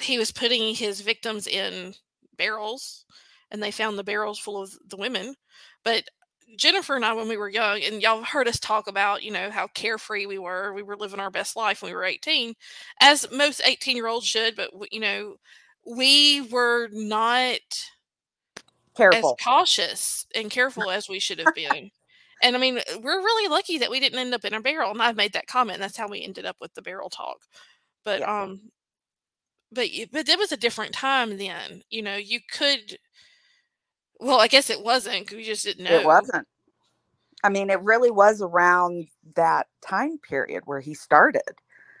he 0.00 0.18
was 0.18 0.30
putting 0.30 0.74
his 0.74 1.00
victims 1.00 1.46
in 1.46 1.94
barrels, 2.36 3.04
and 3.50 3.62
they 3.62 3.70
found 3.70 3.98
the 3.98 4.04
barrels 4.04 4.38
full 4.38 4.60
of 4.60 4.72
the 4.88 4.96
women. 4.96 5.34
But 5.84 6.04
Jennifer 6.56 6.96
and 6.96 7.04
I, 7.04 7.12
when 7.12 7.28
we 7.28 7.36
were 7.36 7.48
young, 7.48 7.82
and 7.82 8.00
y'all 8.00 8.22
heard 8.22 8.48
us 8.48 8.58
talk 8.58 8.86
about, 8.88 9.22
you 9.22 9.30
know, 9.30 9.50
how 9.50 9.66
carefree 9.68 10.26
we 10.26 10.38
were. 10.38 10.72
We 10.72 10.82
were 10.82 10.96
living 10.96 11.20
our 11.20 11.30
best 11.30 11.56
life 11.56 11.82
when 11.82 11.90
we 11.90 11.96
were 11.96 12.04
18, 12.04 12.54
as 13.00 13.30
most 13.30 13.60
18 13.64 13.96
year 13.96 14.06
olds 14.06 14.26
should. 14.26 14.56
But, 14.56 14.70
you 14.90 15.00
know, 15.00 15.36
we 15.86 16.42
were 16.50 16.88
not 16.92 17.60
careful, 18.96 19.36
as 19.38 19.44
cautious 19.44 20.26
and 20.34 20.50
careful 20.50 20.90
as 20.90 21.08
we 21.08 21.18
should 21.18 21.38
have 21.38 21.54
been. 21.54 21.90
and 22.42 22.56
I 22.56 22.58
mean, 22.58 22.80
we're 23.02 23.20
really 23.20 23.48
lucky 23.48 23.78
that 23.78 23.90
we 23.90 24.00
didn't 24.00 24.18
end 24.18 24.34
up 24.34 24.44
in 24.44 24.54
a 24.54 24.60
barrel. 24.60 24.90
And 24.90 25.02
I've 25.02 25.16
made 25.16 25.34
that 25.34 25.46
comment. 25.46 25.80
That's 25.80 25.96
how 25.96 26.08
we 26.08 26.22
ended 26.22 26.46
up 26.46 26.56
with 26.60 26.72
the 26.74 26.82
barrel 26.82 27.10
talk. 27.10 27.42
But, 28.04 28.20
yeah. 28.20 28.42
um, 28.42 28.70
but, 29.72 29.88
but 30.12 30.28
it 30.28 30.38
was 30.38 30.52
a 30.52 30.56
different 30.56 30.92
time 30.92 31.36
then. 31.38 31.82
You 31.90 32.02
know, 32.02 32.16
you 32.16 32.40
could 32.52 32.98
well, 34.20 34.40
I 34.40 34.48
guess 34.48 34.70
it 34.70 34.82
wasn't. 34.82 35.30
We 35.30 35.44
just 35.44 35.64
didn't 35.64 35.84
know. 35.84 35.98
It 35.98 36.04
wasn't. 36.04 36.46
I 37.44 37.48
mean, 37.50 37.70
it 37.70 37.80
really 37.82 38.10
was 38.10 38.42
around 38.42 39.06
that 39.36 39.68
time 39.80 40.18
period 40.18 40.64
where 40.66 40.80
he 40.80 40.94
started. 40.94 41.42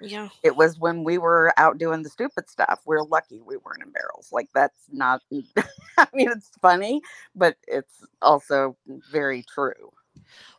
Yeah. 0.00 0.28
It 0.42 0.56
was 0.56 0.78
when 0.78 1.04
we 1.04 1.18
were 1.18 1.52
out 1.56 1.78
doing 1.78 2.02
the 2.02 2.08
stupid 2.08 2.48
stuff. 2.48 2.80
We're 2.84 3.02
lucky 3.02 3.40
we 3.40 3.56
weren't 3.56 3.82
in 3.84 3.90
barrels. 3.90 4.28
Like 4.32 4.48
that's 4.54 4.84
not 4.90 5.22
I 5.98 6.06
mean 6.12 6.30
it's 6.30 6.50
funny, 6.60 7.02
but 7.34 7.56
it's 7.66 8.04
also 8.22 8.76
very 9.10 9.44
true. 9.52 9.92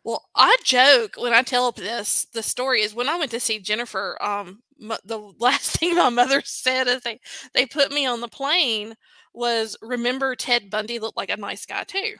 Well, 0.03 0.29
I 0.35 0.55
joke 0.63 1.15
when 1.17 1.33
I 1.33 1.41
tell 1.41 1.71
this 1.71 2.25
the 2.33 2.43
story 2.43 2.81
is 2.81 2.93
when 2.95 3.09
I 3.09 3.17
went 3.17 3.31
to 3.31 3.39
see 3.39 3.59
Jennifer 3.59 4.17
um 4.21 4.61
the 5.03 5.17
last 5.39 5.77
thing 5.77 5.95
my 5.95 6.09
mother 6.09 6.41
said 6.45 6.87
as 6.87 7.01
they 7.03 7.19
they 7.53 7.65
put 7.65 7.91
me 7.91 8.05
on 8.05 8.21
the 8.21 8.27
plane 8.27 8.95
was 9.33 9.77
remember 9.81 10.35
Ted 10.35 10.69
Bundy 10.69 10.99
looked 10.99 11.17
like 11.17 11.29
a 11.29 11.37
nice 11.37 11.65
guy 11.65 11.83
too. 11.83 12.15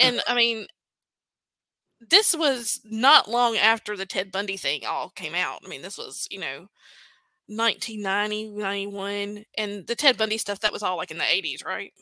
And 0.00 0.20
I 0.26 0.34
mean, 0.34 0.66
this 2.00 2.34
was 2.34 2.80
not 2.84 3.28
long 3.28 3.56
after 3.56 3.96
the 3.96 4.06
Ted 4.06 4.30
Bundy 4.32 4.56
thing 4.56 4.84
all 4.86 5.10
came 5.10 5.34
out. 5.34 5.60
I 5.64 5.68
mean, 5.68 5.82
this 5.82 5.96
was, 5.98 6.26
you 6.30 6.38
know, 6.38 6.68
1990, 7.48 8.50
91. 8.50 9.44
And 9.56 9.86
the 9.86 9.94
Ted 9.94 10.16
Bundy 10.16 10.38
stuff, 10.38 10.60
that 10.60 10.72
was 10.72 10.82
all 10.82 10.96
like 10.96 11.10
in 11.10 11.18
the 11.18 11.24
80s, 11.24 11.64
right? 11.64 11.92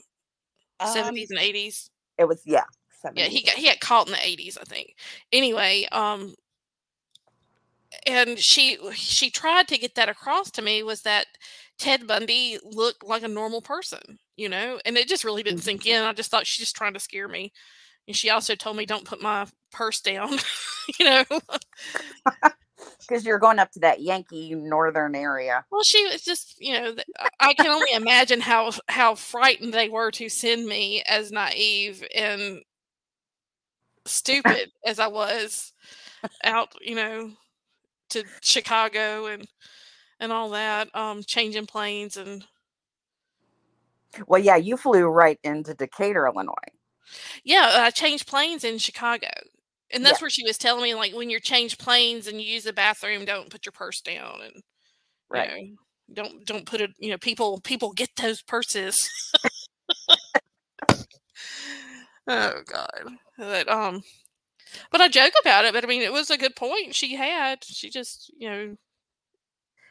Um, 0.81 0.89
70s 0.89 1.31
and 1.31 1.39
80s. 1.39 1.91
It 2.19 2.27
was, 2.27 2.43
yeah. 2.45 2.65
70s. 3.05 3.13
Yeah, 3.17 3.25
he 3.27 3.43
got 3.43 3.55
he 3.55 3.67
got 3.67 3.81
caught 3.81 4.07
in 4.07 4.13
the 4.13 4.19
80s, 4.19 4.59
I 4.61 4.65
think. 4.65 4.95
Anyway, 5.33 5.87
um, 5.93 6.35
and 8.07 8.39
she 8.39 8.79
she 8.95 9.31
tried 9.31 9.69
to 9.69 9.79
get 9.79 9.95
that 9.95 10.09
across 10.09 10.51
to 10.53 10.63
me 10.63 10.83
was 10.83 11.03
that 11.03 11.27
Ted 11.79 12.07
Bundy 12.07 12.59
looked 12.65 13.05
like 13.05 13.23
a 13.23 13.29
normal 13.29 13.63
person, 13.63 14.19
you 14.37 14.49
know, 14.49 14.79
and 14.85 14.97
it 14.97 15.09
just 15.09 15.25
really 15.25 15.43
didn't 15.43 15.61
mm-hmm. 15.61 15.65
sink 15.65 15.87
in. 15.87 16.03
I 16.03 16.13
just 16.13 16.31
thought 16.31 16.47
she's 16.47 16.65
just 16.65 16.77
trying 16.77 16.95
to 16.95 17.01
scare 17.01 17.29
me. 17.29 17.53
And 18.07 18.17
she 18.17 18.31
also 18.31 18.55
told 18.55 18.77
me, 18.77 18.87
don't 18.87 19.05
put 19.05 19.23
my 19.23 19.47
purse 19.71 20.01
down, 20.01 20.39
you 20.99 21.05
know. 21.05 21.25
Because 23.09 23.25
you're 23.25 23.39
going 23.39 23.59
up 23.59 23.71
to 23.73 23.81
that 23.81 24.01
Yankee 24.01 24.55
northern 24.55 25.15
area. 25.15 25.65
Well, 25.71 25.83
she 25.83 26.05
was 26.07 26.23
just, 26.23 26.57
you 26.59 26.73
know, 26.73 26.95
I 27.41 27.55
can 27.55 27.67
only 27.67 27.93
imagine 27.93 28.41
how 28.41 28.73
how 28.89 29.15
frightened 29.15 29.75
they 29.75 29.89
were 29.89 30.11
to 30.13 30.29
send 30.29 30.67
me 30.67 31.03
as 31.07 31.31
naive 31.31 32.05
and 32.15 32.63
stupid 34.07 34.71
as 34.85 34.99
I 34.99 35.07
was 35.09 35.73
out, 36.45 36.75
you 36.81 36.95
know, 36.95 37.31
to 38.11 38.25
Chicago 38.41 39.27
and 39.27 39.47
and 40.21 40.33
all 40.33 40.51
that, 40.51 40.89
um, 40.95 41.23
changing 41.27 41.67
planes 41.67 42.17
and. 42.17 42.45
Well, 44.27 44.41
yeah, 44.41 44.57
you 44.57 44.77
flew 44.77 45.07
right 45.07 45.39
into 45.43 45.75
Decatur, 45.75 46.27
Illinois. 46.27 46.53
Yeah, 47.45 47.79
I 47.79 47.91
changed 47.91 48.27
planes 48.27 48.63
in 48.63 48.79
Chicago, 48.79 49.31
and 49.91 50.05
that's 50.05 50.21
yeah. 50.21 50.25
where 50.25 50.31
she 50.31 50.45
was 50.45 50.59
telling 50.59 50.83
me 50.83 50.95
like 50.95 51.15
when 51.15 51.31
you're 51.31 51.41
change 51.41 51.79
planes 51.79 52.27
and 52.29 52.41
you 52.41 52.47
use 52.47 52.65
the 52.65 52.73
bathroom, 52.73 53.25
don't 53.25 53.51
put 53.51 53.67
your 53.67 53.73
purse 53.73 54.01
down 54.01 54.41
and 54.45 54.63
right. 55.31 55.51
You 55.51 55.71
know, 55.71 55.77
don't 56.13 56.45
don't 56.47 56.67
put 56.67 56.81
it. 56.81 56.91
You 56.99 57.11
know, 57.11 57.19
people 57.19 57.61
people 57.61 57.93
get 57.93 58.11
those 58.17 58.43
purses. 58.43 59.09
oh 62.29 62.61
God, 62.67 63.03
but 63.43 63.69
um, 63.69 64.03
but 64.91 65.01
I 65.01 65.09
joke 65.09 65.33
about 65.41 65.65
it. 65.65 65.75
But 65.75 65.85
I 65.85 65.87
mean, 65.89 66.03
it 66.03 66.13
was 66.13 66.31
a 66.31 66.39
good 66.39 66.55
point 66.55 66.95
she 66.95 67.17
had. 67.17 67.65
She 67.65 67.91
just 67.91 68.33
you 68.39 68.49
know 68.49 68.77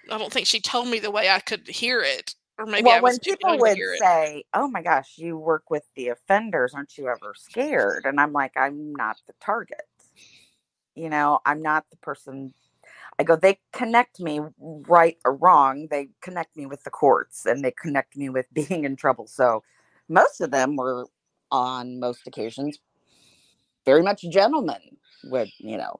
I 0.09 0.17
don't 0.17 0.31
think 0.31 0.47
she 0.47 0.61
told 0.61 0.87
me 0.87 0.99
the 0.99 1.11
way 1.11 1.29
I 1.29 1.39
could 1.39 1.67
hear 1.67 2.01
it. 2.01 2.35
Or 2.57 2.65
maybe 2.65 2.85
well, 2.85 2.95
I 2.97 3.01
was 3.01 3.13
when 3.13 3.19
people 3.19 3.57
would 3.57 3.77
say, 3.99 4.45
"Oh 4.53 4.67
my 4.67 4.81
gosh, 4.81 5.17
you 5.17 5.37
work 5.37 5.69
with 5.69 5.83
the 5.95 6.09
offenders, 6.09 6.73
aren't 6.73 6.97
you 6.97 7.07
ever 7.07 7.33
scared?" 7.35 8.05
and 8.05 8.19
I'm 8.19 8.31
like, 8.31 8.55
"I'm 8.55 8.93
not 8.93 9.17
the 9.27 9.33
target. 9.41 9.81
You 10.95 11.09
know, 11.09 11.39
I'm 11.45 11.61
not 11.61 11.85
the 11.89 11.97
person." 11.97 12.53
I 13.19 13.23
go, 13.23 13.35
they 13.35 13.59
connect 13.71 14.19
me 14.19 14.39
right 14.59 15.17
or 15.25 15.35
wrong. 15.35 15.87
They 15.91 16.09
connect 16.21 16.55
me 16.55 16.65
with 16.65 16.83
the 16.83 16.89
courts 16.89 17.45
and 17.45 17.63
they 17.63 17.71
connect 17.71 18.15
me 18.15 18.29
with 18.29 18.47
being 18.53 18.83
in 18.83 18.95
trouble. 18.95 19.27
So 19.27 19.63
most 20.09 20.41
of 20.41 20.49
them 20.51 20.75
were 20.75 21.05
on 21.51 21.99
most 21.99 22.25
occasions 22.25 22.79
very 23.85 24.03
much 24.03 24.23
gentlemen 24.29 24.79
would, 25.25 25.49
you 25.57 25.77
know, 25.77 25.99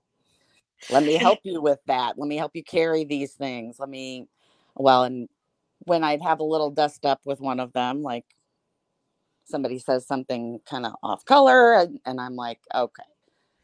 let 0.90 1.04
me 1.04 1.14
help 1.18 1.40
you 1.44 1.62
with 1.62 1.80
that 1.88 2.18
let 2.18 2.28
me 2.28 2.38
help 2.38 2.52
you 2.56 2.64
carry 2.64 3.04
these 3.04 3.34
things 3.34 3.78
let 3.80 3.88
me 3.90 4.28
well 4.76 5.04
and 5.04 5.30
when 5.86 6.04
I'd 6.04 6.22
have 6.22 6.40
a 6.40 6.44
little 6.44 6.70
dust 6.70 7.06
up 7.06 7.22
with 7.26 7.40
one 7.40 7.60
of 7.60 7.74
them, 7.74 8.02
like 8.02 8.26
somebody 9.46 9.80
says 9.80 10.06
something 10.06 10.60
kind 10.66 10.86
of 10.86 10.94
off 11.04 11.26
color, 11.26 11.74
and, 11.74 12.00
and 12.06 12.20
I'm 12.22 12.36
like, 12.36 12.60
okay. 12.74 13.04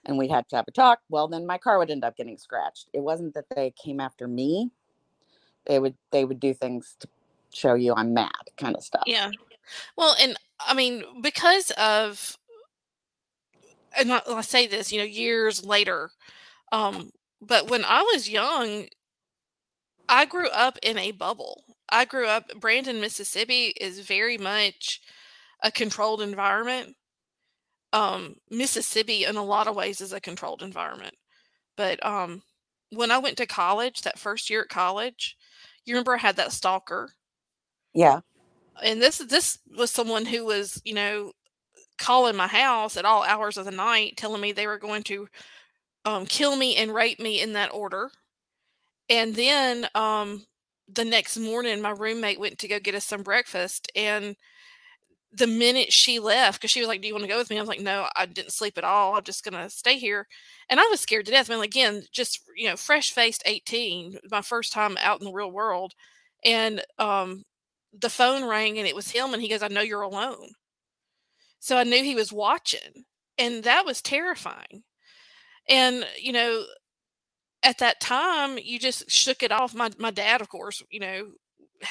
And 0.06 0.18
we 0.18 0.28
had 0.28 0.48
to 0.50 0.56
have 0.56 0.66
a 0.68 0.72
talk. 0.72 1.00
Well, 1.10 1.28
then 1.28 1.46
my 1.46 1.58
car 1.58 1.78
would 1.78 1.92
end 1.92 2.06
up 2.06 2.16
getting 2.16 2.38
scratched. 2.38 2.90
It 2.94 3.02
wasn't 3.02 3.34
that 3.34 3.46
they 3.54 3.72
came 3.72 4.00
after 4.00 4.28
me. 4.28 4.72
They 5.66 5.80
would 5.80 5.96
they 6.12 6.24
would 6.24 6.40
do 6.40 6.54
things 6.54 6.96
to 7.02 7.10
show 7.54 7.74
you 7.74 7.94
I'm 7.94 8.14
mad, 8.14 8.32
kind 8.56 8.76
of 8.76 8.84
stuff. 8.84 9.04
Yeah. 9.06 9.32
Well, 9.98 10.16
and 10.22 10.38
I 10.66 10.74
mean, 10.74 11.04
because 11.22 11.72
of, 11.72 12.38
and 13.98 14.14
I, 14.14 14.22
I 14.28 14.42
say 14.42 14.68
this, 14.68 14.92
you 14.92 15.00
know, 15.00 15.06
years 15.06 15.64
later, 15.64 16.10
um, 16.72 17.12
but 17.42 17.70
when 17.70 17.84
I 17.86 18.02
was 18.02 18.30
young, 18.30 18.88
I 20.10 20.26
grew 20.26 20.50
up 20.50 20.78
in 20.82 20.98
a 20.98 21.12
bubble. 21.12 21.64
I 21.90 22.06
grew 22.06 22.28
up, 22.28 22.52
Brandon, 22.60 23.00
Mississippi 23.00 23.74
is 23.80 24.00
very 24.00 24.38
much 24.38 25.02
a 25.64 25.72
controlled 25.72 26.22
environment. 26.22 26.96
Um, 27.94 28.36
Mississippi, 28.50 29.26
in 29.26 29.38
a 29.38 29.44
lot 29.44 29.68
of 29.68 29.76
ways, 29.76 30.02
is 30.02 30.14
a 30.14 30.20
controlled 30.20 30.62
environment. 30.62 31.16
But 31.76 32.04
um, 32.06 32.42
when 32.92 33.12
I 33.12 33.18
went 33.18 33.38
to 33.38 33.46
college, 33.46 34.02
that 34.02 34.20
first 34.20 34.50
year 34.50 34.62
at 34.62 34.70
college, 34.70 35.38
you 35.86 35.94
remember 35.94 36.16
I 36.16 36.20
had 36.20 36.36
that 36.38 36.52
stalker. 36.52 37.10
Yeah. 37.94 38.22
And 38.84 39.02
this 39.02 39.18
this 39.18 39.58
was 39.76 39.90
someone 39.90 40.26
who 40.26 40.46
was, 40.46 40.82
you 40.86 40.94
know, 40.94 41.32
calling 41.98 42.36
my 42.36 42.48
house 42.48 42.98
at 42.98 43.06
all 43.06 43.24
hours 43.24 43.58
of 43.58 43.66
the 43.66 43.72
night, 43.72 44.18
telling 44.18 44.42
me 44.42 44.52
they 44.52 44.68
were 44.68 44.80
going 44.80 45.04
to 45.04 45.28
um, 46.06 46.26
kill 46.26 46.56
me 46.56 46.76
and 46.78 46.94
rape 46.94 47.20
me 47.20 47.42
in 47.42 47.54
that 47.54 47.74
order. 47.74 48.12
And 49.10 49.36
then 49.36 49.88
um, 49.96 50.46
the 50.88 51.06
next 51.06 51.38
morning, 51.38 51.82
my 51.82 51.92
roommate 51.92 52.40
went 52.40 52.60
to 52.60 52.68
go 52.68 52.80
get 52.80 52.96
us 52.96 53.06
some 53.06 53.24
breakfast, 53.24 53.92
and 53.96 54.36
the 55.32 55.48
minute 55.48 55.92
she 55.94 56.20
left, 56.20 56.60
because 56.60 56.72
she 56.72 56.80
was 56.80 56.88
like, 56.88 57.02
"Do 57.02 57.08
you 57.08 57.14
want 57.14 57.24
to 57.24 57.30
go 57.30 57.38
with 57.38 57.50
me?" 57.50 57.58
I 57.58 57.62
was 57.62 57.70
like, 57.70 57.82
"No, 57.82 58.08
I 58.16 58.26
didn't 58.26 58.54
sleep 58.54 58.78
at 58.78 58.84
all. 58.84 59.16
I'm 59.16 59.24
just 59.24 59.44
gonna 59.44 59.70
stay 59.70 59.98
here." 60.00 60.28
And 60.70 60.80
I 60.80 60.84
was 60.90 61.02
scared 61.02 61.26
to 61.28 61.32
death. 61.32 61.50
I 61.50 61.56
mean, 61.56 61.64
again, 61.64 62.04
just 62.12 62.42
you 62.56 62.70
know, 62.70 62.78
fresh 62.78 63.12
faced 63.12 63.44
18, 63.46 64.20
my 64.32 64.42
first 64.42 64.74
time 64.74 64.98
out 65.02 65.20
in 65.22 65.26
the 65.26 65.34
real 65.34 65.52
world, 65.52 65.94
and 66.46 66.82
um, 67.00 67.44
the 67.94 68.10
phone 68.10 68.46
rang, 68.46 68.78
and 68.80 68.88
it 68.88 68.96
was 68.96 69.12
him, 69.12 69.34
and 69.34 69.42
he 69.42 69.50
goes, 69.50 69.64
"I 69.64 69.68
know 69.70 69.82
you're 69.82 70.02
alone." 70.02 70.50
So 71.60 71.78
I 71.78 71.84
knew 71.84 72.04
he 72.04 72.16
was 72.16 72.34
watching, 72.34 73.06
and 73.38 73.64
that 73.64 73.86
was 73.86 74.02
terrifying. 74.02 74.84
And 75.70 76.06
you 76.20 76.32
know, 76.34 76.66
at 77.64 77.80
that 77.80 78.00
time, 78.00 78.58
you 78.62 78.80
just 78.80 79.10
shook 79.10 79.44
it 79.44 79.52
off. 79.52 79.74
My 79.76 79.90
my 79.98 80.12
dad, 80.12 80.42
of 80.42 80.50
course, 80.50 80.84
you 80.92 81.00
know, 81.00 81.28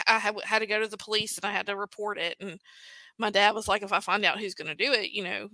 I 0.07 0.19
had, 0.19 0.37
had 0.45 0.59
to 0.61 0.67
go 0.67 0.81
to 0.81 0.89
the 0.89 0.97
police 0.97 1.37
and 1.39 1.45
I 1.47 1.53
had 1.53 1.67
to 1.67 1.77
report 1.77 2.19
it, 2.19 2.37
and 2.41 2.61
my 3.19 3.31
dad 3.31 3.55
was 3.55 3.69
like, 3.69 3.83
if 3.83 3.93
I 3.93 4.01
find 4.01 4.25
out 4.25 4.39
who's 4.41 4.55
going 4.55 4.69
to 4.69 4.75
do 4.75 4.93
it, 4.93 5.11
you 5.13 5.25
know, 5.25 5.49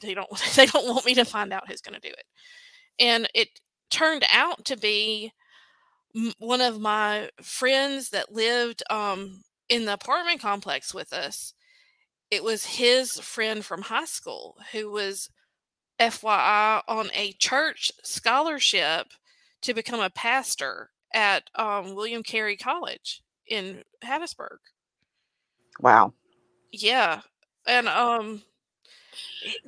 they 0.00 0.14
don't 0.14 0.28
they 0.56 0.66
don't 0.66 0.88
want 0.88 1.06
me 1.06 1.14
to 1.14 1.24
find 1.24 1.52
out 1.52 1.68
who's 1.68 1.80
going 1.80 2.00
to 2.00 2.08
do 2.08 2.14
it. 2.14 2.24
And 2.98 3.28
it 3.34 3.48
turned 3.90 4.24
out 4.32 4.64
to 4.66 4.76
be 4.76 5.32
one 6.38 6.60
of 6.60 6.80
my 6.80 7.30
friends 7.42 8.10
that 8.10 8.32
lived 8.32 8.82
um, 8.90 9.42
in 9.68 9.84
the 9.84 9.92
apartment 9.94 10.40
complex 10.40 10.94
with 10.94 11.12
us. 11.12 11.54
It 12.30 12.42
was 12.42 12.64
his 12.64 13.18
friend 13.20 13.64
from 13.64 13.82
high 13.82 14.04
school 14.04 14.56
who 14.72 14.90
was 14.90 15.30
FYI 16.00 16.82
on 16.88 17.10
a 17.14 17.32
church 17.32 17.92
scholarship 18.02 19.08
to 19.62 19.74
become 19.74 20.00
a 20.00 20.10
pastor 20.10 20.90
at 21.14 21.44
um, 21.54 21.94
William 21.94 22.22
Carey 22.22 22.56
College 22.56 23.22
in 23.46 23.82
Hattiesburg. 24.04 24.58
Wow. 25.80 26.12
Yeah, 26.72 27.20
and 27.66 27.88
um, 27.88 28.42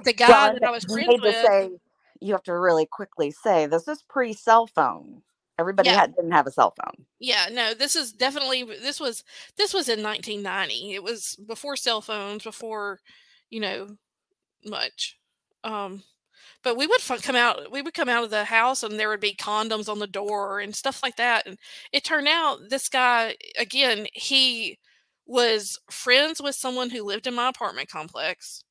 the 0.04 0.12
guy 0.12 0.28
Well, 0.28 0.52
that 0.52 0.64
I 0.64 0.70
was 0.70 0.84
friends 0.84 1.20
with, 1.22 1.34
say 1.34 1.70
you 2.20 2.32
have 2.32 2.42
to 2.44 2.58
really 2.58 2.86
quickly 2.86 3.30
say 3.30 3.66
this 3.66 3.88
is 3.88 4.02
pre 4.08 4.32
cell 4.32 4.66
phone. 4.66 5.22
Everybody 5.58 5.90
Yeah. 5.90 5.94
had 5.94 6.14
didn't 6.14 6.32
have 6.32 6.46
a 6.46 6.52
cell 6.52 6.74
phone. 6.82 7.06
yeah, 7.20 7.46
no, 7.50 7.74
this 7.74 7.96
is 7.96 8.12
definitely 8.12 8.62
this 8.64 9.00
was 9.00 9.24
this 9.56 9.74
was 9.74 9.88
in 9.88 10.02
1990. 10.02 10.94
It 10.94 11.02
was 11.02 11.36
before 11.46 11.76
cell 11.76 12.00
phones, 12.00 12.44
before 12.44 13.00
you 13.50 13.60
know 13.60 13.96
much. 14.64 15.18
Um, 15.64 16.02
but 16.64 16.76
we 16.76 16.86
would 16.86 17.00
come 17.22 17.36
out 17.36 17.72
we 17.72 17.82
would 17.82 17.94
come 17.94 18.08
out 18.08 18.24
of 18.24 18.30
the 18.30 18.44
house 18.44 18.82
and 18.82 18.98
there 18.98 19.08
would 19.10 19.20
be 19.20 19.34
condoms 19.34 19.88
on 19.88 19.98
the 20.00 20.06
door 20.08 20.60
and 20.60 20.74
stuff 20.76 21.02
like 21.02 21.16
that 21.16 21.46
and 21.46 21.58
it 21.92 22.04
turned 22.04 22.28
out 22.28 22.58
this 22.70 22.88
guy 22.88 23.36
again 23.58 24.06
he 24.14 24.78
was 25.26 25.78
friends 25.90 26.40
with 26.42 26.54
someone 26.56 26.90
who 26.90 27.02
lived 27.04 27.26
in 27.26 27.34
my 27.34 27.48
apartment 27.48 27.88
complex 27.90 28.64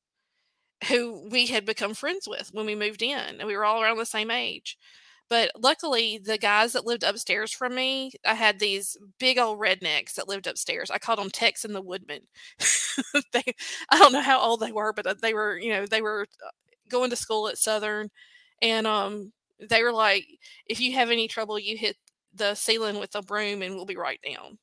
who 0.88 1.28
we 1.30 1.46
had 1.46 1.64
become 1.64 1.94
friends 1.94 2.28
with 2.28 2.50
when 2.52 2.66
we 2.66 2.74
moved 2.74 3.02
in 3.02 3.18
and 3.18 3.46
we 3.46 3.56
were 3.56 3.64
all 3.64 3.82
around 3.82 3.98
the 3.98 4.06
same 4.06 4.30
age 4.30 4.78
but 5.28 5.50
luckily 5.58 6.18
the 6.22 6.38
guys 6.38 6.72
that 6.72 6.86
lived 6.86 7.02
upstairs 7.02 7.52
from 7.52 7.74
me 7.74 8.12
i 8.26 8.34
had 8.34 8.58
these 8.58 8.96
big 9.18 9.38
old 9.38 9.58
rednecks 9.58 10.14
that 10.14 10.28
lived 10.28 10.46
upstairs 10.46 10.90
i 10.90 10.98
called 10.98 11.18
them 11.18 11.30
tex 11.30 11.64
and 11.64 11.74
the 11.74 11.82
woodman 11.82 12.20
they 13.32 13.42
i 13.90 13.98
don't 13.98 14.12
know 14.12 14.22
how 14.22 14.40
old 14.40 14.60
they 14.60 14.72
were 14.72 14.92
but 14.92 15.06
uh, 15.06 15.14
they 15.22 15.34
were 15.34 15.58
you 15.58 15.70
know 15.72 15.86
they 15.86 16.02
were 16.02 16.26
uh, 16.44 16.50
going 16.88 17.10
to 17.10 17.16
school 17.16 17.48
at 17.48 17.58
Southern, 17.58 18.08
and 18.62 18.86
um, 18.86 19.32
they 19.60 19.82
were 19.82 19.92
like, 19.92 20.26
"If 20.66 20.80
you 20.80 20.94
have 20.94 21.10
any 21.10 21.28
trouble, 21.28 21.58
you 21.58 21.76
hit 21.76 21.96
the 22.34 22.54
ceiling 22.54 22.98
with 22.98 23.14
a 23.14 23.22
broom, 23.22 23.62
and 23.62 23.74
we'll 23.74 23.84
be 23.86 23.96
right 23.96 24.20
down." 24.26 24.58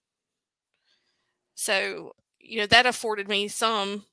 So 1.55 2.13
you 2.39 2.59
know 2.59 2.67
that 2.67 2.85
afforded 2.85 3.27
me 3.27 3.47
some 3.47 4.05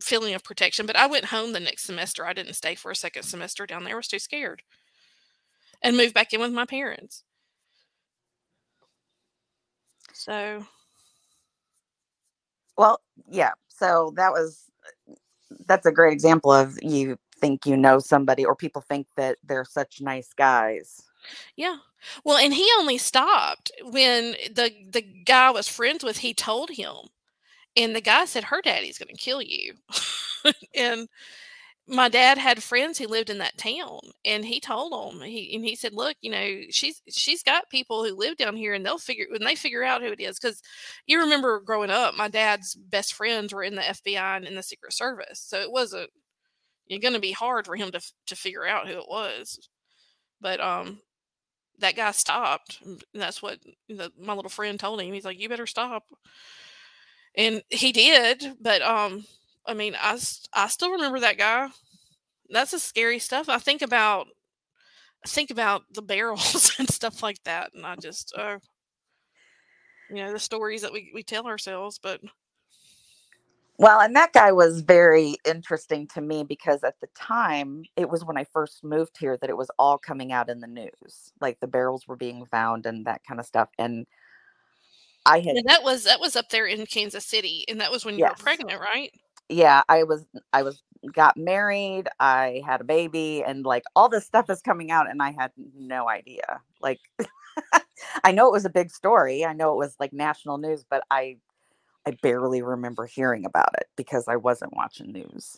feeling 0.00 0.34
of 0.34 0.44
protection. 0.44 0.86
But 0.86 0.96
I 0.96 1.06
went 1.06 1.26
home 1.26 1.52
the 1.52 1.60
next 1.60 1.84
semester. 1.84 2.26
I 2.26 2.32
didn't 2.32 2.54
stay 2.54 2.74
for 2.74 2.90
a 2.90 2.96
second 2.96 3.22
semester 3.24 3.66
down 3.66 3.84
there. 3.84 3.94
I 3.94 3.96
was 3.96 4.08
too 4.08 4.18
scared, 4.18 4.62
and 5.84 5.96
moved 5.98 6.14
back 6.14 6.34
in 6.34 6.40
with 6.40 6.52
my 6.52 6.66
parents. 6.66 7.24
So 10.14 10.64
Well, 12.76 13.00
yeah. 13.28 13.52
So 13.68 14.12
that 14.16 14.32
was 14.32 14.64
that's 15.66 15.86
a 15.86 15.92
great 15.92 16.12
example 16.12 16.52
of 16.52 16.78
you 16.82 17.16
think 17.40 17.66
you 17.66 17.76
know 17.76 17.98
somebody 18.00 18.44
or 18.44 18.56
people 18.56 18.82
think 18.82 19.06
that 19.16 19.38
they're 19.44 19.66
such 19.66 20.00
nice 20.00 20.32
guys. 20.34 21.02
Yeah. 21.56 21.78
Well, 22.24 22.38
and 22.38 22.54
he 22.54 22.68
only 22.78 22.98
stopped 22.98 23.72
when 23.82 24.32
the 24.54 24.72
the 24.90 25.02
guy 25.02 25.48
I 25.48 25.50
was 25.50 25.68
friends 25.68 26.04
with. 26.04 26.18
He 26.18 26.34
told 26.34 26.70
him, 26.70 26.94
and 27.76 27.96
the 27.96 28.00
guy 28.02 28.26
said, 28.26 28.44
"Her 28.46 28.62
daddy's 28.62 28.98
going 28.98 29.14
to 29.14 29.22
kill 29.22 29.42
you." 29.42 29.74
and 30.74 31.08
my 31.86 32.08
dad 32.08 32.38
had 32.38 32.62
friends 32.62 32.98
who 32.98 33.06
lived 33.06 33.30
in 33.30 33.38
that 33.38 33.58
town, 33.58 34.00
and 34.24 34.44
he 34.44 34.60
told 34.60 34.92
them. 34.92 35.20
He 35.22 35.54
and 35.54 35.64
he 35.64 35.76
said, 35.76 35.92
"Look, 35.92 36.16
you 36.22 36.30
know, 36.30 36.62
she's 36.70 37.02
she's 37.10 37.42
got 37.42 37.68
people 37.70 38.04
who 38.04 38.14
live 38.16 38.36
down 38.38 38.56
here, 38.56 38.74
and 38.74 38.84
they'll 38.84 38.98
figure 38.98 39.26
when 39.30 39.44
they 39.44 39.54
figure 39.54 39.84
out 39.84 40.02
who 40.02 40.08
it 40.12 40.20
is. 40.20 40.38
Because 40.38 40.62
you 41.06 41.20
remember 41.20 41.60
growing 41.60 41.90
up, 41.90 42.14
my 42.14 42.28
dad's 42.28 42.74
best 42.74 43.14
friends 43.14 43.52
were 43.52 43.62
in 43.62 43.74
the 43.74 43.88
FBI 43.88 44.36
and 44.36 44.46
in 44.46 44.54
the 44.54 44.62
Secret 44.62 44.92
Service, 44.94 45.40
so 45.40 45.60
it 45.60 45.70
wasn't 45.70 46.10
you're 46.86 47.00
to 47.12 47.20
be 47.20 47.32
hard 47.32 47.66
for 47.66 47.76
him 47.76 47.90
to 47.92 48.00
to 48.26 48.36
figure 48.36 48.66
out 48.66 48.88
who 48.88 48.94
it 48.98 49.08
was. 49.08 49.68
But 50.40 50.60
um, 50.60 51.00
that 51.80 51.96
guy 51.96 52.12
stopped. 52.12 52.80
That's 53.14 53.42
what 53.42 53.60
the, 53.88 54.12
my 54.18 54.34
little 54.34 54.50
friend 54.50 54.78
told 54.80 55.00
him. 55.00 55.12
He's 55.12 55.24
like, 55.24 55.40
"You 55.40 55.48
better 55.48 55.66
stop," 55.66 56.04
and 57.36 57.62
he 57.70 57.92
did. 57.92 58.56
But 58.60 58.82
um, 58.82 59.24
I 59.66 59.74
mean, 59.74 59.96
I 60.00 60.18
I 60.52 60.68
still 60.68 60.92
remember 60.92 61.20
that 61.20 61.38
guy. 61.38 61.68
That's 62.50 62.72
the 62.72 62.78
scary 62.78 63.18
stuff. 63.18 63.48
I 63.48 63.58
think 63.58 63.82
about 63.82 64.26
I 65.24 65.28
think 65.28 65.50
about 65.50 65.82
the 65.92 66.02
barrels 66.02 66.74
and 66.78 66.88
stuff 66.88 67.22
like 67.22 67.42
that, 67.44 67.72
and 67.74 67.86
I 67.86 67.96
just 67.96 68.34
uh, 68.36 68.58
you 70.10 70.16
know 70.16 70.32
the 70.32 70.38
stories 70.38 70.82
that 70.82 70.92
we 70.92 71.10
we 71.14 71.22
tell 71.22 71.46
ourselves. 71.46 71.98
But 72.02 72.20
Well, 73.78 74.00
and 74.00 74.14
that 74.16 74.32
guy 74.32 74.52
was 74.52 74.82
very 74.82 75.36
interesting 75.46 76.06
to 76.08 76.20
me 76.20 76.44
because 76.44 76.84
at 76.84 77.00
the 77.00 77.08
time, 77.14 77.84
it 77.96 78.08
was 78.10 78.24
when 78.24 78.36
I 78.36 78.44
first 78.44 78.84
moved 78.84 79.16
here 79.18 79.38
that 79.40 79.50
it 79.50 79.56
was 79.56 79.70
all 79.78 79.98
coming 79.98 80.30
out 80.30 80.50
in 80.50 80.60
the 80.60 80.66
news. 80.66 81.32
Like 81.40 81.58
the 81.60 81.66
barrels 81.66 82.06
were 82.06 82.16
being 82.16 82.44
found 82.46 82.86
and 82.86 83.06
that 83.06 83.22
kind 83.26 83.40
of 83.40 83.46
stuff. 83.46 83.70
And 83.78 84.06
I 85.26 85.38
had 85.40 85.56
yeah, 85.56 85.62
that 85.66 85.82
was 85.82 86.04
that 86.04 86.20
was 86.20 86.36
up 86.36 86.50
there 86.50 86.66
in 86.66 86.84
Kansas 86.84 87.24
City, 87.24 87.64
and 87.66 87.80
that 87.80 87.90
was 87.90 88.04
when 88.04 88.18
you 88.18 88.24
were 88.24 88.34
pregnant, 88.34 88.78
right? 88.78 89.10
Yeah, 89.48 89.82
I 89.88 90.04
was 90.04 90.26
I 90.52 90.62
was 90.62 90.82
got 91.12 91.36
married, 91.36 92.08
I 92.20 92.62
had 92.66 92.80
a 92.80 92.84
baby 92.84 93.42
and 93.44 93.64
like 93.64 93.84
all 93.94 94.08
this 94.08 94.24
stuff 94.26 94.48
is 94.50 94.62
coming 94.62 94.90
out 94.90 95.10
and 95.10 95.22
I 95.22 95.32
had 95.32 95.52
no 95.76 96.08
idea. 96.08 96.60
Like 96.80 97.00
I 98.24 98.32
know 98.32 98.48
it 98.48 98.52
was 98.52 98.64
a 98.64 98.70
big 98.70 98.90
story. 98.90 99.44
I 99.44 99.52
know 99.52 99.72
it 99.72 99.78
was 99.78 99.96
like 100.00 100.12
national 100.12 100.58
news, 100.58 100.84
but 100.88 101.04
I 101.10 101.38
I 102.06 102.12
barely 102.22 102.62
remember 102.62 103.06
hearing 103.06 103.46
about 103.46 103.70
it 103.78 103.88
because 103.96 104.28
I 104.28 104.36
wasn't 104.36 104.76
watching 104.76 105.12
news 105.12 105.56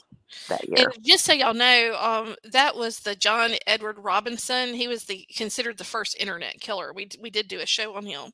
that 0.49 0.69
year. 0.69 0.93
And 0.95 1.05
just 1.05 1.25
so 1.25 1.33
y'all 1.33 1.55
know, 1.55 1.97
um, 2.01 2.37
that 2.53 2.77
was 2.77 3.01
the 3.01 3.15
John 3.17 3.53
Edward 3.67 3.99
Robinson. 3.99 4.75
He 4.75 4.89
was 4.89 5.05
the 5.05 5.27
considered 5.37 5.79
the 5.79 5.85
first 5.85 6.17
internet 6.21 6.61
killer. 6.61 6.93
We 6.93 7.09
we 7.21 7.31
did 7.31 7.49
do 7.49 7.61
a 7.61 7.67
show 7.67 7.95
on 7.97 8.07
him. 8.07 8.33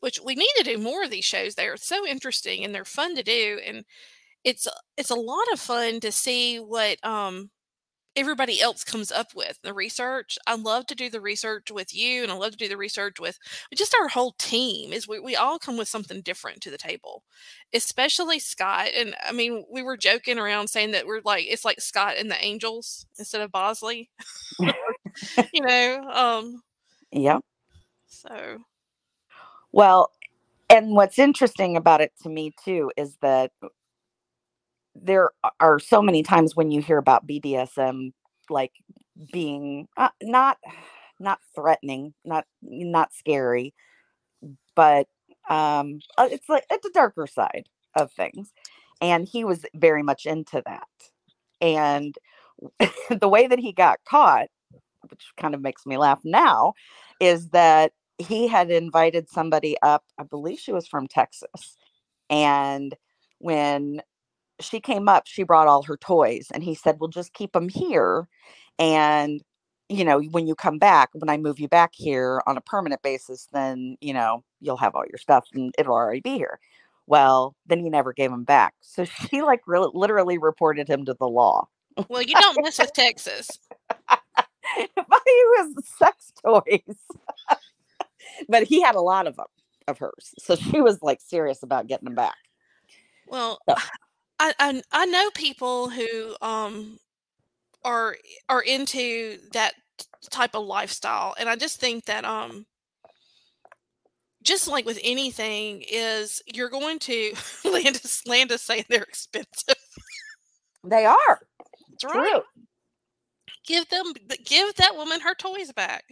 which 0.00 0.20
we 0.24 0.34
need 0.34 0.52
to 0.58 0.64
do 0.64 0.78
more 0.78 1.04
of 1.04 1.10
these 1.10 1.24
shows. 1.24 1.54
They're 1.54 1.76
so 1.76 2.06
interesting 2.06 2.64
and 2.64 2.74
they're 2.74 2.84
fun 2.84 3.16
to 3.16 3.22
do, 3.22 3.60
and 3.66 3.84
it's 4.44 4.68
it's 4.96 5.10
a 5.10 5.14
lot 5.14 5.46
of 5.52 5.60
fun 5.60 6.00
to 6.00 6.12
see 6.12 6.58
what 6.58 7.04
um 7.04 7.50
everybody 8.16 8.60
else 8.60 8.84
comes 8.84 9.10
up 9.10 9.34
with 9.34 9.58
the 9.62 9.74
research. 9.74 10.38
I 10.46 10.54
love 10.54 10.86
to 10.86 10.94
do 10.94 11.10
the 11.10 11.20
research 11.20 11.70
with 11.70 11.94
you, 11.94 12.22
and 12.22 12.30
I 12.30 12.36
love 12.36 12.52
to 12.52 12.56
do 12.56 12.68
the 12.68 12.76
research 12.76 13.18
with 13.20 13.38
just 13.74 13.94
our 14.00 14.08
whole 14.08 14.34
team. 14.38 14.92
Is 14.92 15.08
we, 15.08 15.18
we 15.20 15.36
all 15.36 15.58
come 15.58 15.76
with 15.76 15.88
something 15.88 16.20
different 16.22 16.60
to 16.62 16.70
the 16.70 16.78
table, 16.78 17.24
especially 17.74 18.38
Scott. 18.38 18.88
And 18.96 19.14
I 19.26 19.32
mean, 19.32 19.64
we 19.70 19.82
were 19.82 19.96
joking 19.96 20.38
around 20.38 20.68
saying 20.68 20.92
that 20.92 21.06
we're 21.06 21.22
like 21.24 21.46
it's 21.48 21.64
like 21.64 21.80
Scott 21.80 22.16
and 22.18 22.30
the 22.30 22.44
Angels 22.44 23.06
instead 23.18 23.40
of 23.40 23.52
Bosley. 23.52 24.10
you 25.52 25.60
know. 25.60 26.10
Um, 26.12 26.62
yeah. 27.10 27.38
So. 28.06 28.58
Well, 29.72 30.10
and 30.70 30.94
what's 30.94 31.18
interesting 31.18 31.76
about 31.76 32.00
it 32.00 32.12
to 32.22 32.28
me 32.28 32.52
too 32.64 32.90
is 32.96 33.16
that 33.22 33.52
there 34.94 35.30
are 35.60 35.78
so 35.78 36.02
many 36.02 36.22
times 36.22 36.56
when 36.56 36.70
you 36.70 36.80
hear 36.80 36.98
about 36.98 37.26
BDSM 37.26 38.12
like 38.50 38.72
being 39.32 39.88
uh, 39.96 40.10
not 40.22 40.58
not 41.20 41.40
threatening, 41.54 42.14
not 42.24 42.46
not 42.62 43.12
scary, 43.14 43.74
but 44.74 45.08
um 45.50 45.98
uh, 46.18 46.28
it's 46.30 46.48
like 46.48 46.64
it's 46.70 46.86
a 46.86 46.92
darker 46.92 47.26
side 47.26 47.68
of 47.96 48.12
things. 48.12 48.52
And 49.00 49.28
he 49.28 49.44
was 49.44 49.64
very 49.74 50.02
much 50.02 50.26
into 50.26 50.62
that. 50.66 50.88
And 51.60 52.14
the 53.10 53.28
way 53.28 53.46
that 53.46 53.58
he 53.58 53.72
got 53.72 54.00
caught, 54.08 54.48
which 55.10 55.24
kind 55.38 55.54
of 55.54 55.62
makes 55.62 55.86
me 55.86 55.96
laugh 55.98 56.20
now, 56.24 56.74
is 57.20 57.50
that 57.50 57.92
he 58.18 58.48
had 58.48 58.70
invited 58.70 59.28
somebody 59.30 59.76
up, 59.82 60.04
I 60.18 60.24
believe 60.24 60.58
she 60.60 60.72
was 60.72 60.86
from 60.88 61.08
Texas. 61.08 61.76
And 62.30 62.94
when 63.38 64.02
she 64.60 64.80
came 64.80 65.08
up, 65.08 65.24
she 65.26 65.42
brought 65.42 65.68
all 65.68 65.82
her 65.82 65.96
toys, 65.96 66.48
and 66.52 66.62
he 66.62 66.74
said, 66.74 66.96
"Well, 67.00 67.08
just 67.08 67.34
keep 67.34 67.52
them 67.52 67.68
here, 67.68 68.28
and 68.78 69.42
you 69.88 70.04
know, 70.04 70.20
when 70.20 70.46
you 70.46 70.54
come 70.54 70.78
back, 70.78 71.10
when 71.12 71.28
I 71.28 71.36
move 71.36 71.60
you 71.60 71.68
back 71.68 71.90
here 71.94 72.42
on 72.46 72.56
a 72.56 72.60
permanent 72.62 73.02
basis, 73.02 73.48
then 73.52 73.96
you 74.00 74.14
know 74.14 74.44
you'll 74.60 74.76
have 74.78 74.94
all 74.94 75.04
your 75.10 75.18
stuff, 75.18 75.46
and 75.54 75.74
it'll 75.78 75.94
already 75.94 76.20
be 76.20 76.36
here." 76.36 76.58
Well, 77.06 77.54
then 77.66 77.80
he 77.80 77.90
never 77.90 78.12
gave 78.12 78.32
him 78.32 78.44
back, 78.44 78.74
so 78.80 79.04
she 79.28 79.42
like 79.42 79.60
really, 79.66 79.90
literally 79.94 80.38
reported 80.38 80.88
him 80.88 81.04
to 81.06 81.14
the 81.14 81.28
law. 81.28 81.68
Well, 82.08 82.22
you 82.22 82.34
don't 82.34 82.62
mess 82.62 82.78
with 82.78 82.92
Texas. 82.92 83.48
Buy 84.08 85.18
you 85.26 85.54
his 85.76 85.88
sex 85.98 86.32
toys, 86.44 86.98
but 88.48 88.64
he 88.64 88.80
had 88.80 88.94
a 88.94 89.00
lot 89.00 89.26
of 89.26 89.36
them 89.36 89.46
of 89.86 89.98
hers, 89.98 90.34
so 90.38 90.56
she 90.56 90.80
was 90.80 91.02
like 91.02 91.20
serious 91.20 91.62
about 91.62 91.86
getting 91.86 92.06
them 92.06 92.14
back. 92.14 92.36
Well, 93.26 93.58
so. 93.68 93.74
I, 94.38 94.52
I 94.58 94.82
I 94.92 95.06
know 95.06 95.30
people 95.30 95.88
who 95.90 96.34
um 96.40 96.98
are 97.84 98.16
are 98.48 98.62
into 98.62 99.38
that 99.52 99.74
type 100.30 100.54
of 100.54 100.64
lifestyle, 100.64 101.34
and 101.38 101.48
I 101.48 101.56
just 101.56 101.80
think 101.80 102.06
that 102.06 102.24
um 102.24 102.66
just 104.42 104.68
like 104.68 104.84
with 104.84 104.98
anything 105.02 105.82
is 105.90 106.42
you're 106.52 106.70
going 106.70 106.98
to 107.00 107.32
Landa's 107.64 108.22
Landa's 108.26 108.62
saying 108.62 108.84
they're 108.88 109.02
expensive. 109.02 109.76
They 110.84 111.06
are. 111.06 111.40
That's 112.02 112.04
right. 112.04 112.30
True. 112.30 112.42
Give 113.66 113.88
them 113.88 114.12
give 114.44 114.74
that 114.76 114.96
woman 114.96 115.20
her 115.20 115.34
toys 115.34 115.72
back. 115.72 116.04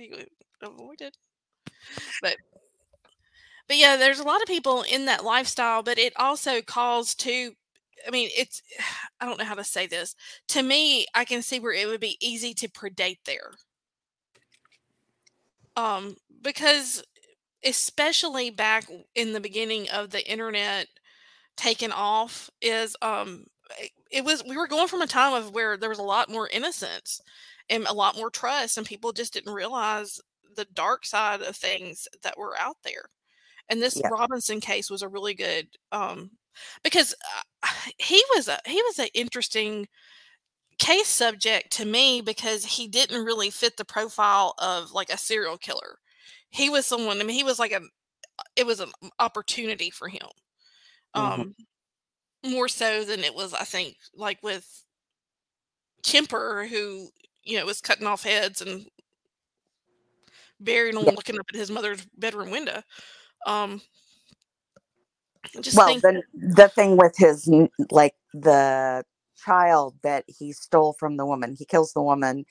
Avoided. 0.63 1.15
But 2.23 2.37
but 3.69 3.77
yeah, 3.77 3.97
there's 3.97 4.21
a 4.21 4.25
lot 4.25 4.41
of 4.41 4.49
people 4.49 4.83
in 4.83 5.07
that 5.07 5.25
lifestyle, 5.25 5.83
but 5.83 5.99
it 5.99 6.15
also 6.17 6.63
calls 6.63 7.15
to 7.17 7.53
I 8.07 8.11
mean, 8.11 8.31
it's 8.37 8.63
I 9.21 9.27
don't 9.27 9.39
know 9.39 9.45
how 9.45 9.55
to 9.55 9.65
say 9.65 9.87
this. 9.87 10.15
To 10.49 10.63
me, 10.63 11.07
I 11.15 11.25
can 11.25 11.43
see 11.43 11.61
where 11.61 11.73
it 11.73 11.87
would 11.87 12.01
be 12.01 12.19
easy 12.21 12.55
to 12.55 12.69
predate 12.69 13.19
there. 13.25 13.53
Um, 15.77 16.17
because 16.43 17.03
especially 17.65 18.51
back 18.51 18.87
in 19.15 19.33
the 19.33 19.41
beginning 19.41 19.89
of 19.91 20.11
the 20.11 20.31
internet 20.31 20.89
taking 21.57 21.93
off 21.93 22.51
is 22.61 22.97
um 23.03 23.45
it 24.11 24.25
was 24.25 24.45
we 24.49 24.57
were 24.57 24.67
going 24.67 24.89
from 24.89 25.03
a 25.03 25.07
time 25.07 25.35
of 25.35 25.55
where 25.55 25.77
there 25.77 25.89
was 25.89 25.99
a 25.99 26.03
lot 26.03 26.31
more 26.31 26.49
innocence 26.49 27.21
and 27.71 27.87
a 27.87 27.93
lot 27.95 28.17
more 28.17 28.31
trust 28.31 28.79
and 28.79 28.87
people 28.87 29.13
just 29.13 29.33
didn't 29.35 29.53
realize 29.53 30.21
the 30.57 30.67
dark 30.75 31.07
side 31.07 31.43
of 31.43 31.57
things 31.57 32.09
that 32.23 32.39
were 32.39 32.59
out 32.59 32.77
there 32.85 33.05
and 33.69 33.81
this 33.83 34.01
robinson 34.11 34.61
case 34.61 34.91
was 34.91 35.03
a 35.03 35.09
really 35.09 35.35
good 35.35 35.69
um 35.93 36.31
because 36.83 37.15
uh, 37.63 37.69
he 37.99 38.23
was 38.35 38.49
a 38.49 38.59
he 38.67 38.81
was 38.83 38.99
an 38.99 39.09
interesting 39.15 39.89
case 40.79 41.09
subject 41.09 41.71
to 41.73 41.85
me 41.85 42.21
because 42.21 42.65
he 42.65 42.89
didn't 42.89 43.25
really 43.25 43.51
fit 43.51 43.77
the 43.77 43.85
profile 43.85 44.55
of 44.59 44.93
like 44.93 45.11
a 45.11 45.19
serial 45.19 45.57
killer. 45.57 45.99
He 46.51 46.69
was 46.69 46.87
someone. 46.87 47.21
I 47.21 47.25
mean, 47.25 47.37
he 47.37 47.45
was 47.45 47.59
like 47.59 47.73
a. 47.73 47.81
It 48.57 48.67
was 48.67 48.81
an 48.81 48.91
opportunity 49.19 49.91
for 49.91 50.09
him, 50.09 50.27
mm-hmm. 51.15 51.41
um, 51.43 51.55
more 52.45 52.69
so 52.69 53.05
than 53.05 53.21
it 53.21 53.35
was. 53.35 53.55
I 53.55 53.65
think 53.65 53.97
like 54.15 54.43
with 54.43 54.85
Kemper, 56.03 56.67
who 56.69 57.09
you 57.45 57.59
know 57.59 57.67
was 57.67 57.81
cutting 57.81 58.07
off 58.07 58.25
heads 58.25 58.61
and 58.61 58.87
burying 60.61 60.95
them, 60.95 61.05
yeah. 61.05 61.13
looking 61.13 61.39
up 61.39 61.47
at 61.53 61.59
his 61.59 61.71
mother's 61.71 62.07
bedroom 62.17 62.51
window. 62.51 62.83
Um, 63.47 63.81
just 65.61 65.77
well, 65.77 65.87
think- 65.87 66.03
the 66.03 66.23
the 66.35 66.69
thing 66.69 66.97
with 66.97 67.17
his 67.17 67.51
like 67.91 68.15
the 68.33 69.05
child 69.37 69.97
that 70.03 70.25
he 70.27 70.53
stole 70.53 70.95
from 70.99 71.17
the 71.17 71.27
woman, 71.27 71.55
he 71.59 71.65
kills 71.65 71.93
the 71.93 72.03
woman, 72.03 72.45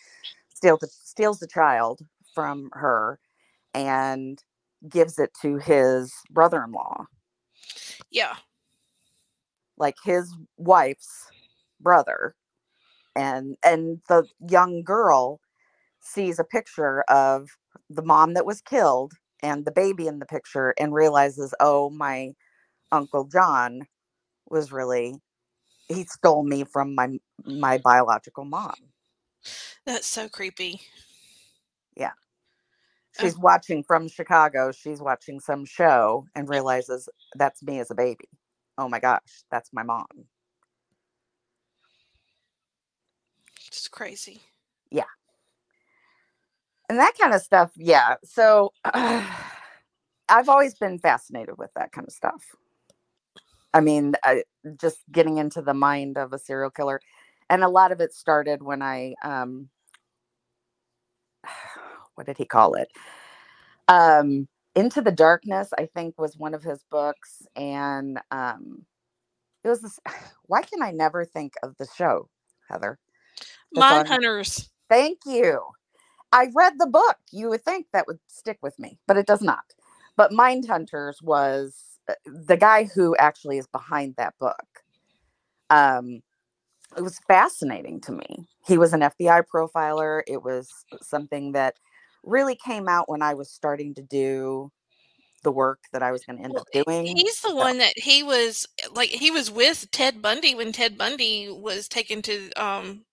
steals 0.54 0.80
the 0.80 0.88
steals 0.88 1.40
the 1.40 1.48
child 1.48 2.02
from 2.36 2.70
her, 2.74 3.20
and 3.74 4.44
gives 4.90 5.20
it 5.20 5.32
to 5.42 5.58
his 5.58 6.14
brother-in-law. 6.30 7.06
Yeah, 8.10 8.36
like 9.78 9.96
his 10.04 10.34
wife's 10.58 11.32
brother, 11.80 12.36
and 13.16 13.58
and 13.64 14.02
the 14.10 14.26
young 14.50 14.84
girl 14.84 15.40
sees 16.02 16.40
a 16.40 16.44
picture 16.44 17.02
of 17.04 17.50
the 17.90 18.02
mom 18.02 18.34
that 18.34 18.46
was 18.46 18.62
killed 18.62 19.14
and 19.44 19.66
the 19.66 19.72
baby 19.72 20.08
in 20.08 20.20
the 20.20 20.26
picture 20.26 20.74
and 20.80 20.94
realizes, 20.94 21.54
oh 21.60 21.90
my 21.90 22.32
Uncle 22.92 23.26
John 23.26 23.88
was 24.50 24.72
really 24.72 25.16
he 25.88 26.06
stole 26.06 26.44
me 26.44 26.64
from 26.64 26.96
my 26.96 27.20
my 27.46 27.78
biological 27.78 28.46
mom. 28.46 28.76
That's 29.86 30.08
so 30.08 30.30
creepy. 30.30 30.82
Yeah. 31.96 32.12
She's 33.20 33.38
watching 33.38 33.84
from 33.84 34.08
Chicago. 34.08 34.72
She's 34.72 35.02
watching 35.02 35.40
some 35.40 35.66
show 35.66 36.26
and 36.34 36.48
realizes 36.48 37.10
that's 37.36 37.62
me 37.62 37.80
as 37.80 37.92
a 37.92 37.96
baby. 37.96 38.30
Oh 38.78 38.88
my 38.88 39.00
gosh, 39.00 39.44
that's 39.52 39.70
my 39.74 39.84
mom. 39.84 40.08
It's 43.68 43.88
crazy. 43.88 44.42
Yeah. 44.90 45.04
And 46.90 47.00
that 47.00 47.14
kind 47.20 47.34
of 47.34 47.42
stuff, 47.42 47.72
yeah. 47.76 48.16
So 48.24 48.72
uh, 48.86 49.26
I've 50.30 50.50
always 50.50 50.76
been 50.76 51.00
fascinated 51.00 51.58
with 51.58 51.72
that 51.76 51.92
kind 51.92 52.08
of 52.08 52.14
stuff. 52.14 52.56
I 53.74 53.80
mean, 53.82 54.16
I, 54.24 54.44
just 54.80 55.00
getting 55.12 55.38
into 55.38 55.62
the 55.62 55.74
mind 55.74 56.18
of 56.18 56.34
a 56.34 56.40
serial 56.40 56.70
killer. 56.70 57.02
And 57.50 57.64
a 57.64 57.70
lot 57.70 57.92
of 57.92 58.00
it 58.00 58.14
started 58.14 58.62
when 58.62 58.82
I, 58.82 59.16
um, 59.24 59.70
what 62.16 62.28
did 62.28 62.38
he 62.38 62.46
call 62.46 62.76
it? 62.76 62.90
Um, 63.88 64.48
Into 64.76 65.02
the 65.02 65.12
Darkness, 65.12 65.70
I 65.78 65.88
think, 65.94 66.20
was 66.20 66.38
one 66.38 66.54
of 66.54 66.64
his 66.64 66.84
books. 66.90 67.44
And 67.56 68.20
um, 68.32 68.86
it 69.64 69.70
was 69.70 69.82
this. 69.82 70.00
Why 70.46 70.62
can 70.62 70.82
I 70.82 70.92
never 70.92 71.26
think 71.26 71.54
of 71.64 71.76
the 71.78 71.88
show, 71.96 72.30
Heather? 72.70 73.00
Mind 73.74 74.08
Hunters. 74.08 74.70
Thank 74.90 75.20
you. 75.26 75.62
I 76.34 76.50
read 76.54 76.74
the 76.78 76.88
book. 76.88 77.18
You 77.32 77.50
would 77.50 77.64
think 77.64 77.88
that 77.92 78.08
would 78.08 78.20
stick 78.28 78.60
with 78.62 78.78
me, 78.80 78.98
but 79.08 79.18
it 79.18 79.28
does 79.28 79.42
not. 79.42 79.64
But 80.18 80.32
Mind 80.32 80.66
Hunters 80.68 81.22
was 81.22 81.91
the 82.26 82.58
guy 82.58 82.84
who 82.84 83.16
actually 83.18 83.58
is 83.58 83.68
behind 83.68 84.14
that 84.18 84.34
book 84.40 84.66
um 85.70 86.22
it 86.98 87.02
was 87.02 87.20
fascinating 87.28 88.02
to 88.02 88.12
me 88.12 88.46
he 88.66 88.78
was 88.78 88.94
an 88.94 89.02
fbi 89.02 89.44
profiler 89.54 90.22
it 90.28 90.44
was 90.44 90.70
something 91.02 91.52
that 91.52 91.76
really 92.24 92.56
came 92.56 92.88
out 92.88 93.10
when 93.10 93.22
i 93.22 93.34
was 93.34 93.52
starting 93.52 93.94
to 93.94 94.02
do 94.02 94.72
the 95.44 95.52
work 95.52 95.80
that 95.92 96.04
i 96.04 96.12
was 96.12 96.24
going 96.24 96.38
to 96.38 96.44
end 96.44 96.54
well, 96.54 96.62
up 96.62 96.86
doing 96.86 97.06
he's 97.06 97.42
the 97.42 97.50
so. 97.50 97.56
one 97.56 97.78
that 97.80 97.98
he 97.98 98.22
was 98.24 98.68
like 98.94 99.10
he 99.10 99.32
was 99.32 99.50
with 99.50 99.90
ted 99.92 100.22
bundy 100.22 100.54
when 100.54 100.72
ted 100.72 100.98
bundy 100.98 101.50
was 101.50 101.88
taken 101.88 102.22
to 102.22 102.52
um 102.54 103.04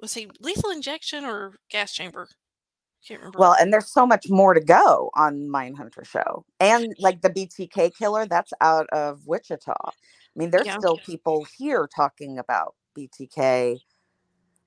was 0.00 0.14
he 0.14 0.30
lethal 0.40 0.70
injection 0.70 1.24
or 1.24 1.54
gas 1.70 1.92
chamber. 1.92 2.28
Well, 3.36 3.54
and 3.60 3.72
there's 3.72 3.90
so 3.90 4.06
much 4.06 4.26
more 4.28 4.54
to 4.54 4.60
go 4.60 5.10
on 5.14 5.48
Mindhunter 5.48 6.04
show. 6.06 6.44
And 6.60 6.94
like 6.98 7.22
the 7.22 7.30
BTK 7.30 7.96
killer, 7.96 8.26
that's 8.26 8.52
out 8.60 8.88
of 8.90 9.26
Wichita. 9.26 9.74
I 9.74 9.92
mean, 10.36 10.50
there's 10.50 10.66
Yeah. 10.66 10.78
still 10.78 10.98
people 10.98 11.46
here 11.56 11.88
talking 11.94 12.38
about 12.38 12.74
BTK. 12.96 13.80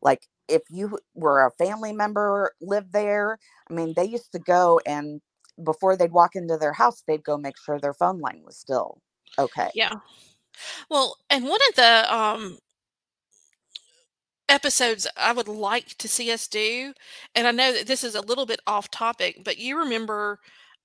Like 0.01 0.27
if 0.47 0.63
you 0.69 0.97
were 1.15 1.45
a 1.45 1.51
family 1.51 1.93
member 1.93 2.53
lived 2.61 2.93
there, 2.93 3.39
I 3.69 3.73
mean, 3.73 3.93
they 3.95 4.05
used 4.05 4.31
to 4.33 4.39
go 4.39 4.79
and 4.85 5.21
before 5.63 5.95
they'd 5.97 6.11
walk 6.11 6.35
into 6.35 6.57
their 6.57 6.73
house, 6.73 7.03
they'd 7.07 7.23
go 7.23 7.37
make 7.37 7.57
sure 7.57 7.79
their 7.79 7.93
phone 7.93 8.19
line 8.19 8.41
was 8.45 8.57
still 8.57 8.99
okay. 9.39 9.71
Yeah. 9.73 9.93
Well, 10.89 11.17
and 11.29 11.45
one 11.47 11.59
of 11.69 11.75
the 11.75 12.15
um 12.15 12.59
episodes 14.51 15.07
I 15.17 15.33
would 15.33 15.47
like 15.47 15.97
to 15.99 16.07
see 16.09 16.31
us 16.31 16.47
do, 16.47 16.93
and 17.35 17.47
I 17.47 17.51
know 17.51 17.73
that 17.73 17.87
this 17.87 18.03
is 18.03 18.15
a 18.15 18.21
little 18.21 18.45
bit 18.45 18.59
off 18.67 18.91
topic, 18.91 19.41
but 19.43 19.57
you 19.57 19.77
remember 19.79 20.39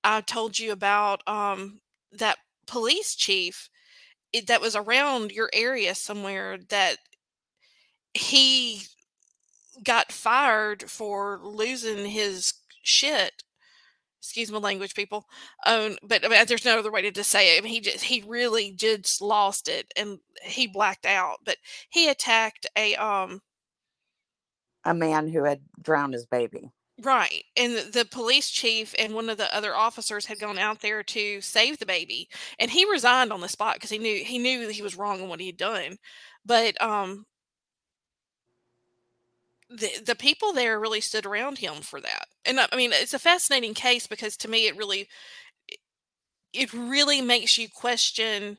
I 0.05 0.21
told 0.23 0.59
you 0.59 0.73
about 0.73 1.23
um 1.29 1.81
that 2.12 2.39
police 2.67 3.14
chief 3.17 3.69
it, 4.33 4.47
that 4.49 4.61
was 4.62 4.77
around 4.77 5.33
your 5.33 5.51
area 5.55 5.95
somewhere 5.95 6.59
that 6.71 6.99
he 8.14 8.83
got 9.85 10.12
fired 10.12 10.91
for 10.91 11.41
losing 11.43 12.07
his 12.07 12.55
shit. 12.83 13.43
Excuse 14.21 14.51
my 14.53 14.59
language, 14.59 14.95
people. 14.95 15.27
Um, 15.67 15.97
but 16.03 16.25
I 16.25 16.29
mean, 16.29 16.45
there's 16.49 16.64
no 16.64 16.79
other 16.79 16.93
way 16.93 17.03
to 17.03 17.12
just 17.12 17.31
say 17.31 17.57
it. 17.57 17.61
I 17.61 17.62
mean, 17.62 17.73
he 17.73 17.81
just 17.81 18.05
he 18.05 18.25
really 18.27 18.73
just 18.73 19.23
lost 19.23 19.69
it 19.69 19.93
and 19.97 20.19
he 20.43 20.67
blacked 20.67 21.07
out. 21.07 21.39
But 21.45 21.59
he 21.91 22.09
attacked 22.11 22.67
a 22.77 22.97
um 22.97 23.43
A 24.87 24.95
man 24.95 25.28
who 25.28 25.45
had 25.45 25.61
drowned 25.82 26.14
his 26.14 26.26
baby. 26.26 26.70
right, 27.03 27.45
and 27.57 27.93
the, 27.93 28.07
police 28.11 28.49
chief 28.51 28.95
and 28.99 29.14
one 29.14 29.28
of 29.28 29.37
the 29.37 29.55
other 29.55 29.76
officers 29.76 30.26
had 30.26 30.41
gone 30.41 30.59
out 30.59 30.80
there 30.80 31.03
to 31.03 31.41
save 31.43 31.78
the 31.78 31.87
baby, 31.87 32.28
and 32.59 32.70
he 32.70 32.91
resigned 32.91 33.32
on 33.32 33.43
the 33.43 33.49
spot 33.49 33.74
because 33.74 33.91
he 33.91 33.99
knew 33.99 34.24
he 34.24 34.39
knew 34.39 34.66
that 34.66 34.72
he 34.74 34.82
was 34.82 34.97
wrong 34.97 35.20
in 35.20 35.28
what 35.28 35.41
he 35.41 35.47
had 35.47 35.59
done. 35.59 35.99
But 36.45 36.80
um, 36.82 37.26
the 39.68 39.91
the 40.05 40.14
people 40.14 40.53
there 40.53 40.78
really 40.78 41.01
stood 41.01 41.26
around 41.26 41.59
him 41.59 41.76
for 41.82 42.01
that. 42.01 42.26
And 42.45 42.61
I 42.61 42.68
I 42.72 42.76
mean, 42.76 42.93
it's 42.93 43.14
a 43.14 43.18
fascinating 43.18 43.74
case 43.74 44.07
because 44.07 44.37
to 44.39 44.49
me, 44.49 44.66
it 44.66 44.76
really 44.76 45.09
it 46.53 46.72
really 46.72 47.20
makes 47.20 47.59
you 47.59 47.68
question 47.68 48.59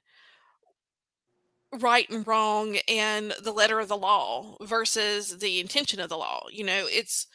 right 1.74 2.10
and 2.10 2.26
wrong 2.26 2.78
and 2.88 3.34
the 3.44 3.52
letter 3.52 3.80
of 3.80 3.88
the 3.88 3.98
law 3.98 4.58
versus 4.62 5.38
the 5.38 5.60
intention 5.60 6.00
of 6.00 6.10
the 6.10 6.18
law. 6.18 6.46
You 6.52 6.64
know, 6.64 6.86
it's 6.88 7.28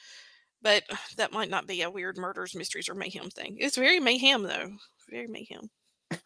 but 0.62 0.84
that 1.16 1.32
might 1.32 1.50
not 1.50 1.66
be 1.66 1.82
a 1.82 1.90
weird 1.90 2.16
murders, 2.16 2.54
mysteries, 2.54 2.88
or 2.88 2.94
mayhem 2.94 3.30
thing. 3.30 3.56
It's 3.58 3.76
very 3.76 4.00
mayhem 4.00 4.44
though. 4.44 4.70
Very 5.10 5.26
mayhem. 5.26 5.70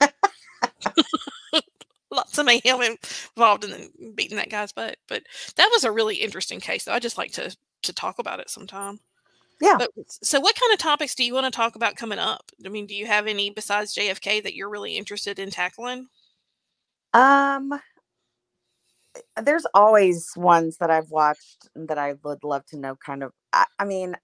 Lots 2.11 2.39
of 2.39 2.47
mayhem 2.47 2.81
involved 3.37 3.65
in 3.65 3.91
beating 4.15 4.37
that 4.37 4.51
guy's 4.51 4.73
butt. 4.73 4.97
But 5.09 5.25
that 5.57 5.69
was 5.73 5.85
a 5.85 5.91
really 5.91 6.17
interesting 6.17 6.61
case. 6.61 6.85
Though. 6.85 6.93
I 6.93 6.99
just 7.01 7.19
like 7.19 7.33
to 7.33 7.55
to 7.83 7.93
talk 7.93 8.19
about 8.19 8.41
it 8.41 8.49
sometime. 8.51 9.01
Yeah. 9.61 9.77
But 9.79 9.91
so, 10.09 10.39
what 10.39 10.55
kind 10.55 10.73
of 10.73 10.79
topics 10.79 11.15
do 11.15 11.25
you 11.25 11.35
want 11.35 11.47
to 11.47 11.51
talk 11.51 11.77
about 11.77 11.97
coming 11.97 12.19
up? 12.19 12.53
I 12.65 12.69
mean, 12.69 12.87
do 12.87 12.95
you 12.95 13.07
have 13.07 13.27
any 13.27 13.51
besides 13.51 13.95
JFK 13.95 14.43
that 14.43 14.55
you're 14.55 14.71
really 14.71 14.97
interested 14.97 15.39
in 15.39 15.51
tackling? 15.51 16.09
Um 17.13 17.81
there's 19.43 19.67
always 19.75 20.31
ones 20.37 20.79
that 20.79 20.91
I've 20.91 21.11
watched 21.11 21.69
that 21.75 21.99
I 21.99 22.14
would 22.25 22.45
love 22.45 22.64
to 22.67 22.79
know 22.79 22.97
kind 22.97 23.23
of 23.23 23.33
I, 23.53 23.67
I 23.79 23.85
mean, 23.85 24.17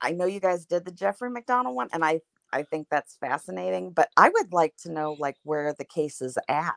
I 0.00 0.12
know 0.12 0.26
you 0.26 0.40
guys 0.40 0.64
did 0.64 0.84
the 0.84 0.92
Jeffrey 0.92 1.30
MacDonald 1.30 1.74
one 1.74 1.88
and 1.92 2.04
I 2.04 2.20
I 2.52 2.62
think 2.62 2.88
that's 2.90 3.16
fascinating, 3.16 3.90
but 3.90 4.08
I 4.16 4.28
would 4.28 4.52
like 4.52 4.76
to 4.82 4.92
know 4.92 5.16
like 5.18 5.36
where 5.42 5.74
the 5.76 5.84
case 5.84 6.20
is 6.22 6.38
at. 6.48 6.74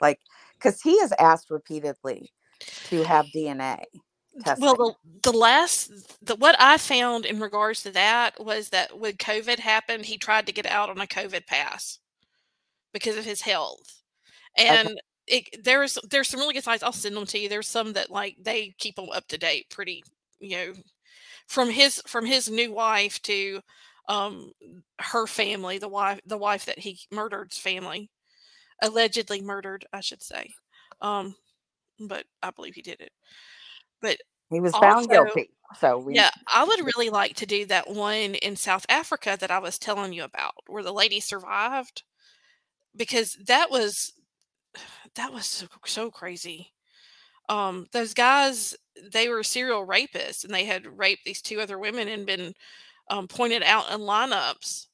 Like 0.00 0.20
cuz 0.60 0.80
he 0.80 0.98
has 1.00 1.12
asked 1.18 1.50
repeatedly 1.50 2.30
to 2.88 3.02
have 3.04 3.26
DNA 3.26 3.84
testing. 4.44 4.64
Well, 4.64 4.76
the, 4.76 5.30
the 5.30 5.36
last, 5.36 5.90
the, 6.24 6.36
what 6.36 6.56
I 6.58 6.78
found 6.78 7.26
in 7.26 7.40
regards 7.40 7.82
to 7.82 7.90
that 7.92 8.42
was 8.42 8.70
that 8.70 8.98
when 8.98 9.14
COVID 9.14 9.58
happened, 9.58 10.06
he 10.06 10.18
tried 10.18 10.46
to 10.46 10.52
get 10.52 10.66
out 10.66 10.90
on 10.90 11.00
a 11.00 11.06
COVID 11.06 11.46
pass 11.46 11.98
because 12.92 13.16
of 13.16 13.24
his 13.24 13.42
health. 13.42 14.02
And 14.56 15.00
it, 15.30 15.64
there's 15.64 15.96
there's 16.10 16.28
some 16.28 16.40
really 16.40 16.54
good 16.54 16.64
sites. 16.64 16.82
I'll 16.82 16.92
send 16.92 17.16
them 17.16 17.26
to 17.26 17.38
you. 17.38 17.48
There's 17.48 17.68
some 17.68 17.92
that 17.92 18.10
like 18.10 18.36
they 18.42 18.74
keep 18.78 18.96
them 18.96 19.08
up 19.14 19.28
to 19.28 19.38
date, 19.38 19.70
pretty 19.70 20.02
you 20.40 20.56
know, 20.56 20.72
from 21.46 21.70
his 21.70 22.02
from 22.06 22.26
his 22.26 22.50
new 22.50 22.72
wife 22.72 23.22
to 23.22 23.60
um 24.08 24.52
her 25.00 25.26
family, 25.26 25.78
the 25.78 25.88
wife 25.88 26.20
the 26.26 26.38
wife 26.38 26.66
that 26.66 26.80
he 26.80 26.98
murdered's 27.12 27.58
family, 27.58 28.10
allegedly 28.82 29.40
murdered, 29.40 29.86
I 29.92 30.00
should 30.00 30.22
say. 30.22 30.50
Um, 31.00 31.36
but 32.00 32.24
I 32.42 32.50
believe 32.50 32.74
he 32.74 32.82
did 32.82 33.00
it. 33.00 33.12
But 34.02 34.18
he 34.50 34.60
was 34.60 34.72
found 34.72 35.08
also- 35.08 35.08
guilty. 35.08 35.50
So 35.78 35.98
we 35.98 36.16
yeah, 36.16 36.30
I 36.52 36.64
would 36.64 36.84
really 36.84 37.10
like 37.10 37.36
to 37.36 37.46
do 37.46 37.64
that 37.66 37.88
one 37.88 38.34
in 38.34 38.56
South 38.56 38.84
Africa 38.88 39.36
that 39.38 39.52
I 39.52 39.60
was 39.60 39.78
telling 39.78 40.12
you 40.12 40.24
about, 40.24 40.54
where 40.66 40.82
the 40.82 40.92
lady 40.92 41.20
survived, 41.20 42.02
because 42.96 43.36
that 43.46 43.70
was 43.70 44.12
that 45.16 45.32
was 45.32 45.46
so, 45.46 45.66
so 45.86 46.10
crazy. 46.10 46.72
Um, 47.48 47.86
those 47.92 48.14
guys, 48.14 48.76
they 49.12 49.28
were 49.28 49.42
serial 49.42 49.86
rapists, 49.86 50.44
and 50.44 50.54
they 50.54 50.64
had 50.64 50.98
raped 50.98 51.24
these 51.24 51.42
two 51.42 51.60
other 51.60 51.78
women 51.78 52.08
and 52.08 52.24
been 52.24 52.54
um, 53.08 53.26
pointed 53.26 53.62
out 53.62 53.90
in 53.92 54.00
lineups. 54.00 54.86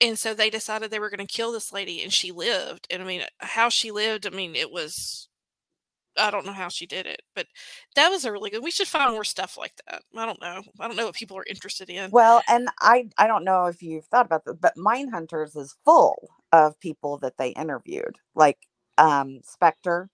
And 0.00 0.18
so 0.18 0.34
they 0.34 0.50
decided 0.50 0.90
they 0.90 1.00
were 1.00 1.10
going 1.10 1.26
to 1.26 1.32
kill 1.32 1.52
this 1.52 1.72
lady, 1.72 2.02
and 2.02 2.12
she 2.12 2.32
lived. 2.32 2.86
And 2.90 3.02
I 3.02 3.06
mean, 3.06 3.22
how 3.38 3.68
she 3.68 3.90
lived, 3.90 4.26
I 4.26 4.30
mean, 4.30 4.54
it 4.54 4.70
was. 4.70 5.28
I 6.20 6.32
don't 6.32 6.44
know 6.44 6.52
how 6.52 6.68
she 6.68 6.84
did 6.84 7.06
it, 7.06 7.22
but 7.36 7.46
that 7.94 8.08
was 8.08 8.24
a 8.24 8.32
really 8.32 8.50
good. 8.50 8.64
We 8.64 8.72
should 8.72 8.88
find 8.88 9.12
more 9.12 9.22
stuff 9.22 9.56
like 9.56 9.74
that. 9.86 10.02
I 10.16 10.26
don't 10.26 10.40
know. 10.40 10.62
I 10.80 10.88
don't 10.88 10.96
know 10.96 11.06
what 11.06 11.14
people 11.14 11.38
are 11.38 11.44
interested 11.48 11.88
in. 11.88 12.10
Well, 12.10 12.42
and 12.48 12.68
I 12.80 13.08
I 13.18 13.28
don't 13.28 13.44
know 13.44 13.66
if 13.66 13.82
you've 13.82 14.06
thought 14.06 14.26
about 14.26 14.44
this, 14.44 14.56
but 14.60 14.74
Mindhunters 14.76 15.56
is 15.56 15.76
full 15.84 16.28
of 16.52 16.78
people 16.80 17.18
that 17.18 17.36
they 17.36 17.50
interviewed, 17.50 18.16
like 18.34 18.58
um 18.98 19.40
Spectre. 19.44 20.10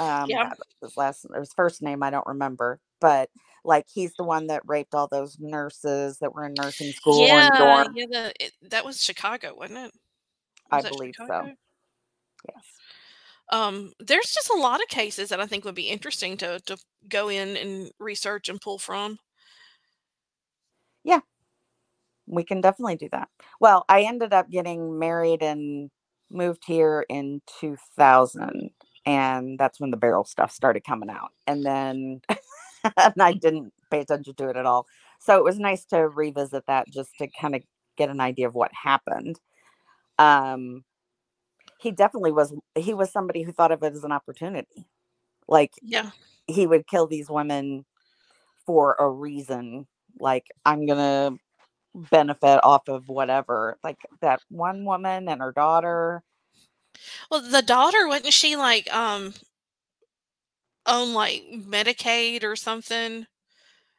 Um, 0.00 0.30
Yeah. 0.30 0.52
His 0.82 0.96
last 0.96 1.26
his 1.34 1.52
first 1.54 1.82
name 1.82 2.02
I 2.02 2.10
don't 2.10 2.26
remember, 2.26 2.80
but 3.00 3.30
like 3.64 3.86
he's 3.92 4.14
the 4.14 4.24
one 4.24 4.48
that 4.48 4.62
raped 4.66 4.94
all 4.94 5.08
those 5.08 5.38
nurses 5.40 6.18
that 6.18 6.34
were 6.34 6.46
in 6.46 6.54
nursing 6.54 6.92
school 6.92 7.26
yeah, 7.26 7.84
yeah. 7.94 8.06
The, 8.06 8.32
it, 8.40 8.52
that 8.70 8.84
was 8.84 9.02
Chicago, 9.02 9.54
wasn't 9.56 9.78
it? 9.80 9.92
I 10.70 10.76
Was 10.76 10.84
that 10.84 10.92
believe 10.92 11.14
so. 11.16 11.50
Yes. 12.48 12.64
Um, 13.50 13.92
there's 14.00 14.32
just 14.32 14.50
a 14.50 14.56
lot 14.56 14.80
of 14.82 14.88
cases 14.88 15.28
that 15.30 15.40
I 15.40 15.46
think 15.46 15.64
would 15.64 15.74
be 15.74 15.88
interesting 15.90 16.36
to 16.38 16.60
to 16.60 16.78
go 17.08 17.28
in 17.28 17.56
and 17.56 17.90
research 17.98 18.48
and 18.48 18.60
pull 18.60 18.78
from. 18.78 19.18
Yeah, 21.04 21.20
we 22.26 22.44
can 22.44 22.60
definitely 22.60 22.96
do 22.96 23.08
that. 23.12 23.28
Well, 23.60 23.84
I 23.88 24.02
ended 24.02 24.32
up 24.32 24.50
getting 24.50 24.98
married 24.98 25.42
and 25.42 25.90
moved 26.32 26.64
here 26.66 27.04
in 27.08 27.42
2000 27.60 28.70
and 29.06 29.58
that's 29.58 29.80
when 29.80 29.90
the 29.90 29.96
barrel 29.96 30.24
stuff 30.24 30.52
started 30.52 30.84
coming 30.84 31.10
out. 31.10 31.32
And 31.46 31.64
then 31.64 32.20
and 32.96 33.22
I 33.22 33.32
didn't 33.32 33.72
pay 33.90 34.00
attention 34.00 34.34
to 34.36 34.48
it 34.50 34.56
at 34.56 34.66
all. 34.66 34.86
So 35.20 35.36
it 35.36 35.44
was 35.44 35.58
nice 35.58 35.84
to 35.86 36.08
revisit 36.08 36.64
that 36.66 36.88
just 36.92 37.10
to 37.18 37.28
kind 37.40 37.54
of 37.56 37.62
get 37.96 38.10
an 38.10 38.20
idea 38.20 38.48
of 38.48 38.54
what 38.54 38.70
happened. 38.74 39.40
Um 40.18 40.84
he 41.80 41.90
definitely 41.90 42.32
was 42.32 42.54
he 42.76 42.94
was 42.94 43.12
somebody 43.12 43.42
who 43.42 43.52
thought 43.52 43.72
of 43.72 43.82
it 43.82 43.94
as 43.94 44.04
an 44.04 44.12
opportunity. 44.12 44.86
Like 45.48 45.72
Yeah, 45.82 46.10
he 46.46 46.66
would 46.66 46.86
kill 46.86 47.06
these 47.06 47.30
women 47.30 47.84
for 48.66 48.96
a 48.98 49.08
reason 49.08 49.86
like 50.20 50.46
i'm 50.66 50.86
gonna 50.86 51.32
benefit 51.94 52.60
off 52.62 52.88
of 52.88 53.08
whatever 53.08 53.78
like 53.84 53.98
that 54.20 54.40
one 54.48 54.84
woman 54.84 55.28
and 55.28 55.40
her 55.40 55.52
daughter. 55.52 56.22
Well, 57.30 57.42
the 57.42 57.62
daughter 57.62 58.08
wasn't 58.08 58.32
she 58.32 58.56
like 58.56 58.92
um 58.94 59.34
on 60.86 61.14
like 61.14 61.44
Medicaid 61.54 62.44
or 62.44 62.56
something? 62.56 63.26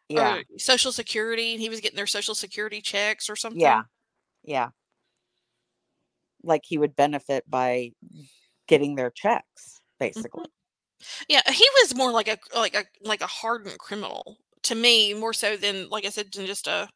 Yeah. 0.10 0.38
Or 0.38 0.44
Social 0.58 0.92
Security, 0.92 1.54
and 1.54 1.62
he 1.62 1.70
was 1.70 1.80
getting 1.80 1.96
their 1.96 2.08
Social 2.08 2.36
Security 2.36 2.82
checks 2.82 3.30
or 3.30 3.36
something. 3.36 3.62
yeah. 3.62 3.84
Yeah. 4.44 4.70
Like 6.44 6.64
he 6.66 6.78
would 6.78 6.96
benefit 6.96 7.50
by 7.50 7.92
getting 8.68 8.96
their 8.96 9.12
checks 9.12 9.82
basically. 10.00 10.46
Yeah, 11.30 11.42
he 11.50 11.66
was 11.82 11.96
more 11.96 12.12
like 12.12 12.28
a 12.28 12.38
like 12.58 12.76
a 12.76 12.86
like 13.02 13.22
a 13.22 13.28
hardened 13.28 13.78
criminal 13.78 14.38
to 14.64 14.76
me, 14.76 15.14
more 15.14 15.34
so 15.34 15.56
than 15.58 15.90
like 15.90 16.06
I 16.06 16.10
said, 16.10 16.32
than 16.32 16.46
just 16.46 16.68
a 16.68 16.90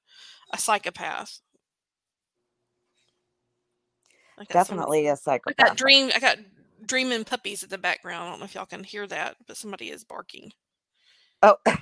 a 0.54 0.58
psychopath. 0.58 1.40
Got 4.50 4.64
some- 4.64 4.78
definitely 4.78 5.08
a 5.08 5.16
psychopath 5.18 5.56
I 5.60 5.64
got 5.70 5.78
dream. 5.78 6.12
I 6.16 6.20
got 6.20 6.38
dreaming 6.86 7.24
puppies 7.26 7.64
in 7.64 7.70
the 7.70 7.78
background. 7.78 8.28
I 8.28 8.30
don't 8.32 8.40
know 8.40 8.46
if 8.46 8.56
y'all 8.56 8.66
can 8.66 8.84
hear 8.84 9.08
that, 9.08 9.38
but 9.48 9.58
somebody 9.58 9.90
is 9.90 10.04
barking. 10.04 10.52
oh 11.44 11.58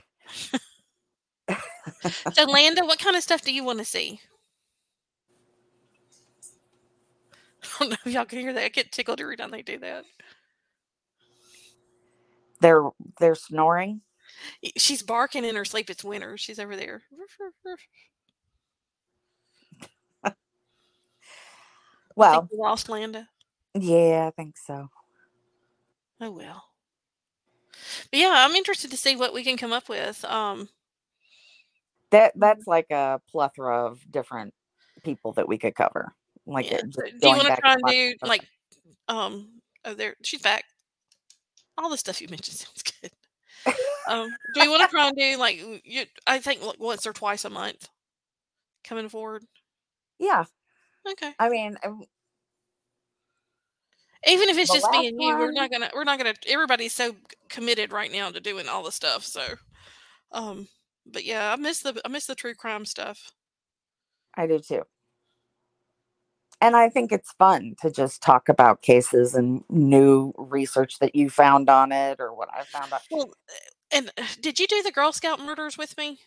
so, 2.33 2.43
Landa, 2.45 2.85
what 2.85 2.99
kind 2.99 3.15
of 3.15 3.23
stuff 3.23 3.41
do 3.43 3.53
you 3.53 3.63
want 3.63 3.79
to 3.79 3.85
see? 3.85 4.19
I 7.63 7.67
don't 7.79 7.89
know 7.91 7.97
if 8.05 8.13
y'all 8.13 8.25
can 8.25 8.39
hear 8.39 8.53
that. 8.53 8.63
I 8.63 8.69
get 8.69 8.91
tickled 8.91 9.21
every 9.21 9.37
time 9.37 9.51
they 9.51 9.61
do 9.61 9.77
that. 9.79 10.03
They're 12.61 12.89
they're 13.19 13.35
snoring. 13.35 14.01
She's 14.77 15.03
barking 15.03 15.45
in 15.45 15.55
her 15.55 15.65
sleep. 15.65 15.89
It's 15.89 16.03
winter. 16.03 16.37
She's 16.37 16.59
over 16.59 16.75
there. 16.75 17.03
Well, 22.15 22.49
lost 22.53 22.89
Landa. 22.89 23.27
Yeah, 23.73 24.27
I 24.27 24.31
think 24.31 24.57
so. 24.57 24.89
Oh 26.21 26.31
well. 26.31 26.63
But 28.09 28.19
yeah, 28.19 28.33
I'm 28.37 28.55
interested 28.55 28.89
to 28.91 28.97
see 28.97 29.15
what 29.15 29.33
we 29.33 29.43
can 29.43 29.57
come 29.57 29.73
up 29.73 29.89
with. 29.89 30.23
Um 30.25 30.69
that 32.11 32.33
that's 32.35 32.67
like 32.67 32.89
a 32.91 33.19
plethora 33.29 33.85
of 33.85 33.99
different 34.09 34.53
people 35.03 35.33
that 35.33 35.47
we 35.47 35.57
could 35.57 35.75
cover. 35.75 36.13
Like, 36.45 36.69
yeah. 36.69 36.81
do 36.81 37.27
you 37.27 37.35
want 37.35 37.47
to 37.47 37.55
try 37.55 37.73
and 37.73 37.83
do 37.87 38.13
like, 38.21 38.47
um, 39.07 39.49
oh, 39.83 39.93
there 39.93 40.15
she's 40.23 40.41
back. 40.41 40.63
All 41.77 41.89
the 41.89 41.97
stuff 41.97 42.21
you 42.21 42.27
mentioned 42.29 42.57
sounds 42.57 42.83
good. 43.01 43.11
um, 44.07 44.29
do 44.53 44.61
we 44.61 44.69
want 44.69 44.83
to 44.83 44.87
try 44.91 45.07
and 45.07 45.17
do 45.17 45.37
like 45.37 45.61
you? 45.83 46.05
I 46.27 46.39
think 46.39 46.63
like, 46.63 46.79
once 46.79 47.05
or 47.07 47.13
twice 47.13 47.45
a 47.45 47.49
month, 47.49 47.89
coming 48.83 49.09
forward. 49.09 49.43
Yeah. 50.19 50.45
Okay. 51.11 51.33
I 51.39 51.49
mean, 51.49 51.77
um 51.83 52.05
even 54.27 54.49
if 54.49 54.57
it's 54.57 54.71
just 54.71 54.89
me 54.89 55.07
and 55.07 55.21
you, 55.21 55.35
one, 55.35 55.37
we're 55.37 55.51
not 55.51 55.71
gonna 55.71 55.89
we're 55.93 56.03
not 56.03 56.17
gonna 56.17 56.33
everybody's 56.47 56.93
so 56.93 57.15
committed 57.49 57.91
right 57.91 58.11
now 58.11 58.31
to 58.31 58.39
doing 58.39 58.67
all 58.67 58.83
the 58.83 58.91
stuff. 58.91 59.23
So 59.23 59.55
um 60.31 60.67
but 61.05 61.25
yeah, 61.25 61.51
I 61.53 61.55
miss 61.55 61.79
the 61.81 61.99
I 62.05 62.09
miss 62.09 62.25
the 62.27 62.35
true 62.35 62.55
crime 62.55 62.85
stuff. 62.85 63.31
I 64.35 64.47
do 64.47 64.59
too. 64.59 64.83
And 66.61 66.75
I 66.75 66.89
think 66.89 67.11
it's 67.11 67.31
fun 67.33 67.75
to 67.81 67.91
just 67.91 68.21
talk 68.21 68.49
about 68.49 68.81
cases 68.81 69.35
and 69.35 69.63
new 69.69 70.33
research 70.37 70.99
that 70.99 71.15
you 71.15 71.29
found 71.29 71.69
on 71.69 71.91
it 71.91 72.19
or 72.19 72.33
what 72.33 72.49
I 72.53 72.63
found 72.63 72.93
out. 72.93 73.01
Well, 73.11 73.33
and 73.91 74.11
uh, 74.17 74.23
did 74.41 74.59
you 74.59 74.67
do 74.67 74.81
the 74.83 74.91
Girl 74.91 75.11
Scout 75.11 75.39
murders 75.39 75.77
with 75.77 75.97
me? 75.97 76.19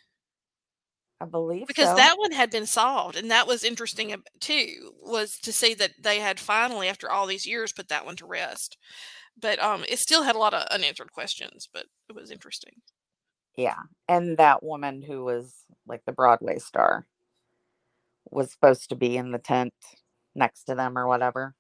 I 1.21 1.25
believe 1.25 1.67
because 1.67 1.89
so. 1.89 1.97
that 1.97 2.17
one 2.17 2.31
had 2.31 2.51
been 2.51 2.67
solved, 2.67 3.17
and 3.17 3.31
that 3.31 3.49
was 3.49 3.65
interesting 3.65 4.15
too. 4.39 4.93
Was 5.03 5.39
to 5.41 5.53
see 5.53 5.75
that 5.75 5.93
they 6.01 6.21
had 6.21 6.39
finally, 6.39 6.89
after 6.89 7.11
all 7.11 7.27
these 7.27 7.47
years, 7.47 7.73
put 7.73 7.89
that 7.89 8.07
one 8.07 8.17
to 8.17 8.27
rest. 8.27 8.79
But 9.41 9.59
um, 9.61 9.85
it 9.89 9.99
still 9.99 10.23
had 10.23 10.37
a 10.37 10.39
lot 10.39 10.55
of 10.55 10.67
unanswered 10.69 11.13
questions, 11.13 11.69
but 11.73 11.87
it 12.09 12.15
was 12.15 12.31
interesting. 12.31 12.75
Yeah, 13.57 13.79
and 14.09 14.37
that 14.39 14.63
woman 14.63 15.03
who 15.03 15.25
was 15.25 15.65
like 15.87 16.03
the 16.07 16.13
Broadway 16.13 16.59
star 16.59 17.07
was 18.31 18.53
supposed 18.53 18.89
to 18.91 18.97
be 18.97 19.17
in 19.17 19.33
the 19.33 19.39
tent 19.39 19.75
next 20.37 20.65
to 20.65 20.77
them 20.77 20.97
or 20.97 21.09
whatever. 21.09 21.55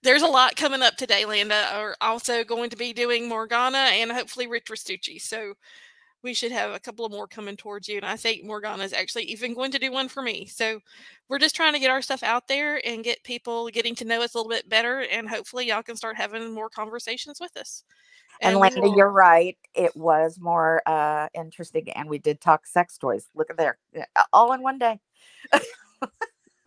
there's 0.03 0.21
a 0.21 0.27
lot 0.27 0.55
coming 0.55 0.81
up 0.81 0.95
today, 0.95 1.25
Landa. 1.25 1.67
Are 1.73 1.95
also 2.01 2.43
going 2.43 2.69
to 2.69 2.77
be 2.77 2.93
doing 2.93 3.27
Morgana 3.27 3.77
and 3.77 4.11
hopefully 4.11 4.47
Rich 4.47 4.65
Restucci. 4.65 5.21
So 5.21 5.53
we 6.25 6.33
should 6.33 6.51
have 6.51 6.73
a 6.73 6.79
couple 6.79 7.05
of 7.05 7.11
more 7.11 7.27
coming 7.27 7.55
towards 7.55 7.87
you. 7.87 7.97
And 7.97 8.05
I 8.05 8.17
think 8.17 8.43
Morgana 8.43 8.83
is 8.83 8.93
actually 8.93 9.25
even 9.25 9.53
going 9.53 9.71
to 9.71 9.79
do 9.79 9.91
one 9.91 10.09
for 10.09 10.23
me. 10.23 10.47
So 10.47 10.79
we're 11.29 11.39
just 11.39 11.55
trying 11.55 11.73
to 11.73 11.79
get 11.79 11.91
our 11.91 12.01
stuff 12.01 12.23
out 12.23 12.47
there 12.47 12.81
and 12.85 13.03
get 13.03 13.23
people 13.23 13.69
getting 13.69 13.95
to 13.95 14.05
know 14.05 14.21
us 14.21 14.33
a 14.33 14.37
little 14.37 14.49
bit 14.49 14.67
better. 14.67 15.05
And 15.11 15.29
hopefully 15.29 15.67
y'all 15.67 15.83
can 15.83 15.95
start 15.95 16.17
having 16.17 16.53
more 16.53 16.69
conversations 16.69 17.39
with 17.39 17.55
us. 17.55 17.83
And, 18.41 18.53
and 18.53 18.59
Landa, 18.59 18.81
will... 18.81 18.97
you're 18.97 19.11
right. 19.11 19.55
It 19.75 19.95
was 19.95 20.39
more 20.39 20.81
uh, 20.87 21.27
interesting. 21.35 21.89
And 21.91 22.09
we 22.09 22.17
did 22.17 22.41
talk 22.41 22.65
sex 22.65 22.97
toys. 22.97 23.27
Look 23.35 23.51
at 23.51 23.57
there. 23.57 23.77
All 24.33 24.51
in 24.53 24.63
one 24.63 24.79
day. 24.79 24.99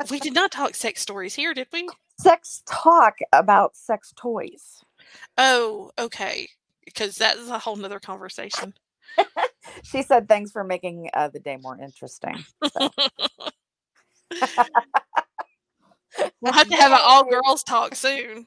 we 0.08 0.20
did 0.20 0.34
not 0.34 0.52
talk 0.52 0.76
sex 0.76 1.02
stories 1.02 1.34
here, 1.34 1.52
did 1.52 1.66
we? 1.72 1.88
Sex 2.20 2.62
talk 2.66 3.18
about 3.32 3.76
sex 3.76 4.12
toys. 4.16 4.82
Oh, 5.36 5.90
okay. 5.98 6.48
Because 6.84 7.16
that 7.16 7.36
is 7.36 7.48
a 7.48 7.58
whole 7.58 7.76
nother 7.76 8.00
conversation. 8.00 8.74
she 9.82 10.02
said, 10.02 10.28
thanks 10.28 10.50
for 10.50 10.64
making 10.64 11.10
uh, 11.14 11.28
the 11.28 11.40
day 11.40 11.56
more 11.56 11.78
interesting. 11.80 12.44
So. 12.72 12.90
we'll 16.40 16.52
have 16.52 16.68
to 16.68 16.76
have 16.76 16.92
an 16.92 16.98
all 17.02 17.24
girls 17.28 17.62
talk 17.62 17.94
soon. 17.94 18.46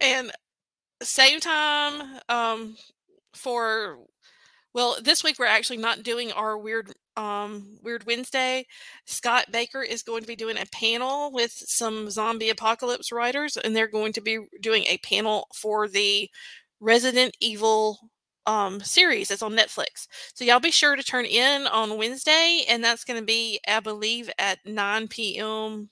and 0.00 0.32
same 1.02 1.40
time 1.40 2.20
um, 2.28 2.76
for 3.34 3.98
well, 4.78 4.96
this 5.02 5.24
week 5.24 5.40
we're 5.40 5.46
actually 5.46 5.78
not 5.78 6.04
doing 6.04 6.30
our 6.30 6.56
weird 6.56 6.94
um, 7.16 7.80
Weird 7.82 8.06
Wednesday. 8.06 8.64
Scott 9.06 9.46
Baker 9.50 9.82
is 9.82 10.04
going 10.04 10.20
to 10.20 10.28
be 10.28 10.36
doing 10.36 10.56
a 10.56 10.66
panel 10.66 11.32
with 11.32 11.50
some 11.50 12.08
zombie 12.10 12.50
apocalypse 12.50 13.10
writers, 13.10 13.56
and 13.56 13.74
they're 13.74 13.88
going 13.88 14.12
to 14.12 14.20
be 14.20 14.38
doing 14.60 14.84
a 14.84 14.98
panel 14.98 15.48
for 15.52 15.88
the 15.88 16.30
Resident 16.78 17.36
Evil 17.40 17.98
um, 18.46 18.78
series 18.80 19.26
that's 19.26 19.42
on 19.42 19.56
Netflix. 19.56 20.06
So 20.34 20.44
y'all 20.44 20.60
be 20.60 20.70
sure 20.70 20.94
to 20.94 21.02
turn 21.02 21.24
in 21.24 21.66
on 21.66 21.98
Wednesday, 21.98 22.64
and 22.68 22.84
that's 22.84 23.04
going 23.04 23.18
to 23.18 23.26
be, 23.26 23.58
I 23.66 23.80
believe, 23.80 24.30
at 24.38 24.60
9 24.64 25.08
p.m. 25.08 25.90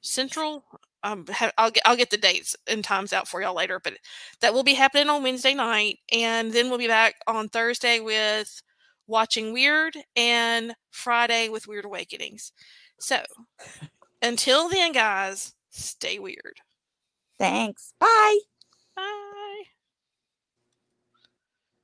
Central 0.00 0.64
um, 1.02 1.24
I'll 1.58 1.70
get 1.70 1.82
I'll 1.86 1.96
get 1.96 2.10
the 2.10 2.16
dates 2.16 2.56
and 2.66 2.84
times 2.84 3.12
out 3.12 3.28
for 3.28 3.42
y'all 3.42 3.54
later, 3.54 3.80
but 3.82 3.94
that 4.40 4.54
will 4.54 4.62
be 4.64 4.74
happening 4.74 5.08
on 5.08 5.22
Wednesday 5.22 5.54
night, 5.54 5.98
and 6.12 6.52
then 6.52 6.68
we'll 6.68 6.78
be 6.78 6.86
back 6.88 7.16
on 7.26 7.48
Thursday 7.48 8.00
with 8.00 8.62
watching 9.06 9.52
Weird 9.52 9.94
and 10.16 10.74
Friday 10.90 11.48
with 11.48 11.66
Weird 11.66 11.84
Awakenings. 11.84 12.52
So 13.00 13.22
until 14.22 14.68
then, 14.68 14.92
guys, 14.92 15.54
stay 15.70 16.18
weird. 16.18 16.60
Thanks. 17.38 17.92
Bye. 17.98 18.38
Bye. 18.96 19.29